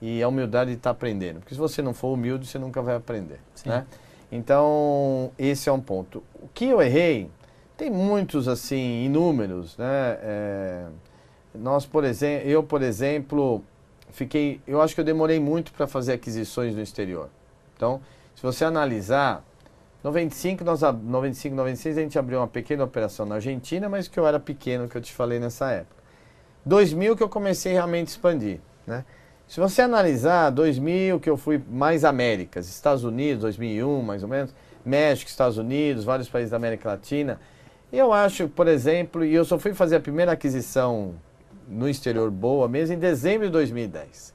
e 0.01 0.21
a 0.21 0.27
humildade 0.27 0.71
de 0.71 0.77
estar 0.77 0.89
tá 0.89 0.91
aprendendo. 0.91 1.39
Porque 1.39 1.53
se 1.53 1.59
você 1.59 1.81
não 1.81 1.93
for 1.93 2.13
humilde, 2.13 2.45
você 2.45 2.59
nunca 2.59 2.81
vai 2.81 2.95
aprender. 2.95 3.39
Né? 3.65 3.85
Então, 4.31 5.31
esse 5.37 5.69
é 5.69 5.71
um 5.71 5.79
ponto. 5.79 6.21
O 6.35 6.47
que 6.53 6.65
eu 6.65 6.81
errei, 6.81 7.29
tem 7.77 7.89
muitos, 7.89 8.47
assim, 8.47 9.05
inúmeros. 9.05 9.77
Né? 9.77 10.17
É, 10.21 10.85
nós, 11.53 11.85
por 11.85 12.03
exemplo, 12.03 12.47
eu, 12.47 12.63
por 12.63 12.81
exemplo, 12.81 13.63
fiquei. 14.11 14.59
Eu 14.67 14.81
acho 14.81 14.93
que 14.93 15.01
eu 15.01 15.05
demorei 15.05 15.39
muito 15.39 15.71
para 15.71 15.87
fazer 15.87 16.13
aquisições 16.13 16.75
no 16.75 16.81
exterior. 16.81 17.29
Então, 17.75 18.01
se 18.35 18.41
você 18.41 18.65
analisar, 18.65 19.43
95, 20.03 20.63
nós, 20.63 20.81
95, 20.81 21.55
96 21.55 21.97
a 21.97 22.01
gente 22.01 22.19
abriu 22.19 22.39
uma 22.39 22.47
pequena 22.47 22.83
operação 22.83 23.25
na 23.25 23.35
Argentina, 23.35 23.89
mas 23.89 24.07
que 24.07 24.19
eu 24.19 24.27
era 24.27 24.39
pequeno, 24.39 24.87
que 24.87 24.97
eu 24.97 25.01
te 25.01 25.13
falei 25.13 25.39
nessa 25.39 25.71
época. 25.71 25.94
2000 26.65 27.15
que 27.15 27.23
eu 27.23 27.29
comecei 27.29 27.73
realmente 27.73 28.07
a 28.07 28.11
expandir, 28.11 28.59
né? 28.87 29.05
Se 29.47 29.59
você 29.59 29.83
analisar 29.83 30.49
2000 30.49 31.19
que 31.19 31.29
eu 31.29 31.37
fui 31.37 31.61
mais 31.69 32.03
Américas, 32.03 32.67
Estados 32.67 33.03
Unidos, 33.03 33.41
2001 33.41 34.01
mais 34.01 34.23
ou 34.23 34.29
menos, 34.29 34.55
México, 34.83 35.29
Estados 35.29 35.57
Unidos, 35.57 36.03
vários 36.03 36.27
países 36.27 36.49
da 36.49 36.57
América 36.57 36.89
Latina, 36.89 37.39
eu 37.93 38.11
acho, 38.11 38.47
por 38.49 38.67
exemplo, 38.67 39.23
e 39.23 39.33
eu 39.33 39.45
só 39.45 39.59
fui 39.59 39.73
fazer 39.73 39.97
a 39.97 39.99
primeira 39.99 40.31
aquisição 40.31 41.13
no 41.67 41.87
exterior 41.87 42.29
boa 42.31 42.67
mesmo 42.67 42.95
em 42.95 42.99
dezembro 42.99 43.45
de 43.47 43.53
2010. 43.53 44.29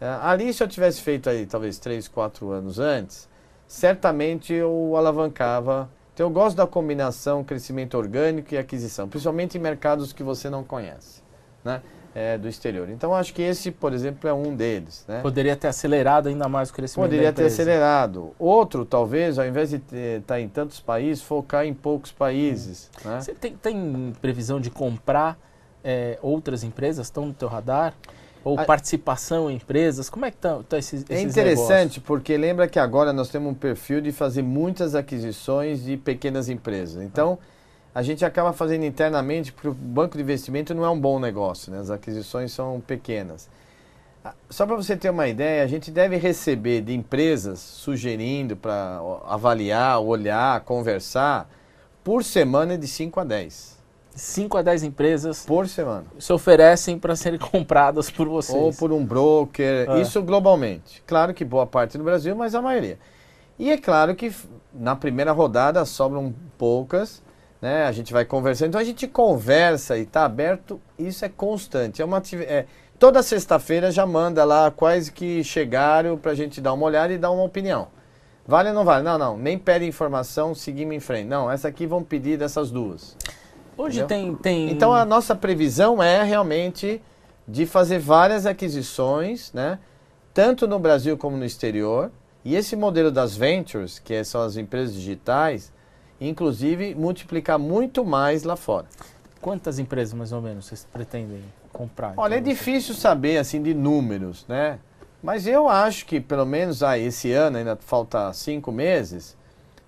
Uh, 0.00 0.04
é, 0.04 0.18
ali, 0.22 0.52
se 0.52 0.62
eu 0.62 0.68
tivesse 0.68 1.00
feito 1.00 1.28
aí 1.30 1.46
talvez 1.46 1.78
3, 1.78 2.06
4 2.08 2.50
anos 2.50 2.78
antes, 2.78 3.28
certamente 3.66 4.52
eu 4.52 4.94
alavancava 4.96 5.90
Então 6.12 6.26
eu 6.26 6.30
gosto 6.30 6.56
da 6.56 6.66
combinação 6.66 7.42
crescimento 7.42 7.96
orgânico 7.96 8.54
e 8.54 8.58
aquisição, 8.58 9.08
principalmente 9.08 9.56
em 9.56 9.60
mercados 9.60 10.12
que 10.12 10.22
você 10.22 10.48
não 10.50 10.62
conhece, 10.62 11.22
né? 11.64 11.80
É, 12.14 12.38
do 12.38 12.46
exterior. 12.46 12.88
Então 12.90 13.12
acho 13.12 13.34
que 13.34 13.42
esse, 13.42 13.72
por 13.72 13.92
exemplo, 13.92 14.30
é 14.30 14.32
um 14.32 14.54
deles. 14.54 15.04
Né? 15.08 15.20
Poderia 15.20 15.56
ter 15.56 15.66
acelerado 15.66 16.28
ainda 16.28 16.48
mais 16.48 16.70
o 16.70 16.72
crescimento 16.72 17.08
Poderia 17.08 17.32
ter 17.32 17.46
acelerado. 17.46 18.32
Outro, 18.38 18.84
talvez, 18.84 19.36
ao 19.36 19.44
invés 19.44 19.70
de 19.70 19.76
estar 19.76 20.34
tá 20.34 20.40
em 20.40 20.48
tantos 20.48 20.78
países, 20.78 21.24
focar 21.24 21.66
em 21.66 21.74
poucos 21.74 22.12
países. 22.12 22.88
Hum. 23.04 23.08
Né? 23.08 23.20
Você 23.20 23.34
tem, 23.34 23.56
tem, 23.56 24.12
previsão 24.22 24.60
de 24.60 24.70
comprar 24.70 25.36
é, 25.82 26.16
outras 26.22 26.62
empresas? 26.62 27.08
Estão 27.08 27.26
no 27.26 27.34
teu 27.34 27.48
radar? 27.48 27.94
Ou 28.44 28.60
a... 28.60 28.64
participação 28.64 29.50
em 29.50 29.56
empresas? 29.56 30.08
Como 30.08 30.24
é 30.24 30.30
que 30.30 30.36
estão 30.36 30.62
tá 30.62 30.78
esses, 30.78 31.02
esses 31.02 31.10
É 31.10 31.20
interessante, 31.22 31.68
negócios? 31.70 32.04
porque 32.04 32.36
lembra 32.36 32.68
que 32.68 32.78
agora 32.78 33.12
nós 33.12 33.28
temos 33.28 33.50
um 33.50 33.54
perfil 33.54 34.00
de 34.00 34.12
fazer 34.12 34.42
muitas 34.42 34.94
aquisições 34.94 35.82
de 35.82 35.96
pequenas 35.96 36.48
empresas. 36.48 37.02
Então, 37.02 37.38
a 37.94 38.02
gente 38.02 38.24
acaba 38.24 38.52
fazendo 38.52 38.84
internamente, 38.84 39.52
porque 39.52 39.68
o 39.68 39.72
banco 39.72 40.16
de 40.16 40.22
investimento 40.22 40.74
não 40.74 40.84
é 40.84 40.90
um 40.90 40.98
bom 40.98 41.20
negócio, 41.20 41.70
né? 41.70 41.78
as 41.78 41.90
aquisições 41.90 42.52
são 42.52 42.80
pequenas. 42.80 43.48
Ah, 44.24 44.34
só 44.50 44.66
para 44.66 44.74
você 44.74 44.96
ter 44.96 45.10
uma 45.10 45.28
ideia, 45.28 45.62
a 45.62 45.66
gente 45.66 45.90
deve 45.90 46.16
receber 46.16 46.80
de 46.80 46.92
empresas 46.92 47.60
sugerindo 47.60 48.56
para 48.56 49.00
avaliar, 49.26 50.00
olhar, 50.00 50.60
conversar, 50.62 51.48
por 52.02 52.24
semana 52.24 52.76
de 52.76 52.88
5 52.88 53.20
a 53.20 53.24
10. 53.24 53.74
5 54.16 54.58
a 54.58 54.62
10 54.62 54.84
empresas 54.84 55.44
por 55.44 55.68
semana 55.68 56.04
se 56.18 56.32
oferecem 56.32 56.98
para 56.98 57.16
serem 57.16 57.38
compradas 57.50 58.10
por 58.10 58.28
vocês. 58.28 58.56
Ou 58.56 58.72
por 58.72 58.92
um 58.92 59.04
broker, 59.04 59.90
é. 59.90 60.00
isso 60.00 60.22
globalmente. 60.22 61.02
Claro 61.06 61.34
que 61.34 61.44
boa 61.44 61.66
parte 61.66 61.98
no 61.98 62.04
Brasil, 62.04 62.34
mas 62.34 62.54
a 62.54 62.62
maioria. 62.62 62.98
E 63.58 63.70
é 63.70 63.76
claro 63.76 64.14
que 64.14 64.32
na 64.72 64.96
primeira 64.96 65.32
rodada 65.32 65.84
sobram 65.84 66.34
poucas, 66.58 67.22
né? 67.64 67.86
A 67.86 67.92
gente 67.92 68.12
vai 68.12 68.26
conversando. 68.26 68.68
Então 68.68 68.80
a 68.80 68.84
gente 68.84 69.08
conversa 69.08 69.96
e 69.96 70.02
está 70.02 70.26
aberto, 70.26 70.78
isso 70.98 71.24
é 71.24 71.30
constante. 71.30 72.02
É 72.02 72.04
uma 72.04 72.22
é, 72.46 72.66
toda 72.98 73.22
sexta-feira 73.22 73.90
já 73.90 74.04
manda 74.04 74.44
lá 74.44 74.70
quais 74.70 75.08
que 75.08 75.42
chegaram 75.42 76.18
para 76.18 76.32
a 76.32 76.34
gente 76.34 76.60
dar 76.60 76.74
uma 76.74 76.84
olhada 76.84 77.14
e 77.14 77.16
dar 77.16 77.30
uma 77.30 77.42
opinião. 77.42 77.88
Vale 78.46 78.68
ou 78.68 78.74
não 78.74 78.84
vale? 78.84 79.02
Não, 79.02 79.16
não. 79.16 79.38
Nem 79.38 79.56
pede 79.56 79.86
informação, 79.86 80.54
seguimos 80.54 80.94
em 80.94 81.00
frente. 81.00 81.26
Não, 81.26 81.50
essa 81.50 81.66
aqui 81.66 81.86
vão 81.86 82.04
pedir 82.04 82.36
dessas 82.36 82.70
duas. 82.70 83.16
Hoje 83.78 84.04
tem, 84.04 84.34
tem. 84.34 84.70
Então 84.70 84.92
a 84.92 85.06
nossa 85.06 85.34
previsão 85.34 86.02
é 86.02 86.22
realmente 86.22 87.00
de 87.48 87.64
fazer 87.64 87.98
várias 87.98 88.44
aquisições, 88.44 89.50
né? 89.54 89.78
Tanto 90.34 90.68
no 90.68 90.78
Brasil 90.78 91.16
como 91.16 91.38
no 91.38 91.46
exterior. 91.46 92.10
E 92.44 92.56
esse 92.56 92.76
modelo 92.76 93.10
das 93.10 93.34
ventures, 93.34 93.98
que 93.98 94.22
são 94.22 94.42
as 94.42 94.58
empresas 94.58 94.94
digitais, 94.94 95.72
inclusive 96.28 96.94
multiplicar 96.94 97.58
muito 97.58 98.04
mais 98.04 98.44
lá 98.44 98.56
fora. 98.56 98.86
Quantas 99.40 99.78
empresas 99.78 100.14
mais 100.14 100.32
ou 100.32 100.40
menos 100.40 100.66
vocês 100.66 100.86
pretendem 100.92 101.42
comprar? 101.72 102.14
Olha, 102.16 102.36
então, 102.36 102.50
é 102.50 102.54
difícil 102.54 102.94
saber 102.94 103.38
assim 103.38 103.62
de 103.62 103.74
números, 103.74 104.44
né? 104.48 104.78
Mas 105.22 105.46
eu 105.46 105.68
acho 105.68 106.04
que 106.06 106.20
pelo 106.20 106.44
menos 106.44 106.82
ah, 106.82 106.98
esse 106.98 107.32
ano, 107.32 107.56
ainda 107.56 107.76
falta 107.76 108.32
cinco 108.32 108.70
meses, 108.70 109.36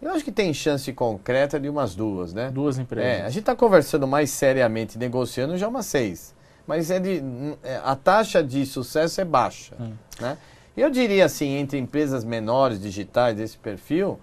eu 0.00 0.10
acho 0.10 0.24
que 0.24 0.32
tem 0.32 0.52
chance 0.52 0.90
concreta 0.92 1.58
de 1.58 1.68
umas 1.68 1.94
duas, 1.94 2.32
né? 2.32 2.50
Duas 2.50 2.78
empresas. 2.78 3.10
É, 3.10 3.22
a 3.22 3.28
gente 3.28 3.40
está 3.40 3.56
conversando 3.56 4.06
mais 4.06 4.30
seriamente, 4.30 4.98
negociando 4.98 5.56
já 5.56 5.68
umas 5.68 5.86
seis. 5.86 6.34
Mas 6.66 6.90
é 6.90 6.98
de, 6.98 7.22
a 7.84 7.94
taxa 7.94 8.42
de 8.42 8.66
sucesso 8.66 9.20
é 9.20 9.24
baixa. 9.24 9.74
Hum. 9.80 9.92
Né? 10.20 10.36
Eu 10.76 10.90
diria 10.90 11.24
assim, 11.24 11.56
entre 11.56 11.78
empresas 11.78 12.24
menores, 12.24 12.80
digitais, 12.80 13.36
desse 13.36 13.56
perfil, 13.56 14.18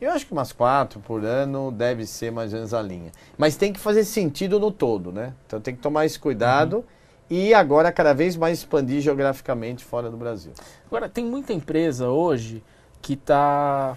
eu 0.00 0.10
acho 0.12 0.26
que 0.26 0.32
umas 0.32 0.52
quatro 0.52 1.00
por 1.00 1.24
ano 1.24 1.70
deve 1.70 2.06
ser 2.06 2.30
mais 2.32 2.52
ou 2.52 2.58
menos 2.58 2.72
a 2.72 2.80
linha. 2.80 3.12
Mas 3.36 3.56
tem 3.56 3.72
que 3.72 3.80
fazer 3.80 4.04
sentido 4.04 4.58
no 4.58 4.70
todo, 4.70 5.12
né? 5.12 5.34
Então 5.46 5.60
tem 5.60 5.74
que 5.74 5.80
tomar 5.80 6.06
esse 6.06 6.18
cuidado. 6.18 6.76
Uhum. 6.78 6.84
E 7.30 7.54
agora 7.54 7.92
cada 7.92 8.12
vez 8.12 8.36
mais 8.36 8.58
expandir 8.58 9.00
geograficamente 9.00 9.84
fora 9.84 10.10
do 10.10 10.16
Brasil. 10.16 10.52
Agora, 10.86 11.08
tem 11.08 11.24
muita 11.24 11.52
empresa 11.52 12.08
hoje 12.08 12.60
que 13.00 13.12
está 13.12 13.96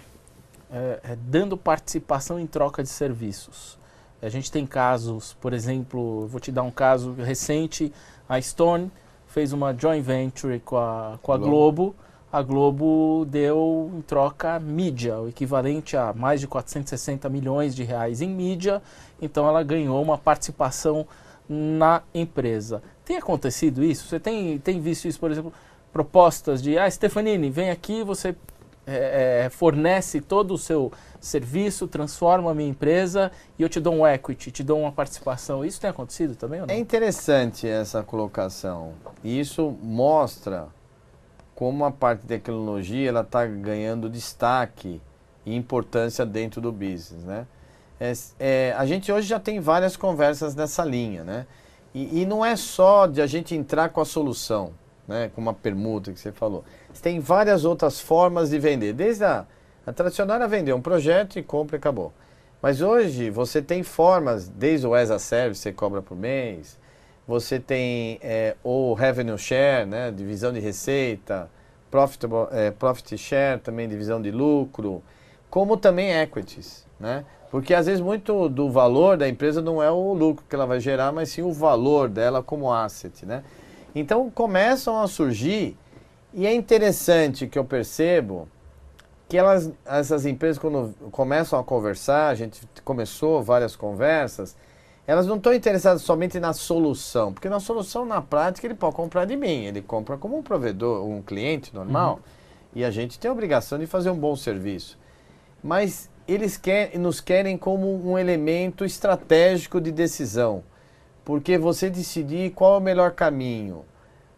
é, 0.70 1.00
é, 1.02 1.16
dando 1.16 1.56
participação 1.56 2.38
em 2.38 2.46
troca 2.46 2.82
de 2.82 2.88
serviços. 2.88 3.76
A 4.22 4.28
gente 4.28 4.50
tem 4.50 4.64
casos, 4.64 5.36
por 5.40 5.52
exemplo, 5.52 6.26
vou 6.28 6.40
te 6.40 6.52
dar 6.52 6.62
um 6.62 6.70
caso 6.70 7.12
recente, 7.12 7.92
a 8.28 8.40
Stone 8.40 8.90
fez 9.26 9.52
uma 9.52 9.74
joint 9.76 10.02
venture 10.02 10.60
com 10.60 10.76
a, 10.76 11.18
com 11.20 11.32
a 11.32 11.36
Globo. 11.36 11.94
A 12.34 12.42
Globo 12.42 13.24
deu 13.30 13.92
em 13.94 14.00
troca 14.02 14.58
mídia, 14.58 15.20
o 15.20 15.28
equivalente 15.28 15.96
a 15.96 16.12
mais 16.12 16.40
de 16.40 16.48
460 16.48 17.28
milhões 17.28 17.76
de 17.76 17.84
reais 17.84 18.20
em 18.20 18.28
mídia. 18.28 18.82
Então 19.22 19.46
ela 19.46 19.62
ganhou 19.62 20.02
uma 20.02 20.18
participação 20.18 21.06
na 21.48 22.02
empresa. 22.12 22.82
Tem 23.04 23.16
acontecido 23.18 23.84
isso? 23.84 24.08
Você 24.08 24.18
tem, 24.18 24.58
tem 24.58 24.80
visto 24.80 25.06
isso, 25.06 25.20
por 25.20 25.30
exemplo, 25.30 25.52
propostas 25.92 26.60
de, 26.60 26.76
ah, 26.76 26.90
Stefanini, 26.90 27.50
vem 27.50 27.70
aqui, 27.70 28.02
você 28.02 28.34
é, 28.84 29.48
fornece 29.52 30.20
todo 30.20 30.54
o 30.54 30.58
seu 30.58 30.90
serviço, 31.20 31.86
transforma 31.86 32.50
a 32.50 32.54
minha 32.54 32.68
empresa 32.68 33.30
e 33.56 33.62
eu 33.62 33.68
te 33.68 33.78
dou 33.78 33.94
um 33.94 34.04
equity, 34.04 34.50
te 34.50 34.64
dou 34.64 34.80
uma 34.80 34.90
participação. 34.90 35.64
Isso 35.64 35.80
tem 35.80 35.88
acontecido 35.88 36.34
também 36.34 36.60
ou 36.62 36.66
não? 36.66 36.74
É 36.74 36.78
interessante 36.78 37.68
essa 37.68 38.02
colocação. 38.02 38.94
Isso 39.22 39.76
mostra 39.80 40.66
como 41.54 41.84
a 41.84 41.90
parte 41.90 42.22
de 42.22 42.28
tecnologia 42.28 43.08
ela 43.08 43.20
está 43.20 43.46
ganhando 43.46 44.08
destaque 44.08 45.00
e 45.46 45.54
importância 45.54 46.24
dentro 46.24 46.60
do 46.60 46.72
business, 46.72 47.24
né? 47.24 47.46
É, 48.00 48.12
é, 48.40 48.74
a 48.76 48.84
gente 48.86 49.10
hoje 49.12 49.28
já 49.28 49.38
tem 49.38 49.60
várias 49.60 49.96
conversas 49.96 50.54
nessa 50.54 50.84
linha, 50.84 51.22
né? 51.22 51.46
E, 51.94 52.22
e 52.22 52.26
não 52.26 52.44
é 52.44 52.56
só 52.56 53.06
de 53.06 53.22
a 53.22 53.26
gente 53.26 53.54
entrar 53.54 53.88
com 53.90 54.00
a 54.00 54.04
solução 54.04 54.72
né, 55.06 55.30
com 55.34 55.40
uma 55.40 55.54
permuta 55.54 56.12
que 56.12 56.18
você 56.18 56.32
falou. 56.32 56.64
Tem 57.02 57.20
várias 57.20 57.64
outras 57.64 58.00
formas 58.00 58.50
de 58.50 58.58
vender, 58.58 58.92
desde 58.92 59.24
a, 59.24 59.46
a 59.86 59.92
tradicional 59.92 60.36
era 60.36 60.48
vender 60.48 60.72
um 60.72 60.80
projeto 60.80 61.38
e 61.38 61.42
compra 61.42 61.76
e 61.76 61.78
acabou. 61.78 62.12
Mas 62.60 62.80
hoje 62.80 63.30
você 63.30 63.60
tem 63.60 63.82
formas, 63.82 64.48
desde 64.48 64.86
o 64.86 64.94
as 64.94 65.10
a 65.10 65.18
service, 65.18 65.60
você 65.60 65.72
cobra 65.72 66.00
por 66.00 66.16
mês, 66.16 66.78
você 67.26 67.58
tem 67.58 68.18
é, 68.22 68.56
o 68.62 68.92
revenue 68.94 69.38
share, 69.38 69.86
né, 69.86 70.10
divisão 70.10 70.52
de 70.52 70.60
receita, 70.60 71.50
profitable, 71.90 72.48
é, 72.50 72.70
profit 72.70 73.16
share, 73.16 73.60
também 73.60 73.88
divisão 73.88 74.20
de 74.20 74.30
lucro, 74.30 75.02
como 75.48 75.76
também 75.76 76.12
equities, 76.12 76.86
né? 76.98 77.24
Porque 77.50 77.72
às 77.72 77.86
vezes 77.86 78.00
muito 78.00 78.48
do 78.48 78.68
valor 78.68 79.16
da 79.16 79.28
empresa 79.28 79.62
não 79.62 79.80
é 79.80 79.88
o 79.88 80.12
lucro 80.12 80.44
que 80.48 80.54
ela 80.56 80.66
vai 80.66 80.80
gerar, 80.80 81.12
mas 81.12 81.28
sim 81.28 81.42
o 81.42 81.52
valor 81.52 82.08
dela 82.08 82.42
como 82.42 82.72
asset, 82.72 83.24
né? 83.24 83.44
Então 83.94 84.28
começam 84.28 85.00
a 85.00 85.06
surgir, 85.06 85.76
e 86.32 86.46
é 86.46 86.52
interessante 86.52 87.46
que 87.46 87.56
eu 87.56 87.64
percebo 87.64 88.48
que 89.28 89.38
elas, 89.38 89.70
essas 89.86 90.26
empresas, 90.26 90.58
quando 90.58 90.92
começam 91.12 91.58
a 91.58 91.62
conversar, 91.62 92.28
a 92.28 92.34
gente 92.34 92.60
começou 92.84 93.40
várias 93.40 93.76
conversas, 93.76 94.56
elas 95.06 95.26
não 95.26 95.36
estão 95.36 95.52
interessadas 95.52 96.02
somente 96.02 96.40
na 96.40 96.52
solução, 96.52 97.32
porque 97.32 97.48
na 97.48 97.60
solução, 97.60 98.06
na 98.06 98.20
prática, 98.22 98.66
ele 98.66 98.74
pode 98.74 98.96
comprar 98.96 99.24
de 99.24 99.36
mim, 99.36 99.64
ele 99.64 99.82
compra 99.82 100.16
como 100.16 100.38
um 100.38 100.42
provedor, 100.42 101.06
um 101.06 101.20
cliente 101.20 101.74
normal, 101.74 102.14
uhum. 102.14 102.20
e 102.74 102.84
a 102.84 102.90
gente 102.90 103.18
tem 103.18 103.28
a 103.28 103.32
obrigação 103.32 103.78
de 103.78 103.86
fazer 103.86 104.10
um 104.10 104.18
bom 104.18 104.34
serviço. 104.34 104.98
Mas 105.62 106.10
eles 106.26 106.56
quer, 106.56 106.98
nos 106.98 107.20
querem 107.20 107.58
como 107.58 108.10
um 108.10 108.18
elemento 108.18 108.84
estratégico 108.84 109.80
de 109.80 109.92
decisão 109.92 110.62
porque 111.24 111.56
você 111.56 111.88
decidir 111.88 112.50
qual 112.50 112.74
é 112.74 112.78
o 112.78 112.80
melhor 112.80 113.12
caminho. 113.12 113.84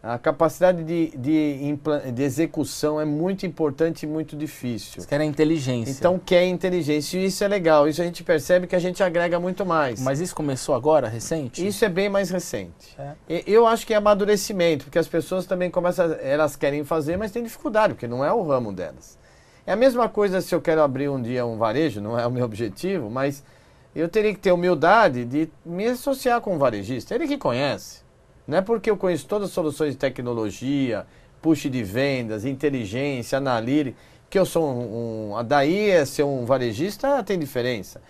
A 0.03 0.19
capacidade 0.19 0.85
de, 0.85 1.13
de, 1.17 1.79
de 2.13 2.23
execução 2.23 3.01
é 3.01 3.05
muito 3.05 3.45
importante 3.45 4.05
e 4.05 4.07
muito 4.07 4.37
difícil. 4.37 5.01
Você 5.01 5.09
quer 5.09 5.21
a 5.21 5.25
inteligência. 5.25 5.91
Então 5.91 6.19
quer 6.19 6.45
inteligência. 6.47 7.19
E 7.19 7.25
isso 7.25 7.43
é 7.43 7.49
legal. 7.49 7.89
Isso 7.89 8.01
a 8.01 8.05
gente 8.05 8.23
percebe 8.23 8.67
que 8.67 8.77
a 8.77 8.79
gente 8.79 9.03
agrega 9.03 9.41
muito 9.41 9.67
mais. 9.67 10.01
Mas 10.01 10.21
isso 10.21 10.35
começou 10.35 10.75
agora, 10.75 11.09
recente? 11.09 11.67
Isso 11.67 11.85
é 11.85 11.89
bem 11.89 12.09
mais 12.09 12.31
recente. 12.31 12.97
É. 12.97 13.43
Eu 13.47 13.67
acho 13.67 13.87
que 13.87 13.93
é 13.93 13.97
amadurecimento, 13.97 14.85
porque 14.85 14.99
as 14.99 15.09
pessoas 15.09 15.45
também 15.45 15.71
começam, 15.71 16.13
elas 16.21 16.55
querem 16.55 16.85
fazer, 16.85 17.17
mas 17.17 17.33
têm 17.33 17.43
dificuldade, 17.43 17.95
porque 17.95 18.07
não 18.07 18.25
é 18.25 18.33
o 18.33 18.43
ramo 18.43 18.73
delas. 18.73 19.19
É 19.67 19.73
a 19.73 19.77
mesma 19.77 20.09
coisa 20.09 20.41
se 20.41 20.55
eu 20.55 20.61
quero 20.61 20.81
abrir 20.83 21.09
um 21.09 21.21
dia 21.21 21.45
um 21.45 21.59
varejo, 21.59 22.01
não 22.01 22.17
é 22.17 22.25
o 22.25 22.31
meu 22.31 22.45
objetivo, 22.45 23.11
mas 23.11 23.43
eu 23.93 24.09
teria 24.09 24.33
que 24.33 24.39
ter 24.39 24.53
humildade 24.53 25.25
de 25.25 25.49
me 25.65 25.87
associar 25.87 26.41
com 26.41 26.55
um 26.55 26.59
varejista, 26.59 27.15
ele 27.15 27.27
que 27.27 27.37
conhece. 27.37 28.06
Não 28.47 28.59
é 28.59 28.61
porque 28.61 28.91
eu 28.91 28.97
conheço 28.97 29.27
todas 29.27 29.49
as 29.49 29.55
soluções 29.55 29.93
de 29.93 29.99
tecnologia, 29.99 31.07
push 31.43 31.69
de 31.71 31.83
vendas, 31.83 32.45
inteligência, 32.45 33.39
analítica, 33.39 33.97
que 34.29 34.39
eu 34.39 34.47
sou 34.47 34.65
um, 34.65 35.37
um. 35.37 35.45
Daí 35.45 35.91
é 35.91 36.05
ser 36.05 36.25
um 36.25 36.45
varejista 36.45 37.23
tem 37.23 37.39
diferença. 37.39 38.01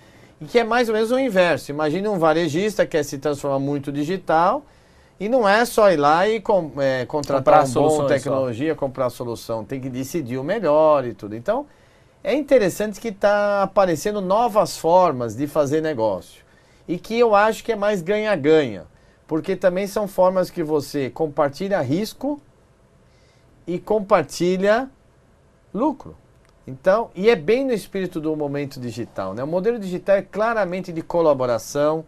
E 0.40 0.44
que 0.44 0.58
é 0.58 0.64
mais 0.64 0.88
ou 0.88 0.94
menos 0.94 1.10
o 1.10 1.18
inverso. 1.18 1.70
Imagine 1.70 2.08
um 2.08 2.18
varejista 2.18 2.84
que 2.84 2.92
quer 2.92 3.02
se 3.02 3.18
transformar 3.18 3.58
muito 3.58 3.90
digital 3.90 4.64
e 5.18 5.28
não 5.28 5.48
é 5.48 5.64
só 5.64 5.90
ir 5.90 5.96
lá 5.96 6.28
e 6.28 6.40
com, 6.40 6.72
é, 6.78 7.06
contratar 7.06 7.62
comprar 7.64 7.80
uma 7.80 7.88
boa 7.88 8.06
tecnologia, 8.06 8.74
só. 8.74 8.78
comprar 8.78 9.06
a 9.06 9.10
solução. 9.10 9.64
Tem 9.64 9.80
que 9.80 9.88
decidir 9.88 10.36
o 10.36 10.44
melhor 10.44 11.06
e 11.06 11.14
tudo. 11.14 11.34
Então, 11.34 11.66
é 12.22 12.34
interessante 12.34 13.00
que 13.00 13.08
está 13.08 13.62
aparecendo 13.62 14.20
novas 14.20 14.76
formas 14.76 15.34
de 15.34 15.46
fazer 15.46 15.80
negócio. 15.80 16.44
E 16.86 16.98
que 16.98 17.18
eu 17.18 17.34
acho 17.34 17.64
que 17.64 17.72
é 17.72 17.76
mais 17.76 18.02
ganha-ganha. 18.02 18.84
Porque 19.26 19.56
também 19.56 19.86
são 19.86 20.06
formas 20.06 20.50
que 20.50 20.62
você 20.62 21.10
compartilha 21.10 21.80
risco 21.80 22.40
e 23.66 23.78
compartilha 23.78 24.88
lucro. 25.74 26.16
Então, 26.66 27.10
e 27.14 27.30
é 27.30 27.36
bem 27.36 27.64
no 27.64 27.72
espírito 27.72 28.20
do 28.20 28.34
momento 28.34 28.80
digital. 28.80 29.34
Né? 29.34 29.42
O 29.42 29.46
modelo 29.46 29.78
digital 29.78 30.16
é 30.16 30.22
claramente 30.22 30.92
de 30.92 31.00
colaboração, 31.00 32.04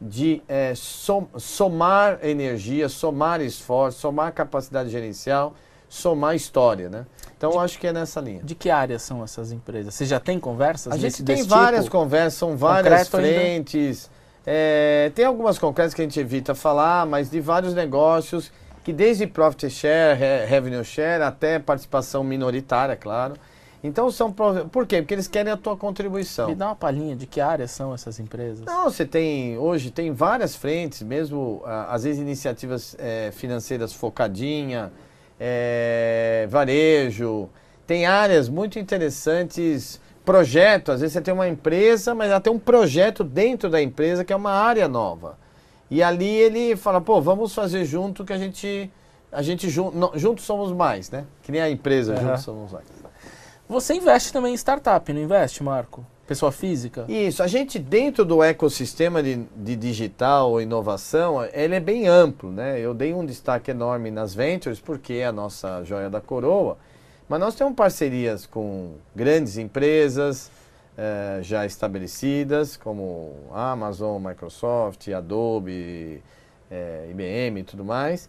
de 0.00 0.42
é, 0.48 0.72
som, 0.74 1.28
somar 1.36 2.18
energia, 2.22 2.88
somar 2.88 3.42
esforço, 3.42 4.00
somar 4.00 4.32
capacidade 4.32 4.88
gerencial, 4.88 5.54
somar 5.86 6.34
história. 6.34 6.88
Né? 6.88 7.04
Então, 7.36 7.50
de, 7.50 7.56
eu 7.56 7.60
acho 7.60 7.78
que 7.78 7.86
é 7.86 7.92
nessa 7.92 8.20
linha. 8.20 8.42
De 8.42 8.54
que 8.54 8.70
áreas 8.70 9.02
são 9.02 9.22
essas 9.22 9.52
empresas? 9.52 9.94
Você 9.94 10.06
já 10.06 10.18
tem 10.18 10.40
conversas? 10.40 10.92
A 10.92 10.96
gente 10.96 11.22
tem 11.22 11.42
várias 11.42 11.84
tipo? 11.84 11.96
conversas, 11.98 12.34
são 12.34 12.56
várias 12.56 13.08
Concreto 13.08 13.10
frentes. 13.10 14.10
É, 14.46 15.12
tem 15.14 15.24
algumas 15.24 15.58
concretas 15.58 15.94
que 15.94 16.00
a 16.00 16.04
gente 16.04 16.18
evita 16.18 16.54
falar, 16.54 17.06
mas 17.06 17.30
de 17.30 17.40
vários 17.40 17.74
negócios 17.74 18.50
que 18.82 18.92
desde 18.92 19.26
profit 19.26 19.68
share, 19.68 20.18
revenue 20.46 20.84
share, 20.84 21.22
até 21.22 21.58
participação 21.58 22.24
minoritária, 22.24 22.96
claro. 22.96 23.34
Então 23.82 24.10
são. 24.10 24.30
Por 24.30 24.86
quê? 24.86 25.00
Porque 25.00 25.14
eles 25.14 25.26
querem 25.26 25.52
a 25.52 25.56
tua 25.56 25.76
contribuição. 25.76 26.48
Me 26.48 26.54
dá 26.54 26.66
uma 26.66 26.76
palhinha 26.76 27.16
de 27.16 27.26
que 27.26 27.40
áreas 27.40 27.70
são 27.70 27.94
essas 27.94 28.20
empresas. 28.20 28.64
Não, 28.64 28.84
você 28.84 29.06
tem. 29.06 29.56
Hoje 29.56 29.90
tem 29.90 30.12
várias 30.12 30.54
frentes, 30.54 31.02
mesmo 31.02 31.62
às 31.64 32.04
vezes 32.04 32.20
iniciativas 32.20 32.94
é, 32.98 33.30
financeiras 33.32 33.92
focadinha, 33.92 34.92
é, 35.38 36.46
varejo. 36.50 37.48
Tem 37.86 38.04
áreas 38.04 38.48
muito 38.48 38.78
interessantes. 38.78 40.00
Projeto, 40.30 40.92
às 40.92 41.00
vezes 41.00 41.14
você 41.14 41.20
tem 41.20 41.34
uma 41.34 41.48
empresa, 41.48 42.14
mas 42.14 42.30
ela 42.30 42.40
tem 42.40 42.52
um 42.52 42.58
projeto 42.58 43.24
dentro 43.24 43.68
da 43.68 43.82
empresa 43.82 44.24
que 44.24 44.32
é 44.32 44.36
uma 44.36 44.52
área 44.52 44.86
nova. 44.86 45.36
E 45.90 46.04
ali 46.04 46.28
ele 46.28 46.76
fala, 46.76 47.00
pô, 47.00 47.20
vamos 47.20 47.52
fazer 47.52 47.84
junto 47.84 48.24
que 48.24 48.32
a 48.32 48.38
gente. 48.38 48.88
A 49.32 49.42
gente 49.42 49.68
junto, 49.68 50.16
juntos 50.16 50.44
somos 50.44 50.70
mais, 50.70 51.10
né? 51.10 51.24
Que 51.42 51.50
nem 51.50 51.60
a 51.60 51.68
empresa, 51.68 52.14
uhum. 52.14 52.20
juntos 52.20 52.42
somos 52.44 52.70
mais. 52.70 52.84
Você 53.68 53.94
investe 53.94 54.32
também 54.32 54.52
em 54.52 54.56
startup, 54.56 55.12
não 55.12 55.20
investe, 55.20 55.64
Marco? 55.64 56.06
Pessoa 56.28 56.52
física? 56.52 57.06
Isso, 57.08 57.42
a 57.42 57.48
gente 57.48 57.76
dentro 57.76 58.24
do 58.24 58.40
ecossistema 58.40 59.20
de, 59.20 59.44
de 59.56 59.74
digital 59.74 60.52
ou 60.52 60.60
inovação, 60.60 61.44
ele 61.52 61.74
é 61.74 61.80
bem 61.80 62.06
amplo, 62.06 62.52
né? 62.52 62.78
Eu 62.78 62.94
dei 62.94 63.12
um 63.12 63.26
destaque 63.26 63.72
enorme 63.72 64.12
nas 64.12 64.32
ventures, 64.32 64.78
porque 64.78 65.14
é 65.14 65.26
a 65.26 65.32
nossa 65.32 65.82
joia 65.82 66.08
da 66.08 66.20
coroa, 66.20 66.78
mas 67.30 67.38
nós 67.38 67.54
temos 67.54 67.76
parcerias 67.76 68.44
com 68.44 68.94
grandes 69.14 69.56
empresas 69.56 70.50
eh, 70.98 71.38
já 71.42 71.64
estabelecidas, 71.64 72.76
como 72.76 73.32
Amazon, 73.52 74.20
Microsoft, 74.20 75.06
Adobe, 75.10 76.20
eh, 76.68 77.08
IBM 77.08 77.60
e 77.60 77.62
tudo 77.62 77.84
mais, 77.84 78.28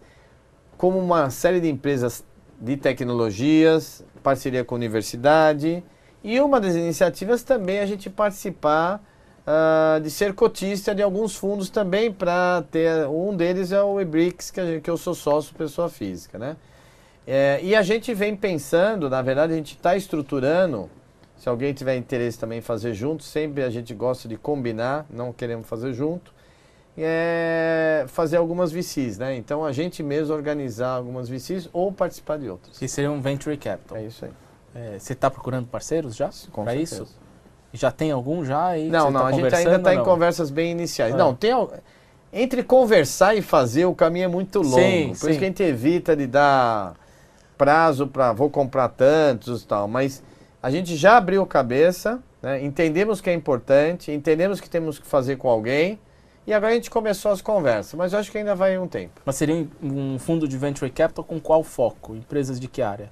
como 0.77 0.99
uma 0.99 1.31
série 1.31 1.59
de 1.59 1.67
empresas 1.67 2.23
de 2.59 2.77
tecnologias, 2.77 4.05
parceria 4.21 4.63
com 4.63 4.75
a 4.75 4.77
universidade. 4.77 5.83
E 6.23 6.39
uma 6.39 6.61
das 6.61 6.75
iniciativas 6.75 7.41
também 7.41 7.77
é 7.77 7.81
a 7.81 7.87
gente 7.87 8.07
participar 8.07 9.03
uh, 9.47 9.99
de 9.99 10.11
ser 10.11 10.35
cotista 10.35 10.93
de 10.93 11.01
alguns 11.01 11.35
fundos 11.35 11.71
também 11.71 12.13
para 12.13 12.63
ter. 12.69 13.07
Um 13.07 13.35
deles 13.35 13.71
é 13.71 13.81
o 13.81 13.99
eBricks, 13.99 14.51
que, 14.51 14.79
que 14.79 14.89
eu 14.91 14.95
sou 14.95 15.15
sócio 15.15 15.55
pessoa 15.55 15.89
física, 15.89 16.37
né? 16.37 16.55
É, 17.33 17.59
e 17.63 17.75
a 17.75 17.81
gente 17.81 18.13
vem 18.13 18.35
pensando, 18.35 19.09
na 19.09 19.21
verdade, 19.21 19.53
a 19.53 19.55
gente 19.55 19.75
está 19.75 19.95
estruturando. 19.95 20.89
Se 21.37 21.47
alguém 21.47 21.73
tiver 21.73 21.95
interesse 21.95 22.37
também 22.37 22.59
em 22.59 22.61
fazer 22.61 22.93
junto, 22.93 23.23
sempre 23.23 23.63
a 23.63 23.69
gente 23.69 23.93
gosta 23.93 24.27
de 24.27 24.35
combinar, 24.37 25.05
não 25.09 25.31
queremos 25.31 25.67
fazer 25.67 25.93
junto 25.93 26.31
é, 26.97 28.05
fazer 28.07 28.37
algumas 28.37 28.71
VCs, 28.71 29.17
né? 29.17 29.35
Então 29.35 29.63
a 29.63 29.71
gente 29.71 30.03
mesmo 30.03 30.33
organizar 30.33 30.89
algumas 30.89 31.29
VCs 31.29 31.69
ou 31.71 31.91
participar 31.91 32.37
de 32.37 32.49
outras. 32.49 32.77
Que 32.77 32.87
seria 32.87 33.11
um 33.11 33.21
venture 33.21 33.55
capital. 33.57 33.97
É 33.97 34.03
isso 34.03 34.25
aí. 34.25 34.31
É, 34.73 34.99
você 34.99 35.13
está 35.13 35.29
procurando 35.29 35.67
parceiros 35.67 36.15
já 36.15 36.29
para 36.53 36.75
isso? 36.75 37.07
Já 37.73 37.91
tem 37.91 38.11
algum 38.11 38.43
já? 38.43 38.77
E 38.77 38.89
não, 38.89 39.09
não, 39.09 39.21
tá 39.21 39.27
a 39.27 39.31
gente 39.31 39.55
ainda 39.55 39.77
está 39.77 39.95
em 39.95 40.03
conversas 40.03 40.49
bem 40.49 40.71
iniciais. 40.71 41.13
Ah. 41.13 41.17
Não, 41.17 41.33
tem 41.33 41.51
entre 42.33 42.63
conversar 42.63 43.35
e 43.35 43.41
fazer 43.41 43.85
o 43.85 43.93
caminho 43.93 44.25
é 44.25 44.27
muito 44.27 44.61
longo. 44.61 44.75
Sim, 44.75 45.09
Por 45.09 45.15
sim. 45.15 45.29
isso 45.31 45.39
que 45.39 45.45
a 45.45 45.47
gente 45.47 45.63
evita 45.63 46.15
de 46.15 46.27
dar 46.27 46.95
prazo 47.61 48.07
para 48.07 48.33
vou 48.33 48.49
comprar 48.49 48.89
tantos 48.89 49.61
e 49.61 49.67
tal, 49.67 49.87
mas 49.87 50.23
a 50.63 50.71
gente 50.71 50.95
já 50.95 51.17
abriu 51.17 51.45
cabeça, 51.45 52.19
né? 52.41 52.63
entendemos 52.63 53.21
que 53.21 53.29
é 53.29 53.33
importante, 53.35 54.11
entendemos 54.11 54.59
que 54.59 54.67
temos 54.67 54.97
que 54.97 55.05
fazer 55.05 55.35
com 55.35 55.47
alguém 55.47 55.99
e 56.47 56.51
agora 56.51 56.71
a 56.71 56.75
gente 56.75 56.89
começou 56.89 57.31
as 57.31 57.39
conversas, 57.39 57.93
mas 57.93 58.13
eu 58.13 58.19
acho 58.19 58.31
que 58.31 58.39
ainda 58.39 58.55
vai 58.55 58.79
um 58.79 58.87
tempo. 58.87 59.21
Mas 59.23 59.35
seria 59.35 59.67
um 59.79 60.17
fundo 60.17 60.47
de 60.47 60.57
venture 60.57 60.89
capital 60.89 61.23
com 61.23 61.39
qual 61.39 61.63
foco? 61.63 62.15
Empresas 62.15 62.59
de 62.59 62.67
que 62.67 62.81
área? 62.81 63.11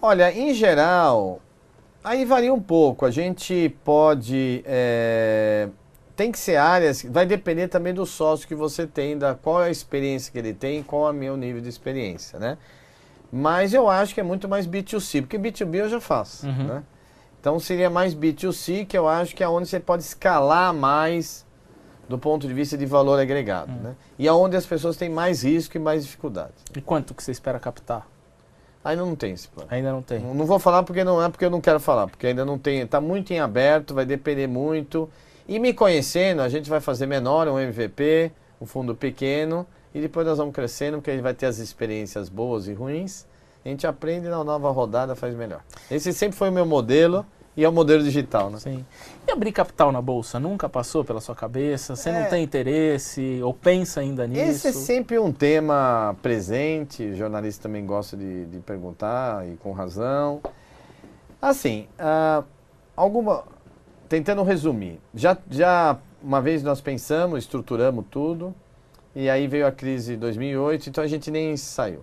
Olha, 0.00 0.30
em 0.30 0.52
geral, 0.52 1.40
aí 2.04 2.26
varia 2.26 2.52
um 2.52 2.60
pouco. 2.60 3.06
A 3.06 3.10
gente 3.10 3.74
pode. 3.82 4.62
É, 4.66 5.70
tem 6.14 6.30
que 6.30 6.38
ser 6.38 6.56
áreas. 6.56 7.02
Vai 7.02 7.24
depender 7.24 7.68
também 7.68 7.94
do 7.94 8.04
sócio 8.04 8.46
que 8.46 8.54
você 8.54 8.86
tem, 8.86 9.16
da 9.16 9.34
qual 9.34 9.62
é 9.62 9.68
a 9.68 9.70
experiência 9.70 10.30
que 10.30 10.38
ele 10.38 10.52
tem, 10.52 10.82
qual 10.82 11.08
é 11.08 11.12
o 11.12 11.14
meu 11.14 11.34
nível 11.34 11.62
de 11.62 11.70
experiência, 11.70 12.38
né? 12.38 12.58
Mas 13.32 13.72
eu 13.72 13.88
acho 13.88 14.12
que 14.12 14.20
é 14.20 14.22
muito 14.22 14.46
mais 14.46 14.66
B2C, 14.66 15.22
porque 15.22 15.38
B2B 15.38 15.76
eu 15.76 15.88
já 15.88 16.00
faço, 16.00 16.46
uhum. 16.46 16.66
né? 16.66 16.82
Então 17.40 17.58
seria 17.58 17.88
mais 17.88 18.14
B2C, 18.14 18.86
que 18.86 18.96
eu 18.96 19.08
acho 19.08 19.34
que 19.34 19.42
é 19.42 19.48
onde 19.48 19.66
você 19.66 19.80
pode 19.80 20.02
escalar 20.02 20.72
mais 20.72 21.44
do 22.08 22.18
ponto 22.18 22.46
de 22.46 22.52
vista 22.52 22.76
de 22.76 22.84
valor 22.84 23.18
agregado. 23.18 23.72
Hum. 23.72 23.80
Né? 23.82 23.96
E 24.18 24.28
aonde 24.28 24.56
as 24.56 24.66
pessoas 24.66 24.96
têm 24.96 25.08
mais 25.08 25.42
risco 25.42 25.76
e 25.76 25.80
mais 25.80 26.04
dificuldade. 26.04 26.52
E 26.76 26.80
quanto 26.80 27.14
que 27.14 27.22
você 27.22 27.32
espera 27.32 27.58
captar? 27.58 28.06
Ainda 28.84 29.02
não 29.04 29.16
tem 29.16 29.32
esse 29.32 29.48
plano. 29.48 29.68
Ainda 29.72 29.90
não 29.90 30.02
tem. 30.02 30.20
Não, 30.20 30.34
não 30.34 30.46
vou 30.46 30.58
falar 30.58 30.82
porque 30.82 31.02
não 31.02 31.22
é 31.22 31.28
porque 31.28 31.44
eu 31.44 31.50
não 31.50 31.60
quero 31.60 31.80
falar, 31.80 32.06
porque 32.06 32.26
ainda 32.26 32.44
não 32.44 32.58
tem, 32.58 32.80
está 32.80 33.00
muito 33.00 33.32
em 33.32 33.40
aberto, 33.40 33.94
vai 33.94 34.04
depender 34.04 34.46
muito. 34.46 35.08
E 35.48 35.58
me 35.58 35.72
conhecendo, 35.72 36.42
a 36.42 36.48
gente 36.48 36.68
vai 36.68 36.80
fazer 36.80 37.06
menor, 37.06 37.48
um 37.48 37.58
MVP, 37.58 38.30
um 38.60 38.66
fundo 38.66 38.94
pequeno, 38.94 39.66
e 39.94 40.00
depois 40.00 40.26
nós 40.26 40.38
vamos 40.38 40.54
crescendo, 40.54 40.98
porque 40.98 41.10
a 41.10 41.14
gente 41.14 41.22
vai 41.22 41.34
ter 41.34 41.46
as 41.46 41.58
experiências 41.58 42.28
boas 42.28 42.66
e 42.66 42.72
ruins. 42.72 43.26
A 43.64 43.68
gente 43.68 43.86
aprende 43.86 44.28
na 44.28 44.42
nova 44.42 44.70
rodada, 44.70 45.14
faz 45.14 45.34
melhor. 45.34 45.62
Esse 45.90 46.12
sempre 46.12 46.36
foi 46.36 46.48
o 46.48 46.52
meu 46.52 46.66
modelo. 46.66 47.24
E 47.54 47.64
é 47.64 47.68
o 47.68 47.72
modelo 47.72 48.02
digital, 48.02 48.48
né? 48.48 48.58
Sim. 48.58 48.84
E 49.28 49.30
abrir 49.30 49.52
capital 49.52 49.92
na 49.92 50.00
bolsa 50.00 50.40
nunca 50.40 50.70
passou 50.70 51.04
pela 51.04 51.20
sua 51.20 51.34
cabeça? 51.34 51.94
Você 51.94 52.08
é... 52.08 52.20
não 52.22 52.30
tem 52.30 52.42
interesse 52.42 53.40
ou 53.42 53.52
pensa 53.52 54.00
ainda 54.00 54.26
nisso? 54.26 54.66
Esse 54.66 54.68
é 54.68 54.72
sempre 54.72 55.18
um 55.18 55.30
tema 55.30 56.16
presente, 56.22 57.04
o 57.04 57.14
jornalista 57.14 57.64
também 57.64 57.84
gosta 57.84 58.16
de, 58.16 58.46
de 58.46 58.58
perguntar 58.60 59.46
e 59.46 59.56
com 59.56 59.72
razão. 59.72 60.40
Assim, 61.42 61.86
uh, 61.98 62.42
alguma. 62.96 63.44
Tentando 64.08 64.42
resumir, 64.42 65.00
já, 65.14 65.36
já 65.50 65.98
uma 66.22 66.40
vez 66.40 66.62
nós 66.62 66.80
pensamos, 66.80 67.40
estruturamos 67.40 68.04
tudo, 68.10 68.54
e 69.14 69.28
aí 69.28 69.46
veio 69.46 69.66
a 69.66 69.72
crise 69.72 70.12
de 70.12 70.18
2008, 70.18 70.88
então 70.88 71.04
a 71.04 71.06
gente 71.06 71.30
nem 71.30 71.56
saiu. 71.56 72.02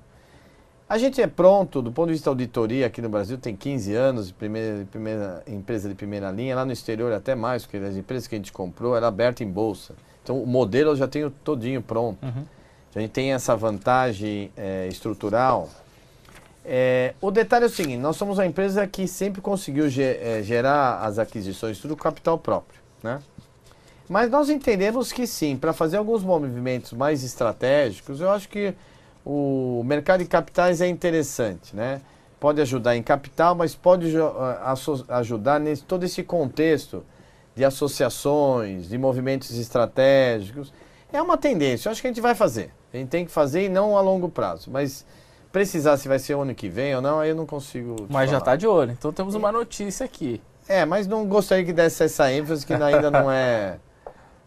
A 0.87 0.97
gente 0.97 1.21
é 1.21 1.27
pronto, 1.27 1.83
do 1.83 1.91
ponto 1.91 2.07
de 2.07 2.13
vista 2.13 2.31
auditoria, 2.31 2.87
aqui 2.87 2.99
no 2.99 3.09
Brasil 3.09 3.37
tem 3.37 3.55
15 3.55 3.93
anos, 3.93 4.27
de 4.27 4.33
primeira, 4.33 4.85
primeira 4.89 5.43
empresa 5.45 5.87
de 5.87 5.93
primeira 5.93 6.31
linha, 6.31 6.55
lá 6.55 6.65
no 6.65 6.71
exterior 6.71 7.13
até 7.13 7.35
mais, 7.35 7.63
porque 7.63 7.77
as 7.77 7.95
empresas 7.95 8.27
que 8.27 8.33
a 8.33 8.37
gente 8.39 8.51
comprou 8.51 8.97
era 8.97 9.07
aberta 9.07 9.43
em 9.43 9.47
bolsa. 9.47 9.93
Então 10.23 10.41
o 10.41 10.47
modelo 10.47 10.91
eu 10.91 10.95
já 10.95 11.07
tenho 11.07 11.29
todinho 11.29 11.81
pronto. 11.81 12.25
Uhum. 12.25 12.43
A 12.95 12.99
gente 12.99 13.11
tem 13.11 13.33
essa 13.33 13.55
vantagem 13.55 14.51
é, 14.57 14.87
estrutural. 14.87 15.69
É, 16.65 17.13
o 17.21 17.29
detalhe 17.29 17.65
é 17.65 17.67
o 17.67 17.69
seguinte, 17.71 17.99
nós 17.99 18.15
somos 18.15 18.39
uma 18.39 18.45
empresa 18.45 18.85
que 18.87 19.07
sempre 19.07 19.41
conseguiu 19.41 19.85
é, 19.85 20.41
gerar 20.41 21.01
as 21.01 21.19
aquisições 21.19 21.77
tudo 21.79 21.95
com 21.95 22.01
capital 22.01 22.37
próprio, 22.37 22.79
né? 23.03 23.19
Mas 24.09 24.31
nós 24.31 24.49
entendemos 24.49 25.11
que 25.11 25.27
sim, 25.27 25.55
para 25.55 25.71
fazer 25.71 25.97
alguns 25.97 26.23
movimentos 26.23 26.93
mais 26.93 27.23
estratégicos, 27.23 28.19
eu 28.19 28.31
acho 28.31 28.49
que 28.49 28.73
o 29.23 29.83
mercado 29.85 30.23
de 30.23 30.25
capitais 30.27 30.81
é 30.81 30.87
interessante, 30.87 31.75
né? 31.75 32.01
Pode 32.39 32.59
ajudar 32.59 32.95
em 32.95 33.03
capital, 33.03 33.53
mas 33.53 33.75
pode 33.75 34.11
ajudar 35.09 35.59
nesse 35.59 35.83
todo 35.83 36.05
esse 36.05 36.23
contexto 36.23 37.05
de 37.55 37.63
associações, 37.63 38.89
de 38.89 38.97
movimentos 38.97 39.55
estratégicos. 39.55 40.73
É 41.13 41.21
uma 41.21 41.37
tendência, 41.37 41.87
eu 41.87 41.91
acho 41.91 42.01
que 42.01 42.07
a 42.07 42.09
gente 42.09 42.21
vai 42.21 42.33
fazer. 42.33 42.71
A 42.91 42.97
gente 42.97 43.09
tem 43.09 43.25
que 43.25 43.31
fazer 43.31 43.65
e 43.65 43.69
não 43.69 43.95
a 43.95 44.01
longo 44.01 44.27
prazo, 44.27 44.71
mas 44.71 45.05
precisar 45.51 45.97
se 45.97 46.07
vai 46.07 46.17
ser 46.17 46.33
o 46.33 46.41
ano 46.41 46.55
que 46.55 46.67
vem 46.67 46.95
ou 46.95 47.01
não, 47.01 47.19
aí 47.19 47.29
eu 47.29 47.35
não 47.35 47.45
consigo. 47.45 47.95
Mas 48.09 48.09
falar. 48.09 48.25
já 48.25 48.37
está 48.39 48.55
de 48.55 48.65
olho, 48.65 48.91
então 48.91 49.13
temos 49.13 49.35
uma 49.35 49.51
notícia 49.51 50.03
aqui. 50.03 50.41
É, 50.67 50.83
mas 50.83 51.05
não 51.05 51.27
gostaria 51.27 51.63
que 51.63 51.73
desse 51.73 52.03
essa 52.03 52.31
ênfase 52.31 52.65
que 52.65 52.73
ainda 52.73 53.11
não 53.11 53.31
é 53.31 53.77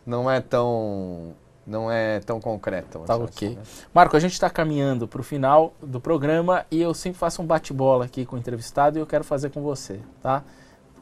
não 0.04 0.30
é 0.30 0.40
tão 0.40 1.34
não 1.66 1.90
é 1.90 2.18
tão 2.20 2.40
concreta. 2.40 2.98
Tá 3.00 3.16
ok. 3.16 3.48
Assim, 3.48 3.56
né? 3.56 3.62
Marco, 3.94 4.16
a 4.16 4.20
gente 4.20 4.32
está 4.32 4.50
caminhando 4.50 5.06
para 5.06 5.20
o 5.20 5.24
final 5.24 5.72
do 5.80 6.00
programa 6.00 6.66
e 6.70 6.80
eu 6.82 6.92
sempre 6.92 7.18
faço 7.18 7.40
um 7.40 7.46
bate-bola 7.46 8.04
aqui 8.04 8.26
com 8.26 8.36
o 8.36 8.38
entrevistado 8.38 8.98
e 8.98 9.00
eu 9.00 9.06
quero 9.06 9.22
fazer 9.22 9.50
com 9.50 9.62
você, 9.62 10.00
tá? 10.20 10.42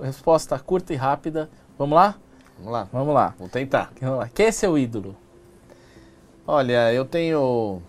Resposta 0.01 0.59
curta 0.59 0.93
e 0.93 0.97
rápida. 0.97 1.49
Vamos 1.79 1.97
lá? 1.97 2.15
Vamos 2.59 2.73
lá. 2.73 2.89
Vamos 2.93 3.15
lá. 3.15 3.35
Vou 3.39 3.49
tentar. 3.49 3.91
Vamos 4.01 4.19
lá. 4.19 4.29
Quem 4.29 4.47
é 4.47 4.53
seu 4.53 4.77
ídolo? 4.77 5.17
Olha, 6.47 6.93
eu 6.93 7.05
tenho 7.05 7.81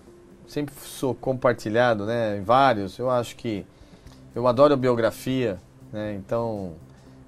sempre 0.51 0.75
sou 0.75 1.15
compartilhado, 1.15 2.05
né, 2.05 2.37
em 2.37 2.43
vários. 2.43 2.97
Eu 2.99 3.09
acho 3.09 3.35
que 3.35 3.65
eu 4.35 4.45
adoro 4.47 4.75
biografia, 4.75 5.57
né? 5.91 6.13
Então, 6.13 6.73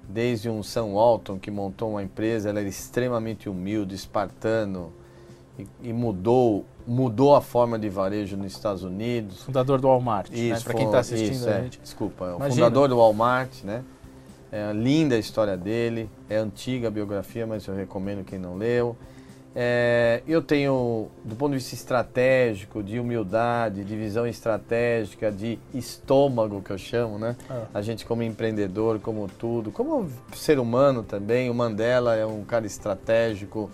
desde 0.08 0.48
um 0.48 0.62
Sam 0.62 0.92
Walton 0.92 1.38
que 1.38 1.50
montou 1.50 1.90
uma 1.90 2.02
empresa, 2.02 2.50
ela 2.50 2.60
era 2.60 2.68
extremamente 2.68 3.48
humilde, 3.48 3.94
espartano 3.94 4.92
e, 5.58 5.66
e 5.82 5.92
mudou 5.92 6.64
mudou 6.86 7.34
a 7.34 7.40
forma 7.40 7.78
de 7.78 7.88
varejo 7.88 8.36
nos 8.36 8.52
Estados 8.52 8.82
Unidos. 8.82 9.42
Fundador 9.42 9.80
do 9.80 9.88
Walmart, 9.88 10.30
né? 10.30 10.36
isso, 10.36 10.50
né? 10.50 10.60
Para 10.64 10.74
quem 10.74 10.86
está 10.86 10.98
assistindo 10.98 11.32
isso, 11.32 11.48
é. 11.48 11.62
gente. 11.62 11.80
Desculpa, 11.80 12.26
é 12.26 12.34
o 12.34 12.50
fundador 12.50 12.88
do 12.88 12.96
Walmart, 12.98 13.62
né? 13.64 13.82
É 14.52 14.72
linda 14.72 15.16
a 15.16 15.18
história 15.18 15.56
dele, 15.56 16.08
é 16.28 16.36
antiga 16.36 16.88
a 16.88 16.90
biografia, 16.90 17.46
mas 17.46 17.66
eu 17.66 17.74
recomendo 17.74 18.24
quem 18.24 18.38
não 18.38 18.56
leu. 18.56 18.96
É, 19.56 20.20
eu 20.26 20.42
tenho, 20.42 21.08
do 21.24 21.36
ponto 21.36 21.52
de 21.52 21.58
vista 21.58 21.76
estratégico, 21.76 22.82
de 22.82 22.98
humildade, 22.98 23.84
de 23.84 23.96
visão 23.96 24.26
estratégica, 24.26 25.30
de 25.30 25.60
estômago, 25.72 26.60
que 26.60 26.72
eu 26.72 26.78
chamo, 26.78 27.18
né? 27.20 27.36
Ah. 27.48 27.66
A 27.72 27.80
gente 27.80 28.04
como 28.04 28.24
empreendedor, 28.24 28.98
como 28.98 29.28
tudo, 29.28 29.70
como 29.70 30.10
ser 30.34 30.58
humano 30.58 31.04
também, 31.04 31.48
o 31.48 31.54
Mandela 31.54 32.16
é 32.16 32.26
um 32.26 32.42
cara 32.42 32.66
estratégico 32.66 33.70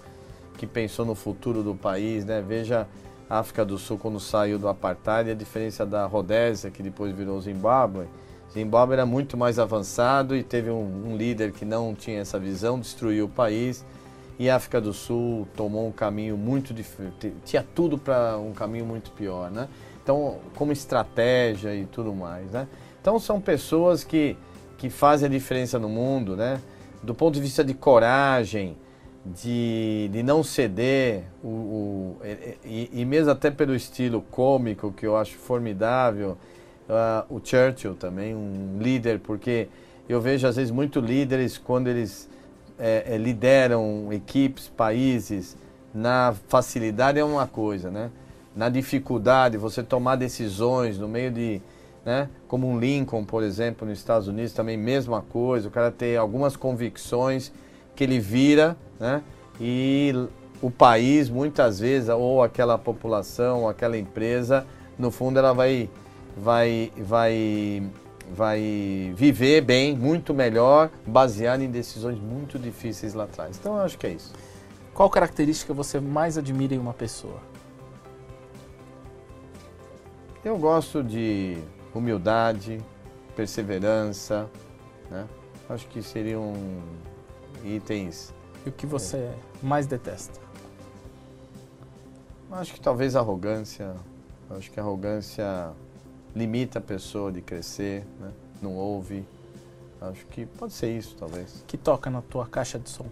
que 0.59 0.67
pensou 0.67 1.07
no 1.07 1.15
futuro 1.15 1.63
do 1.63 1.75
país, 1.75 2.27
né? 2.27 2.45
Veja 2.47 2.87
a 3.29 3.39
África 3.39 3.65
do 3.65 3.79
Sul 3.79 3.97
quando 3.97 4.21
saiu 4.21 4.59
do 4.59 4.69
apartheid, 4.69 5.31
a 5.31 5.35
diferença 5.35 5.87
da 5.87 6.05
Rodésia, 6.05 6.71
que 6.71 6.83
depois 6.83 7.15
virou 7.15 7.41
Zimbábue. 7.41 8.07
Zimbábue 8.53 8.95
era 8.95 9.07
muito 9.07 9.35
mais 9.35 9.59
avançado 9.59 10.37
e 10.37 10.43
teve 10.43 10.69
um, 10.69 11.13
um 11.13 11.17
líder 11.17 11.53
que 11.53 11.65
não 11.65 11.95
tinha 11.95 12.21
essa 12.21 12.39
visão, 12.39 12.79
destruiu 12.79 13.25
o 13.25 13.29
país 13.29 13.83
e 14.41 14.49
a 14.49 14.57
África 14.57 14.81
do 14.81 14.95
Sul 14.95 15.47
tomou 15.55 15.87
um 15.87 15.93
caminho 15.93 16.35
muito 16.35 16.73
diferente, 16.73 17.31
tinha 17.45 17.63
tudo 17.75 17.99
para 17.99 18.39
um 18.39 18.55
caminho 18.55 18.87
muito 18.87 19.11
pior, 19.11 19.51
né? 19.51 19.69
Então, 20.03 20.39
como 20.57 20.73
estratégia 20.73 21.75
e 21.75 21.85
tudo 21.85 22.15
mais, 22.15 22.51
né? 22.51 22.67
Então, 23.03 23.19
são 23.19 23.39
pessoas 23.39 24.03
que, 24.03 24.39
que 24.79 24.89
fazem 24.89 25.27
a 25.27 25.31
diferença 25.31 25.79
no 25.79 25.91
mundo, 25.91 26.39
né? 26.39 26.59
Do 27.03 27.15
ponto 27.15 27.35
de 27.35 27.41
vista 27.43 27.63
de 27.63 27.75
coragem, 27.75 28.79
de, 29.27 30.09
de 30.11 30.23
não 30.23 30.43
ceder, 30.43 31.25
o, 31.45 31.49
o 31.49 32.17
e, 32.65 32.89
e, 32.95 33.05
mesmo 33.05 33.31
até 33.31 33.51
pelo 33.51 33.75
estilo 33.75 34.23
cômico, 34.31 34.91
que 34.91 35.07
eu 35.07 35.19
acho 35.19 35.37
formidável, 35.37 36.39
uh, 36.89 37.27
o 37.29 37.43
Churchill 37.45 37.95
também, 37.95 38.35
um 38.35 38.79
líder, 38.81 39.19
porque 39.19 39.69
eu 40.09 40.19
vejo 40.19 40.47
às 40.47 40.57
vezes 40.57 40.71
muito 40.71 40.99
líderes 40.99 41.59
quando 41.59 41.89
eles 41.89 42.27
é, 42.81 43.15
é, 43.15 43.19
lideram 43.19 44.13
equipes, 44.13 44.69
países, 44.69 45.57
na 45.95 46.35
facilidade 46.49 47.19
é 47.19 47.25
uma 47.25 47.47
coisa, 47.47 47.91
né? 47.91 48.11
Na 48.57 48.69
dificuldade, 48.69 49.57
você 49.57 49.83
tomar 49.83 50.17
decisões 50.17 50.99
no 50.99 51.07
meio 51.07 51.31
de, 51.31 51.63
né? 52.05 52.29
Como 52.49 52.69
um 52.69 52.79
Lincoln, 52.79 53.25
por 53.25 53.43
exemplo, 53.43 53.87
nos 53.87 53.99
Estados 53.99 54.27
Unidos, 54.27 54.53
também 54.53 54.77
mesma 54.77 55.21
coisa. 55.21 55.69
O 55.69 55.71
cara 55.71 55.91
tem 55.91 56.17
algumas 56.17 56.57
convicções 56.57 57.53
que 57.95 58.03
ele 58.03 58.19
vira, 58.19 58.77
né? 58.99 59.23
E 59.61 60.15
o 60.63 60.71
país, 60.71 61.29
muitas 61.29 61.79
vezes, 61.79 62.09
ou 62.09 62.43
aquela 62.43 62.79
população, 62.79 63.63
ou 63.63 63.69
aquela 63.69 63.97
empresa, 63.99 64.67
no 64.99 65.11
fundo, 65.11 65.39
ela 65.39 65.53
vai, 65.53 65.89
vai, 66.37 66.91
vai 66.97 67.83
vai 68.35 69.13
viver 69.15 69.61
bem, 69.61 69.97
muito 69.97 70.33
melhor, 70.33 70.91
baseado 71.07 71.63
em 71.63 71.71
decisões 71.71 72.19
muito 72.19 72.59
difíceis 72.59 73.15
lá 73.15 73.25
atrás. 73.25 73.59
Então 73.59 73.77
eu 73.77 73.83
acho 73.83 73.99
que 73.99 74.07
é 74.07 74.11
isso. 74.11 74.33
Qual 74.95 75.09
característica 75.11 75.73
você 75.73 76.01
mais 76.01 76.39
admira 76.39 76.75
em 76.75 76.79
uma 76.79 76.95
pessoa? 76.95 77.41
Eu 80.45 80.57
gosto 80.57 81.03
de 81.03 81.59
humildade, 81.95 82.81
perseverança, 83.37 84.49
né? 85.11 85.27
Acho 85.69 85.87
que 85.89 86.03
seriam 86.03 86.55
itens. 87.65 88.33
E 88.65 88.69
o 88.69 88.73
que 88.73 88.87
você 88.87 89.17
é. 89.17 89.35
mais 89.63 89.87
detesta? 89.87 90.41
Acho 92.51 92.75
que 92.75 92.81
talvez 92.81 93.15
arrogância. 93.15 93.95
Acho 94.51 94.71
que 94.71 94.81
arrogância 94.81 95.73
limita 96.35 96.79
a 96.79 96.83
pessoa 96.83 97.31
de 97.33 97.41
crescer, 97.41 98.05
né? 98.21 98.31
não 98.63 98.75
ouve. 98.77 99.25
Acho 100.01 100.25
que 100.27 100.47
pode 100.47 100.73
ser 100.73 100.97
isso, 100.97 101.15
talvez. 101.19 101.63
Que 101.67 101.77
toca 101.77 102.09
na 102.09 102.23
tua 102.23 102.47
caixa 102.47 102.79
de 102.79 102.89
som? 102.89 103.07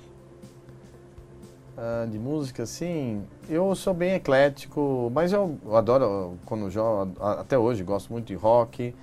Ah, 1.77 2.07
de 2.11 2.19
música, 2.19 2.67
sim. 2.67 3.23
Eu 3.49 3.75
sou 3.75 3.95
bem 3.95 4.15
eclético, 4.15 5.13
mas 5.15 5.33
eu 5.33 5.57
adoro, 5.73 6.37
quando 6.45 6.69
jogo, 6.71 7.13
até 7.21 7.59
hoje, 7.59 7.85
gosto 7.85 8.13
muito 8.13 8.27
de 8.27 8.35
rock, 8.35 8.95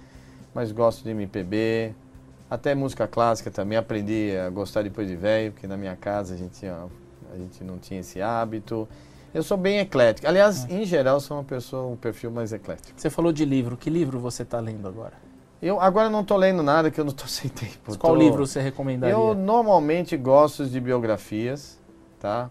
mas 0.54 0.72
gosto 0.72 1.04
de 1.04 1.12
MPB, 1.12 1.94
até 2.50 2.76
música 2.76 3.08
clássica 3.08 3.50
também. 3.50 3.78
Aprendi 3.78 4.36
a 4.36 4.50
gostar 4.50 4.82
depois 4.82 5.08
de 5.08 5.16
velho, 5.16 5.52
porque 5.52 5.68
na 5.68 5.78
minha 5.78 5.96
casa 5.96 6.34
a 6.34 6.38
gente, 6.38 6.66
a 6.66 7.38
gente 7.38 7.64
não 7.64 7.78
tinha 7.78 8.02
esse 8.02 8.22
hábito. 8.22 8.88
Eu 9.36 9.44
sou 9.44 9.58
bem 9.58 9.80
eclético. 9.80 10.26
Aliás, 10.26 10.66
em 10.70 10.86
geral, 10.86 11.20
sou 11.20 11.36
uma 11.36 11.44
pessoa, 11.44 11.92
um 11.92 11.98
perfil 11.98 12.32
mais 12.32 12.54
eclético. 12.54 12.98
Você 12.98 13.10
falou 13.10 13.34
de 13.34 13.44
livro. 13.44 13.76
Que 13.76 13.90
livro 13.90 14.18
você 14.18 14.44
está 14.44 14.62
lendo 14.62 14.88
agora? 14.88 15.12
Eu 15.62 15.82
agora 15.82 16.10
não 16.10 16.22
estou 16.22 16.38
lendo 16.38 16.64
nada, 16.64 16.90
que 16.90 16.98
eu 16.98 17.04
não 17.04 17.12
estou 17.12 17.28
sem 17.28 17.50
tempo. 17.50 17.98
Qual 17.98 18.14
tô... 18.14 18.16
livro 18.16 18.48
você 18.48 18.62
recomendaria? 18.62 19.14
Eu 19.14 19.36
normalmente 19.36 20.16
gosto 20.16 20.66
de 20.66 20.80
biografias, 20.80 21.78
tá? 22.18 22.50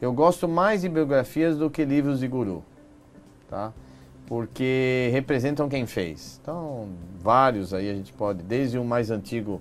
Eu 0.00 0.14
gosto 0.14 0.48
mais 0.48 0.80
de 0.80 0.88
biografias 0.88 1.58
do 1.58 1.68
que 1.68 1.84
livros 1.84 2.20
de 2.20 2.26
guru, 2.26 2.64
tá? 3.46 3.70
Porque 4.26 5.10
representam 5.12 5.68
quem 5.68 5.84
fez. 5.84 6.40
Então, 6.40 6.88
vários 7.20 7.74
aí 7.74 7.90
a 7.90 7.94
gente 7.94 8.14
pode, 8.14 8.42
desde 8.42 8.78
o 8.78 8.84
mais 8.84 9.10
antigo, 9.10 9.60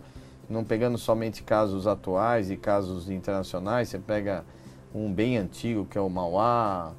não 0.50 0.64
pegando 0.64 0.98
somente 0.98 1.44
casos 1.44 1.88
atuais 1.88 2.50
e 2.50 2.56
casos 2.56 3.10
internacionais, 3.10 3.90
você 3.90 4.00
pega 4.00 4.46
um 4.94 5.12
bem 5.12 5.38
antigo 5.38 5.86
que 5.86 5.98
é 5.98 6.02
o 6.02 6.10
Mauá, 6.10 6.94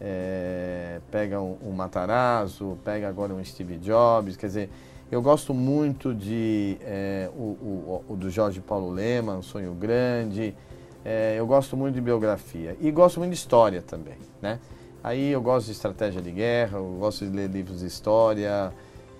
é, 0.00 1.00
pega 1.10 1.40
um, 1.40 1.56
um, 1.64 1.72
Matarazzo, 1.72 2.78
pega 2.84 3.08
agora 3.08 3.32
um 3.32 3.44
Steve 3.44 3.78
Jobs, 3.78 4.36
quer 4.36 4.46
dizer, 4.46 4.70
eu 5.10 5.20
gosto 5.22 5.54
muito 5.54 6.14
de 6.14 6.76
é, 6.82 7.30
o, 7.34 7.40
o, 7.40 8.04
o, 8.08 8.16
do 8.16 8.30
Jorge 8.30 8.60
Paulo 8.60 8.90
Lema, 8.90 9.36
Um 9.36 9.42
Sonho 9.42 9.72
Grande, 9.74 10.54
é, 11.04 11.36
eu 11.38 11.46
gosto 11.46 11.76
muito 11.76 11.94
de 11.94 12.00
biografia 12.00 12.76
e 12.80 12.90
gosto 12.90 13.18
muito 13.18 13.32
de 13.32 13.38
história 13.38 13.82
também, 13.82 14.18
né? 14.42 14.60
Aí 15.02 15.30
eu 15.30 15.40
gosto 15.40 15.66
de 15.66 15.72
estratégia 15.72 16.20
de 16.20 16.30
guerra, 16.30 16.78
eu 16.78 16.96
gosto 16.98 17.24
de 17.24 17.34
ler 17.34 17.48
livros 17.48 17.80
de 17.80 17.86
história, 17.86 18.72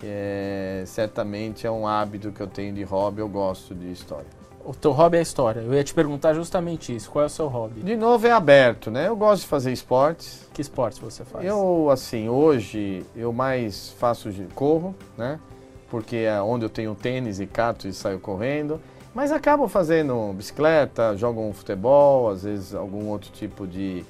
é, 0.03 0.83
certamente 0.87 1.67
é 1.67 1.71
um 1.71 1.87
hábito 1.87 2.31
que 2.33 2.41
eu 2.41 2.49
tenho 2.49 2.75
de 2.75 2.83
hobby, 2.83 3.21
eu 3.21 3.29
gosto 3.29 3.75
de 3.75 3.91
história 3.91 4.38
o 4.69 4.75
teu 4.75 4.93
hobby 4.93 5.17
é 5.17 5.21
a 5.21 5.23
história. 5.23 5.61
Eu 5.61 5.73
ia 5.73 5.83
te 5.83 5.95
perguntar 5.95 6.35
justamente 6.35 6.95
isso. 6.95 7.11
Qual 7.11 7.23
é 7.23 7.27
o 7.27 7.31
seu 7.31 7.49
hobby? 7.49 7.81
De 7.81 7.97
novo 7.97 8.27
é 8.27 8.31
aberto, 8.31 8.91
né? 8.91 9.09
Eu 9.09 9.17
gosto 9.17 9.43
de 9.43 9.49
fazer 9.49 9.73
esportes. 9.73 10.47
Que 10.53 10.61
esportes 10.61 10.99
você 10.99 11.25
faz? 11.25 11.43
Eu, 11.43 11.89
assim, 11.91 12.29
hoje 12.29 13.03
eu 13.17 13.33
mais 13.33 13.95
faço 13.99 14.29
corro, 14.55 14.95
né? 15.17 15.41
Porque 15.91 16.17
é 16.17 16.39
onde 16.43 16.67
eu 16.67 16.69
tenho 16.69 16.95
tênis 16.95 17.41
e 17.41 17.47
cato 17.47 17.89
e 17.89 17.95
saio 17.95 18.21
correndo. 18.21 18.79
Mas 19.15 19.33
acabo 19.33 19.67
fazendo 19.69 20.35
bicicleta, 20.35 21.17
jogo 21.17 21.41
um 21.41 21.55
futebol, 21.55 22.29
às 22.29 22.43
vezes 22.43 22.75
algum 22.75 23.07
outro 23.09 23.31
tipo 23.33 23.67
de, 23.67 24.05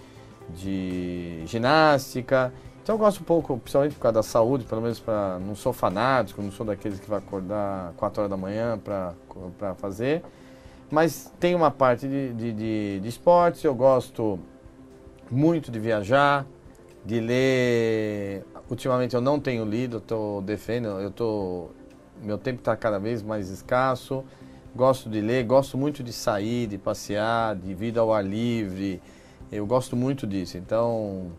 de 0.51 1.41
ginástica. 1.47 2.53
Então 2.83 2.97
eu 2.97 2.99
gosto 2.99 3.21
um 3.21 3.25
pouco, 3.25 3.57
principalmente 3.59 3.95
por 3.95 4.01
causa 4.01 4.15
da 4.15 4.23
saúde, 4.25 4.65
pelo 4.65 4.83
menos 4.83 4.99
para 4.99 5.39
não 5.39 5.55
sou 5.55 5.73
fanático, 5.73 6.43
não 6.43 6.51
sou 6.51 6.67
daqueles 6.67 6.99
que 6.99 7.09
vai 7.09 7.21
acordar 7.21 7.93
4 7.97 8.23
horas 8.23 8.31
da 8.31 8.37
manhã 8.37 8.77
para 8.77 9.75
fazer. 9.77 10.25
Mas 10.91 11.33
tem 11.39 11.55
uma 11.55 11.71
parte 11.71 12.09
de, 12.09 12.33
de, 12.33 12.53
de, 12.53 13.01
de 13.01 13.09
esportes, 13.09 13.63
eu 13.63 13.75
gosto 13.75 14.39
muito 15.31 15.71
de 15.71 15.79
viajar, 15.79 16.47
de 17.05 17.21
ler. 17.21 18.45
Ultimamente 18.71 19.15
eu 19.15 19.21
não 19.21 19.39
tenho 19.39 19.65
lido, 19.65 19.99
estou 19.99 20.41
defendendo, 20.41 21.01
eu 21.01 21.11
tô, 21.11 21.69
meu 22.23 22.39
tempo 22.39 22.61
está 22.61 22.75
cada 22.75 22.99
vez 22.99 23.23
mais 23.23 23.51
escasso. 23.51 24.25
Gosto 24.75 25.11
de 25.11 25.21
ler, 25.21 25.45
gosto 25.45 25.77
muito 25.77 26.03
de 26.03 26.13
sair, 26.13 26.67
de 26.67 26.79
passear, 26.79 27.57
de 27.57 27.75
vida 27.75 28.01
ao 28.01 28.13
ar 28.13 28.25
livre. 28.25 29.01
Eu 29.51 29.67
gosto 29.67 29.97
muito 29.97 30.27
disso. 30.27 30.57
Então, 30.57 31.33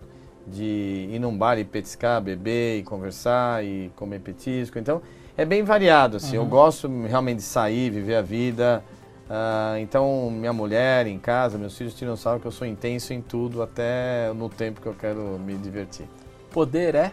de 0.45 1.08
ir 1.12 1.20
num 1.20 1.36
bar 1.36 1.58
e 1.58 1.64
petiscar, 1.64 2.22
beber 2.22 2.80
e 2.80 2.84
conversar 2.84 3.64
e 3.64 3.91
comer 3.95 4.20
petisco. 4.20 4.78
Então, 4.78 5.02
é 5.38 5.45
bem 5.45 5.64
variado. 5.64 6.18
Assim. 6.18 6.38
Uhum. 6.38 6.43
Eu 6.43 6.50
gosto 6.50 6.88
realmente 7.08 7.38
de 7.38 7.43
sair, 7.43 7.89
viver 7.91 8.16
a 8.16 8.22
vida 8.22 8.84
Uh, 9.30 9.78
então, 9.80 10.32
minha 10.32 10.52
mulher 10.52 11.06
em 11.06 11.20
casa, 11.20 11.56
meus 11.56 11.78
filhos 11.78 11.94
tiram 11.94 12.16
sarro 12.16 12.40
que 12.40 12.48
eu 12.48 12.52
sou 12.52 12.66
intenso 12.66 13.14
em 13.14 13.22
tudo, 13.22 13.62
até 13.62 14.34
no 14.34 14.50
tempo 14.50 14.82
que 14.82 14.88
eu 14.88 14.96
quero 14.96 15.38
me 15.38 15.56
divertir. 15.56 16.08
Poder 16.52 16.96
é? 16.96 17.12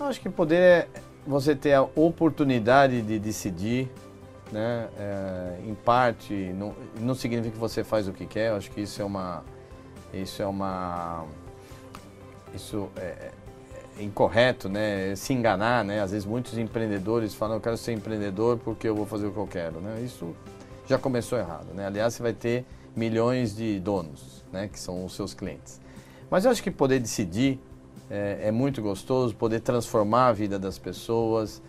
Eu 0.00 0.06
acho 0.06 0.20
que 0.20 0.28
poder 0.28 0.58
é 0.58 0.88
você 1.24 1.54
ter 1.54 1.74
a 1.74 1.82
oportunidade 1.82 3.00
de 3.02 3.20
decidir, 3.20 3.88
né? 4.50 4.88
É, 4.98 5.58
em 5.64 5.74
parte, 5.74 6.34
não, 6.34 6.74
não 6.98 7.14
significa 7.14 7.52
que 7.54 7.60
você 7.60 7.84
faz 7.84 8.08
o 8.08 8.12
que 8.12 8.26
quer. 8.26 8.50
Eu 8.50 8.56
acho 8.56 8.70
que 8.72 8.80
isso 8.80 9.00
é 9.00 9.04
uma, 9.04 9.44
isso 10.12 10.42
é 10.42 10.46
uma, 10.46 11.24
isso 12.52 12.88
é, 12.96 13.00
é, 13.00 13.30
é 14.00 14.02
incorreto, 14.02 14.68
né? 14.68 15.14
Se 15.14 15.32
enganar, 15.32 15.84
né? 15.84 16.00
Às 16.00 16.10
vezes 16.10 16.26
muitos 16.26 16.58
empreendedores 16.58 17.32
falam, 17.32 17.56
eu 17.56 17.60
quero 17.60 17.76
ser 17.76 17.92
empreendedor 17.92 18.58
porque 18.58 18.88
eu 18.88 18.94
vou 18.96 19.06
fazer 19.06 19.26
o 19.26 19.30
que 19.30 19.38
eu 19.38 19.46
quero, 19.46 19.80
né? 19.80 20.00
Isso 20.04 20.34
já 20.86 20.98
começou 20.98 21.38
errado, 21.38 21.72
né? 21.74 21.86
Aliás, 21.86 22.14
você 22.14 22.22
vai 22.22 22.32
ter 22.32 22.64
milhões 22.94 23.56
de 23.56 23.80
donos, 23.80 24.44
né? 24.52 24.68
Que 24.68 24.78
são 24.78 25.04
os 25.04 25.14
seus 25.14 25.34
clientes. 25.34 25.80
Mas 26.30 26.44
eu 26.44 26.50
acho 26.50 26.62
que 26.62 26.70
poder 26.70 27.00
decidir 27.00 27.60
é, 28.10 28.48
é 28.48 28.50
muito 28.50 28.82
gostoso, 28.82 29.34
poder 29.34 29.60
transformar 29.60 30.28
a 30.28 30.32
vida 30.32 30.58
das 30.58 30.78
pessoas. 30.78 31.62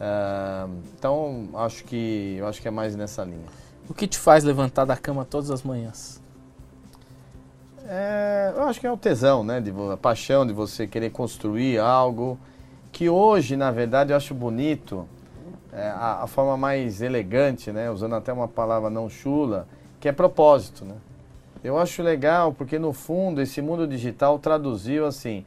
Uh, 0.00 0.80
então, 0.98 1.48
acho 1.54 1.84
que 1.84 2.36
eu 2.38 2.46
acho 2.46 2.60
que 2.60 2.68
é 2.68 2.70
mais 2.70 2.96
nessa 2.96 3.24
linha. 3.24 3.46
O 3.88 3.94
que 3.94 4.06
te 4.06 4.18
faz 4.18 4.44
levantar 4.44 4.84
da 4.84 4.96
cama 4.96 5.24
todas 5.24 5.50
as 5.50 5.62
manhãs? 5.62 6.20
É, 7.84 8.52
eu 8.56 8.62
acho 8.64 8.80
que 8.80 8.86
é 8.86 8.92
o 8.92 8.96
tesão, 8.96 9.44
né? 9.44 9.60
De, 9.60 9.72
a 9.92 9.96
paixão 9.96 10.46
de 10.46 10.52
você 10.52 10.86
querer 10.86 11.10
construir 11.10 11.78
algo 11.78 12.38
que 12.90 13.08
hoje, 13.08 13.56
na 13.56 13.70
verdade, 13.70 14.12
eu 14.12 14.16
acho 14.16 14.34
bonito 14.34 15.06
é, 15.72 15.88
a, 15.88 16.22
a, 16.22 16.26
forma 16.26 16.56
mais 16.56 17.00
elegante, 17.00 17.72
né? 17.72 17.90
Usando 17.90 18.14
até 18.14 18.32
uma 18.32 18.48
palavra 18.48 18.90
não 18.90 19.08
chula, 19.08 19.66
que 19.98 20.08
é 20.08 20.12
propósito, 20.12 20.84
né? 20.84 20.96
Eu 21.64 21.78
acho 21.78 22.02
legal 22.02 22.52
porque 22.52 22.78
no 22.78 22.92
fundo 22.92 23.40
esse 23.40 23.62
mundo 23.62 23.86
digital 23.86 24.38
traduziu 24.38 25.06
assim 25.06 25.44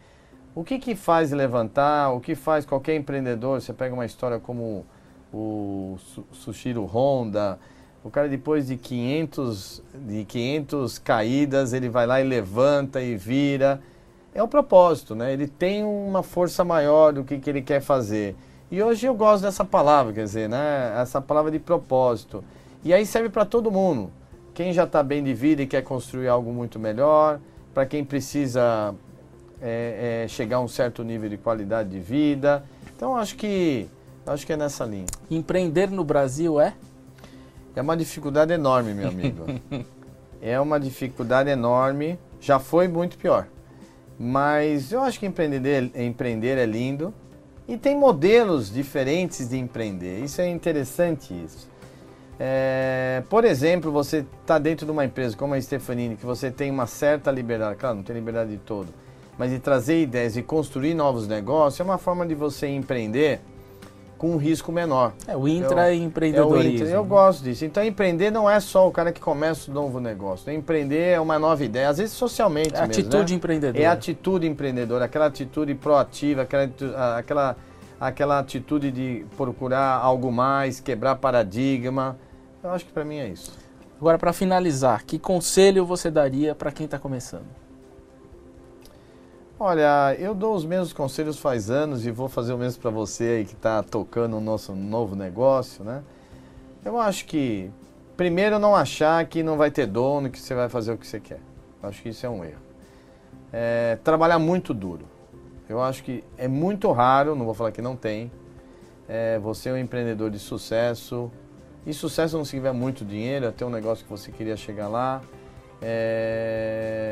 o 0.56 0.64
que, 0.64 0.80
que 0.80 0.96
faz 0.96 1.34
levantar, 1.34 2.12
o 2.12 2.22
que 2.22 2.34
faz 2.34 2.66
qualquer 2.66 2.96
empreendedor? 2.96 3.62
Você 3.62 3.74
pega 3.74 3.94
uma 3.94 4.06
história 4.06 4.40
como 4.40 4.86
o 5.34 5.98
Sushiro 6.32 6.86
Honda, 6.86 7.60
o 8.02 8.10
cara 8.10 8.30
depois 8.30 8.68
de 8.68 8.78
500, 8.78 9.84
de 10.08 10.24
500 10.24 10.98
caídas, 11.00 11.74
ele 11.74 11.90
vai 11.90 12.08
lá 12.08 12.22
e 12.22 12.24
levanta 12.24 13.02
e 13.02 13.18
vira. 13.18 13.82
É 14.34 14.42
o 14.42 14.48
propósito, 14.48 15.14
né? 15.14 15.34
Ele 15.34 15.46
tem 15.46 15.84
uma 15.84 16.24
força 16.24 16.64
maior 16.64 17.12
do 17.12 17.26
que, 17.26 17.38
que 17.38 17.50
ele 17.50 17.62
quer 17.62 17.82
fazer. 17.82 18.34
E 18.72 18.82
hoje 18.82 19.06
eu 19.06 19.14
gosto 19.14 19.44
dessa 19.44 19.64
palavra, 19.64 20.12
quer 20.12 20.24
dizer, 20.24 20.50
né? 20.50 20.94
Essa 21.00 21.22
palavra 21.22 21.52
de 21.52 21.60
propósito. 21.60 22.44
E 22.84 22.94
aí 22.94 23.06
serve 23.06 23.30
para 23.30 23.46
todo 23.46 23.72
mundo. 23.72 24.12
Quem 24.54 24.74
já 24.74 24.86
está 24.86 25.04
bem 25.04 25.24
de 25.24 25.34
vida 25.34 25.62
e 25.62 25.68
quer 25.68 25.84
construir 25.84 26.28
algo 26.28 26.52
muito 26.52 26.80
melhor, 26.80 27.40
para 27.74 27.86
quem 27.86 28.04
precisa 28.04 28.96
é, 29.62 30.24
é, 30.24 30.28
chegar 30.28 30.58
a 30.58 30.60
um 30.62 30.68
certo 30.68 31.04
nível 31.04 31.30
de 31.30 31.38
qualidade 31.38 31.90
de 31.90 32.00
vida. 32.00 32.64
Então 32.96 33.16
acho 33.16 33.36
que 33.36 33.88
acho 34.26 34.46
que 34.46 34.54
é 34.54 34.58
nessa 34.58 34.86
linha. 34.86 35.06
Empreender 35.30 35.92
no 35.92 36.04
Brasil 36.04 36.60
é? 36.60 36.74
É 37.76 37.82
uma 37.82 37.98
dificuldade 37.98 38.54
enorme, 38.54 38.94
meu 38.94 39.10
amigo. 39.10 39.46
é 40.42 40.60
uma 40.60 40.80
dificuldade 40.80 41.50
enorme. 41.50 42.18
Já 42.40 42.58
foi 42.58 42.88
muito 42.88 43.18
pior. 43.18 43.48
Mas 44.18 44.92
eu 44.92 45.02
acho 45.02 45.20
que 45.20 45.26
empreender, 45.26 45.92
empreender 45.94 46.58
é 46.58 46.66
lindo. 46.66 47.14
E 47.68 47.78
tem 47.78 47.98
modelos 47.98 48.72
diferentes 48.72 49.50
de 49.50 49.58
empreender. 49.58 50.20
Isso 50.20 50.40
é 50.40 50.48
interessante 50.48 51.34
isso. 51.34 51.68
É, 52.40 53.24
por 53.30 53.46
exemplo, 53.46 53.92
você 53.92 54.26
está 54.42 54.60
dentro 54.60 54.86
de 54.86 54.92
uma 54.92 55.06
empresa 55.06 55.36
como 55.38 55.54
a 55.54 55.62
Stefanini, 55.62 56.16
que 56.18 56.26
você 56.26 56.52
tem 56.52 56.70
uma 56.70 56.86
certa 56.86 57.32
liberdade, 57.32 57.78
claro, 57.78 57.96
não 57.96 58.04
tem 58.04 58.16
liberdade 58.16 58.52
de 58.52 58.58
todo, 58.58 58.90
mas 59.38 59.52
de 59.52 59.60
trazer 59.60 60.02
ideias 60.02 60.36
e 60.36 60.44
construir 60.44 60.94
novos 60.94 61.28
negócios, 61.28 61.80
é 61.80 61.84
uma 61.84 61.98
forma 61.98 62.26
de 62.26 62.36
você 62.36 62.68
empreender 62.68 63.40
com 64.26 64.32
um 64.32 64.38
risco 64.38 64.72
menor. 64.72 65.14
É 65.28 65.38
o 65.38 65.48
intraempreendedorismo. 65.48 66.72
É 66.72 66.74
intra, 66.74 66.88
eu 66.88 67.06
gosto 67.06 67.44
disso. 67.44 67.64
Então, 67.64 67.84
empreender 67.84 68.32
não 68.32 68.50
é 68.50 68.60
só 68.60 68.88
o 68.88 68.92
cara 68.92 69.12
que 69.12 69.22
começa 69.22 69.70
um 69.70 69.74
novo 69.74 70.00
negócio. 70.00 70.52
Empreender 70.52 71.12
é 71.12 71.20
uma 71.20 71.38
nova 71.38 71.64
ideia, 71.64 71.90
às 71.90 72.00
vezes 72.00 72.14
socialmente 72.14 72.70
é 72.70 72.80
mesmo, 72.80 72.86
atitude 72.86 73.34
né? 73.34 73.38
empreendedora. 73.38 73.84
É 73.84 73.86
atitude 73.86 74.48
empreendedora, 74.48 75.06
aquela 75.06 75.28
atitude 75.28 75.76
proativa, 75.76 76.42
aquela, 76.42 76.70
aquela, 77.18 77.58
aquela 78.00 78.40
atitude 78.40 78.90
de 78.90 79.26
procurar 79.38 79.98
algo 79.98 80.32
mais, 80.32 80.80
quebrar 80.80 81.18
paradigma. 81.18 82.18
Eu 82.64 82.72
acho 82.72 82.84
que 82.84 82.92
para 82.92 83.06
mim 83.06 83.18
é 83.18 83.28
isso. 83.28 83.54
Agora, 84.02 84.18
para 84.18 84.34
finalizar, 84.34 85.04
que 85.06 85.20
conselho 85.20 85.86
você 85.86 86.10
daria 86.10 86.56
para 86.56 86.72
quem 86.72 86.86
está 86.86 86.98
começando? 86.98 87.46
Olha, 89.58 90.14
eu 90.20 90.36
dou 90.36 90.54
os 90.54 90.66
mesmos 90.66 90.92
conselhos 90.92 91.40
faz 91.40 91.70
anos 91.70 92.06
e 92.06 92.12
vou 92.12 92.28
fazer 92.28 92.52
o 92.52 92.58
mesmo 92.58 92.82
para 92.82 92.92
você 92.92 93.24
aí 93.24 93.46
que 93.46 93.54
está 93.54 93.82
tocando 93.82 94.36
o 94.36 94.42
nosso 94.42 94.76
novo 94.76 95.16
negócio, 95.16 95.82
né? 95.82 96.04
Eu 96.84 97.00
acho 97.00 97.26
que, 97.26 97.72
primeiro, 98.18 98.60
não 98.60 98.76
achar 98.76 99.26
que 99.26 99.42
não 99.42 99.56
vai 99.56 99.72
ter 99.72 99.88
dono, 99.88 100.30
que 100.30 100.38
você 100.38 100.54
vai 100.54 100.68
fazer 100.68 100.92
o 100.92 100.98
que 100.98 101.08
você 101.08 101.22
quer. 101.22 101.40
Eu 101.82 101.88
acho 101.88 102.02
que 102.04 102.10
isso 102.10 102.26
é 102.26 102.30
um 102.30 102.44
erro. 102.44 102.60
É, 103.54 103.98
trabalhar 104.04 104.40
muito 104.40 104.74
duro. 104.74 105.06
Eu 105.70 105.82
acho 105.82 106.04
que 106.04 106.22
é 106.38 106.50
muito 106.50 106.92
raro, 106.92 107.34
não 107.34 107.46
vou 107.46 107.54
falar 107.54 107.72
que 107.72 107.82
não 107.82 107.96
tem, 107.96 108.30
é, 109.08 109.40
você 109.40 109.70
é 109.70 109.72
um 109.72 109.78
empreendedor 109.78 110.30
de 110.30 110.38
sucesso. 110.38 111.32
E 111.86 111.94
sucesso 111.94 112.38
não 112.38 112.44
significa 112.44 112.74
muito 112.74 113.06
dinheiro, 113.06 113.46
é 113.46 113.52
ter 113.52 113.64
um 113.64 113.70
negócio 113.70 114.04
que 114.04 114.12
você 114.12 114.34
queria 114.34 114.58
chegar 114.58 114.90
lá. 114.90 115.22
É, 115.82 117.05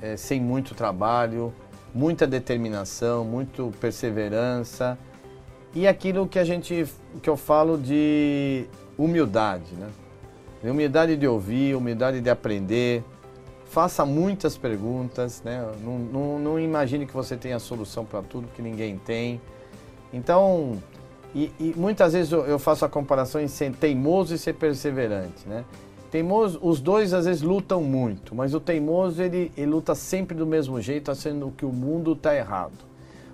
é, 0.00 0.16
sem 0.16 0.40
muito 0.40 0.74
trabalho, 0.74 1.52
muita 1.94 2.26
determinação, 2.26 3.24
muito 3.24 3.72
perseverança 3.80 4.98
e 5.74 5.86
aquilo 5.86 6.26
que 6.26 6.38
a 6.38 6.44
gente 6.44 6.86
que 7.22 7.28
eu 7.28 7.36
falo 7.36 7.76
de 7.76 8.66
humildade, 8.98 9.74
né? 9.74 9.88
Humildade 10.64 11.16
de 11.16 11.26
ouvir, 11.28 11.76
humildade 11.76 12.20
de 12.20 12.30
aprender. 12.30 13.04
Faça 13.66 14.04
muitas 14.04 14.56
perguntas, 14.56 15.42
né? 15.44 15.64
Não, 15.82 15.98
não, 15.98 16.38
não 16.38 16.60
imagine 16.60 17.06
que 17.06 17.12
você 17.12 17.36
tem 17.36 17.52
a 17.52 17.58
solução 17.58 18.04
para 18.04 18.22
tudo, 18.22 18.48
que 18.54 18.62
ninguém 18.62 18.98
tem. 18.98 19.40
Então, 20.12 20.80
e, 21.34 21.52
e 21.60 21.74
muitas 21.76 22.14
vezes 22.14 22.32
eu 22.32 22.58
faço 22.58 22.84
a 22.84 22.88
comparação 22.88 23.40
em 23.40 23.48
ser 23.48 23.72
teimoso 23.72 24.34
e 24.34 24.38
ser 24.38 24.54
perseverante, 24.54 25.46
né? 25.46 25.64
Teimoso, 26.16 26.58
os 26.62 26.80
dois 26.80 27.12
às 27.12 27.26
vezes 27.26 27.42
lutam 27.42 27.82
muito, 27.82 28.34
mas 28.34 28.54
o 28.54 28.58
teimoso 28.58 29.22
ele, 29.22 29.52
ele 29.54 29.70
luta 29.70 29.94
sempre 29.94 30.34
do 30.34 30.46
mesmo 30.46 30.80
jeito, 30.80 31.10
achando 31.10 31.52
que 31.54 31.66
o 31.66 31.70
mundo 31.70 32.14
está 32.14 32.34
errado. 32.34 32.72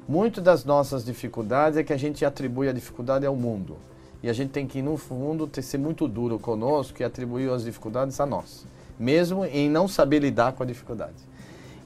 Muito 0.08 0.40
das 0.40 0.64
nossas 0.64 1.04
dificuldades 1.04 1.78
é 1.78 1.84
que 1.84 1.92
a 1.92 1.96
gente 1.96 2.24
atribui 2.24 2.68
a 2.68 2.72
dificuldade 2.72 3.24
ao 3.24 3.36
mundo. 3.36 3.76
E 4.20 4.28
a 4.28 4.32
gente 4.32 4.50
tem 4.50 4.66
que, 4.66 4.82
no 4.82 4.96
fundo, 4.96 5.46
ter, 5.46 5.62
ser 5.62 5.78
muito 5.78 6.08
duro 6.08 6.40
conosco 6.40 7.00
e 7.00 7.04
atribuir 7.04 7.52
as 7.52 7.62
dificuldades 7.62 8.18
a 8.18 8.26
nós, 8.26 8.66
mesmo 8.98 9.44
em 9.44 9.70
não 9.70 9.86
saber 9.86 10.18
lidar 10.18 10.52
com 10.54 10.64
a 10.64 10.66
dificuldade. 10.66 11.22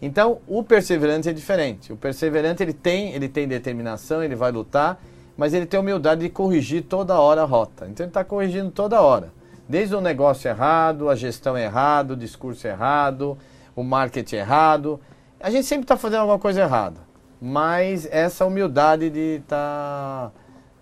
Então, 0.01 0.39
o 0.47 0.63
perseverante 0.63 1.29
é 1.29 1.33
diferente. 1.35 1.93
O 1.93 1.97
perseverante 1.99 2.63
ele 2.63 2.73
tem, 2.73 3.13
ele 3.13 3.29
tem 3.29 3.47
determinação, 3.47 4.25
ele 4.25 4.35
vai 4.35 4.51
lutar, 4.51 4.99
mas 5.37 5.53
ele 5.53 5.67
tem 5.67 5.79
humildade 5.79 6.23
de 6.23 6.31
corrigir 6.31 6.85
toda 6.85 7.21
hora 7.21 7.43
a 7.43 7.45
rota. 7.45 7.87
Então, 7.87 8.03
ele 8.03 8.11
está 8.11 8.25
corrigindo 8.25 8.71
toda 8.71 9.03
hora. 9.03 9.36
Desde 9.69 9.95
o 9.95 10.01
negócio 10.01 10.49
errado, 10.49 11.09
a 11.09 11.17
gestão 11.17 11.57
errada, 11.57 12.15
o 12.15 12.17
discurso 12.17 12.67
errado, 12.67 13.37
o 13.75 13.83
marketing 13.83 14.37
errado. 14.37 15.01
A 15.41 15.51
gente 15.51 15.67
sempre 15.67 15.85
está 15.85 15.97
fazendo 15.97 16.21
alguma 16.21 16.39
coisa 16.39 16.63
errada. 16.63 17.01
Mas 17.41 18.09
essa 18.11 18.47
humildade 18.47 19.11
de 19.11 19.41
estar 19.43 20.31
tá, 20.31 20.33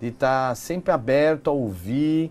de 0.00 0.10
tá 0.10 0.54
sempre 0.54 0.92
aberto 0.92 1.48
a 1.48 1.52
ouvir 1.52 2.30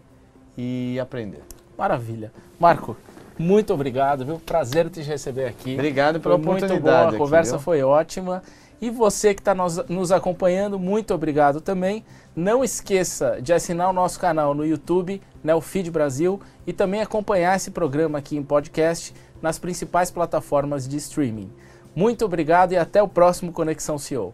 e 0.58 1.00
aprender. 1.00 1.42
Maravilha. 1.78 2.32
Marco, 2.60 2.96
muito 3.38 3.74
obrigado, 3.74 4.26
viu? 4.26 4.40
Prazer 4.40 4.90
te 4.90 5.02
receber 5.02 5.46
aqui. 5.46 5.74
Obrigado 5.74 6.20
pela 6.20 6.36
foi 6.36 6.44
oportunidade. 6.44 6.82
Muito 6.82 6.92
boa, 6.92 7.10
a 7.10 7.18
conversa 7.18 7.60
foi 7.60 7.82
ótima. 7.82 8.44
E 8.84 8.90
você 8.90 9.34
que 9.34 9.40
está 9.40 9.56
nos, 9.56 9.78
nos 9.88 10.12
acompanhando, 10.12 10.78
muito 10.78 11.14
obrigado 11.14 11.62
também. 11.62 12.04
Não 12.36 12.66
esqueça 12.66 13.42
de 13.42 13.54
assinar 13.54 13.90
o 13.90 13.94
nosso 13.94 14.20
canal 14.20 14.54
no 14.54 14.66
YouTube, 14.66 15.22
Neofeed 15.42 15.90
Brasil, 15.90 16.42
e 16.68 16.74
também 16.74 17.00
acompanhar 17.00 17.56
esse 17.56 17.72
programa 17.72 18.18
aqui 18.18 18.36
em 18.36 18.44
podcast 18.44 19.16
nas 19.42 19.58
principais 19.58 20.12
plataformas 20.12 20.86
de 20.86 20.98
streaming. 20.98 21.50
Muito 21.96 22.26
obrigado 22.26 22.74
e 22.74 22.78
até 22.78 23.02
o 23.02 23.08
próximo 23.08 23.54
Conexão 23.54 23.98
CEO. 23.98 24.34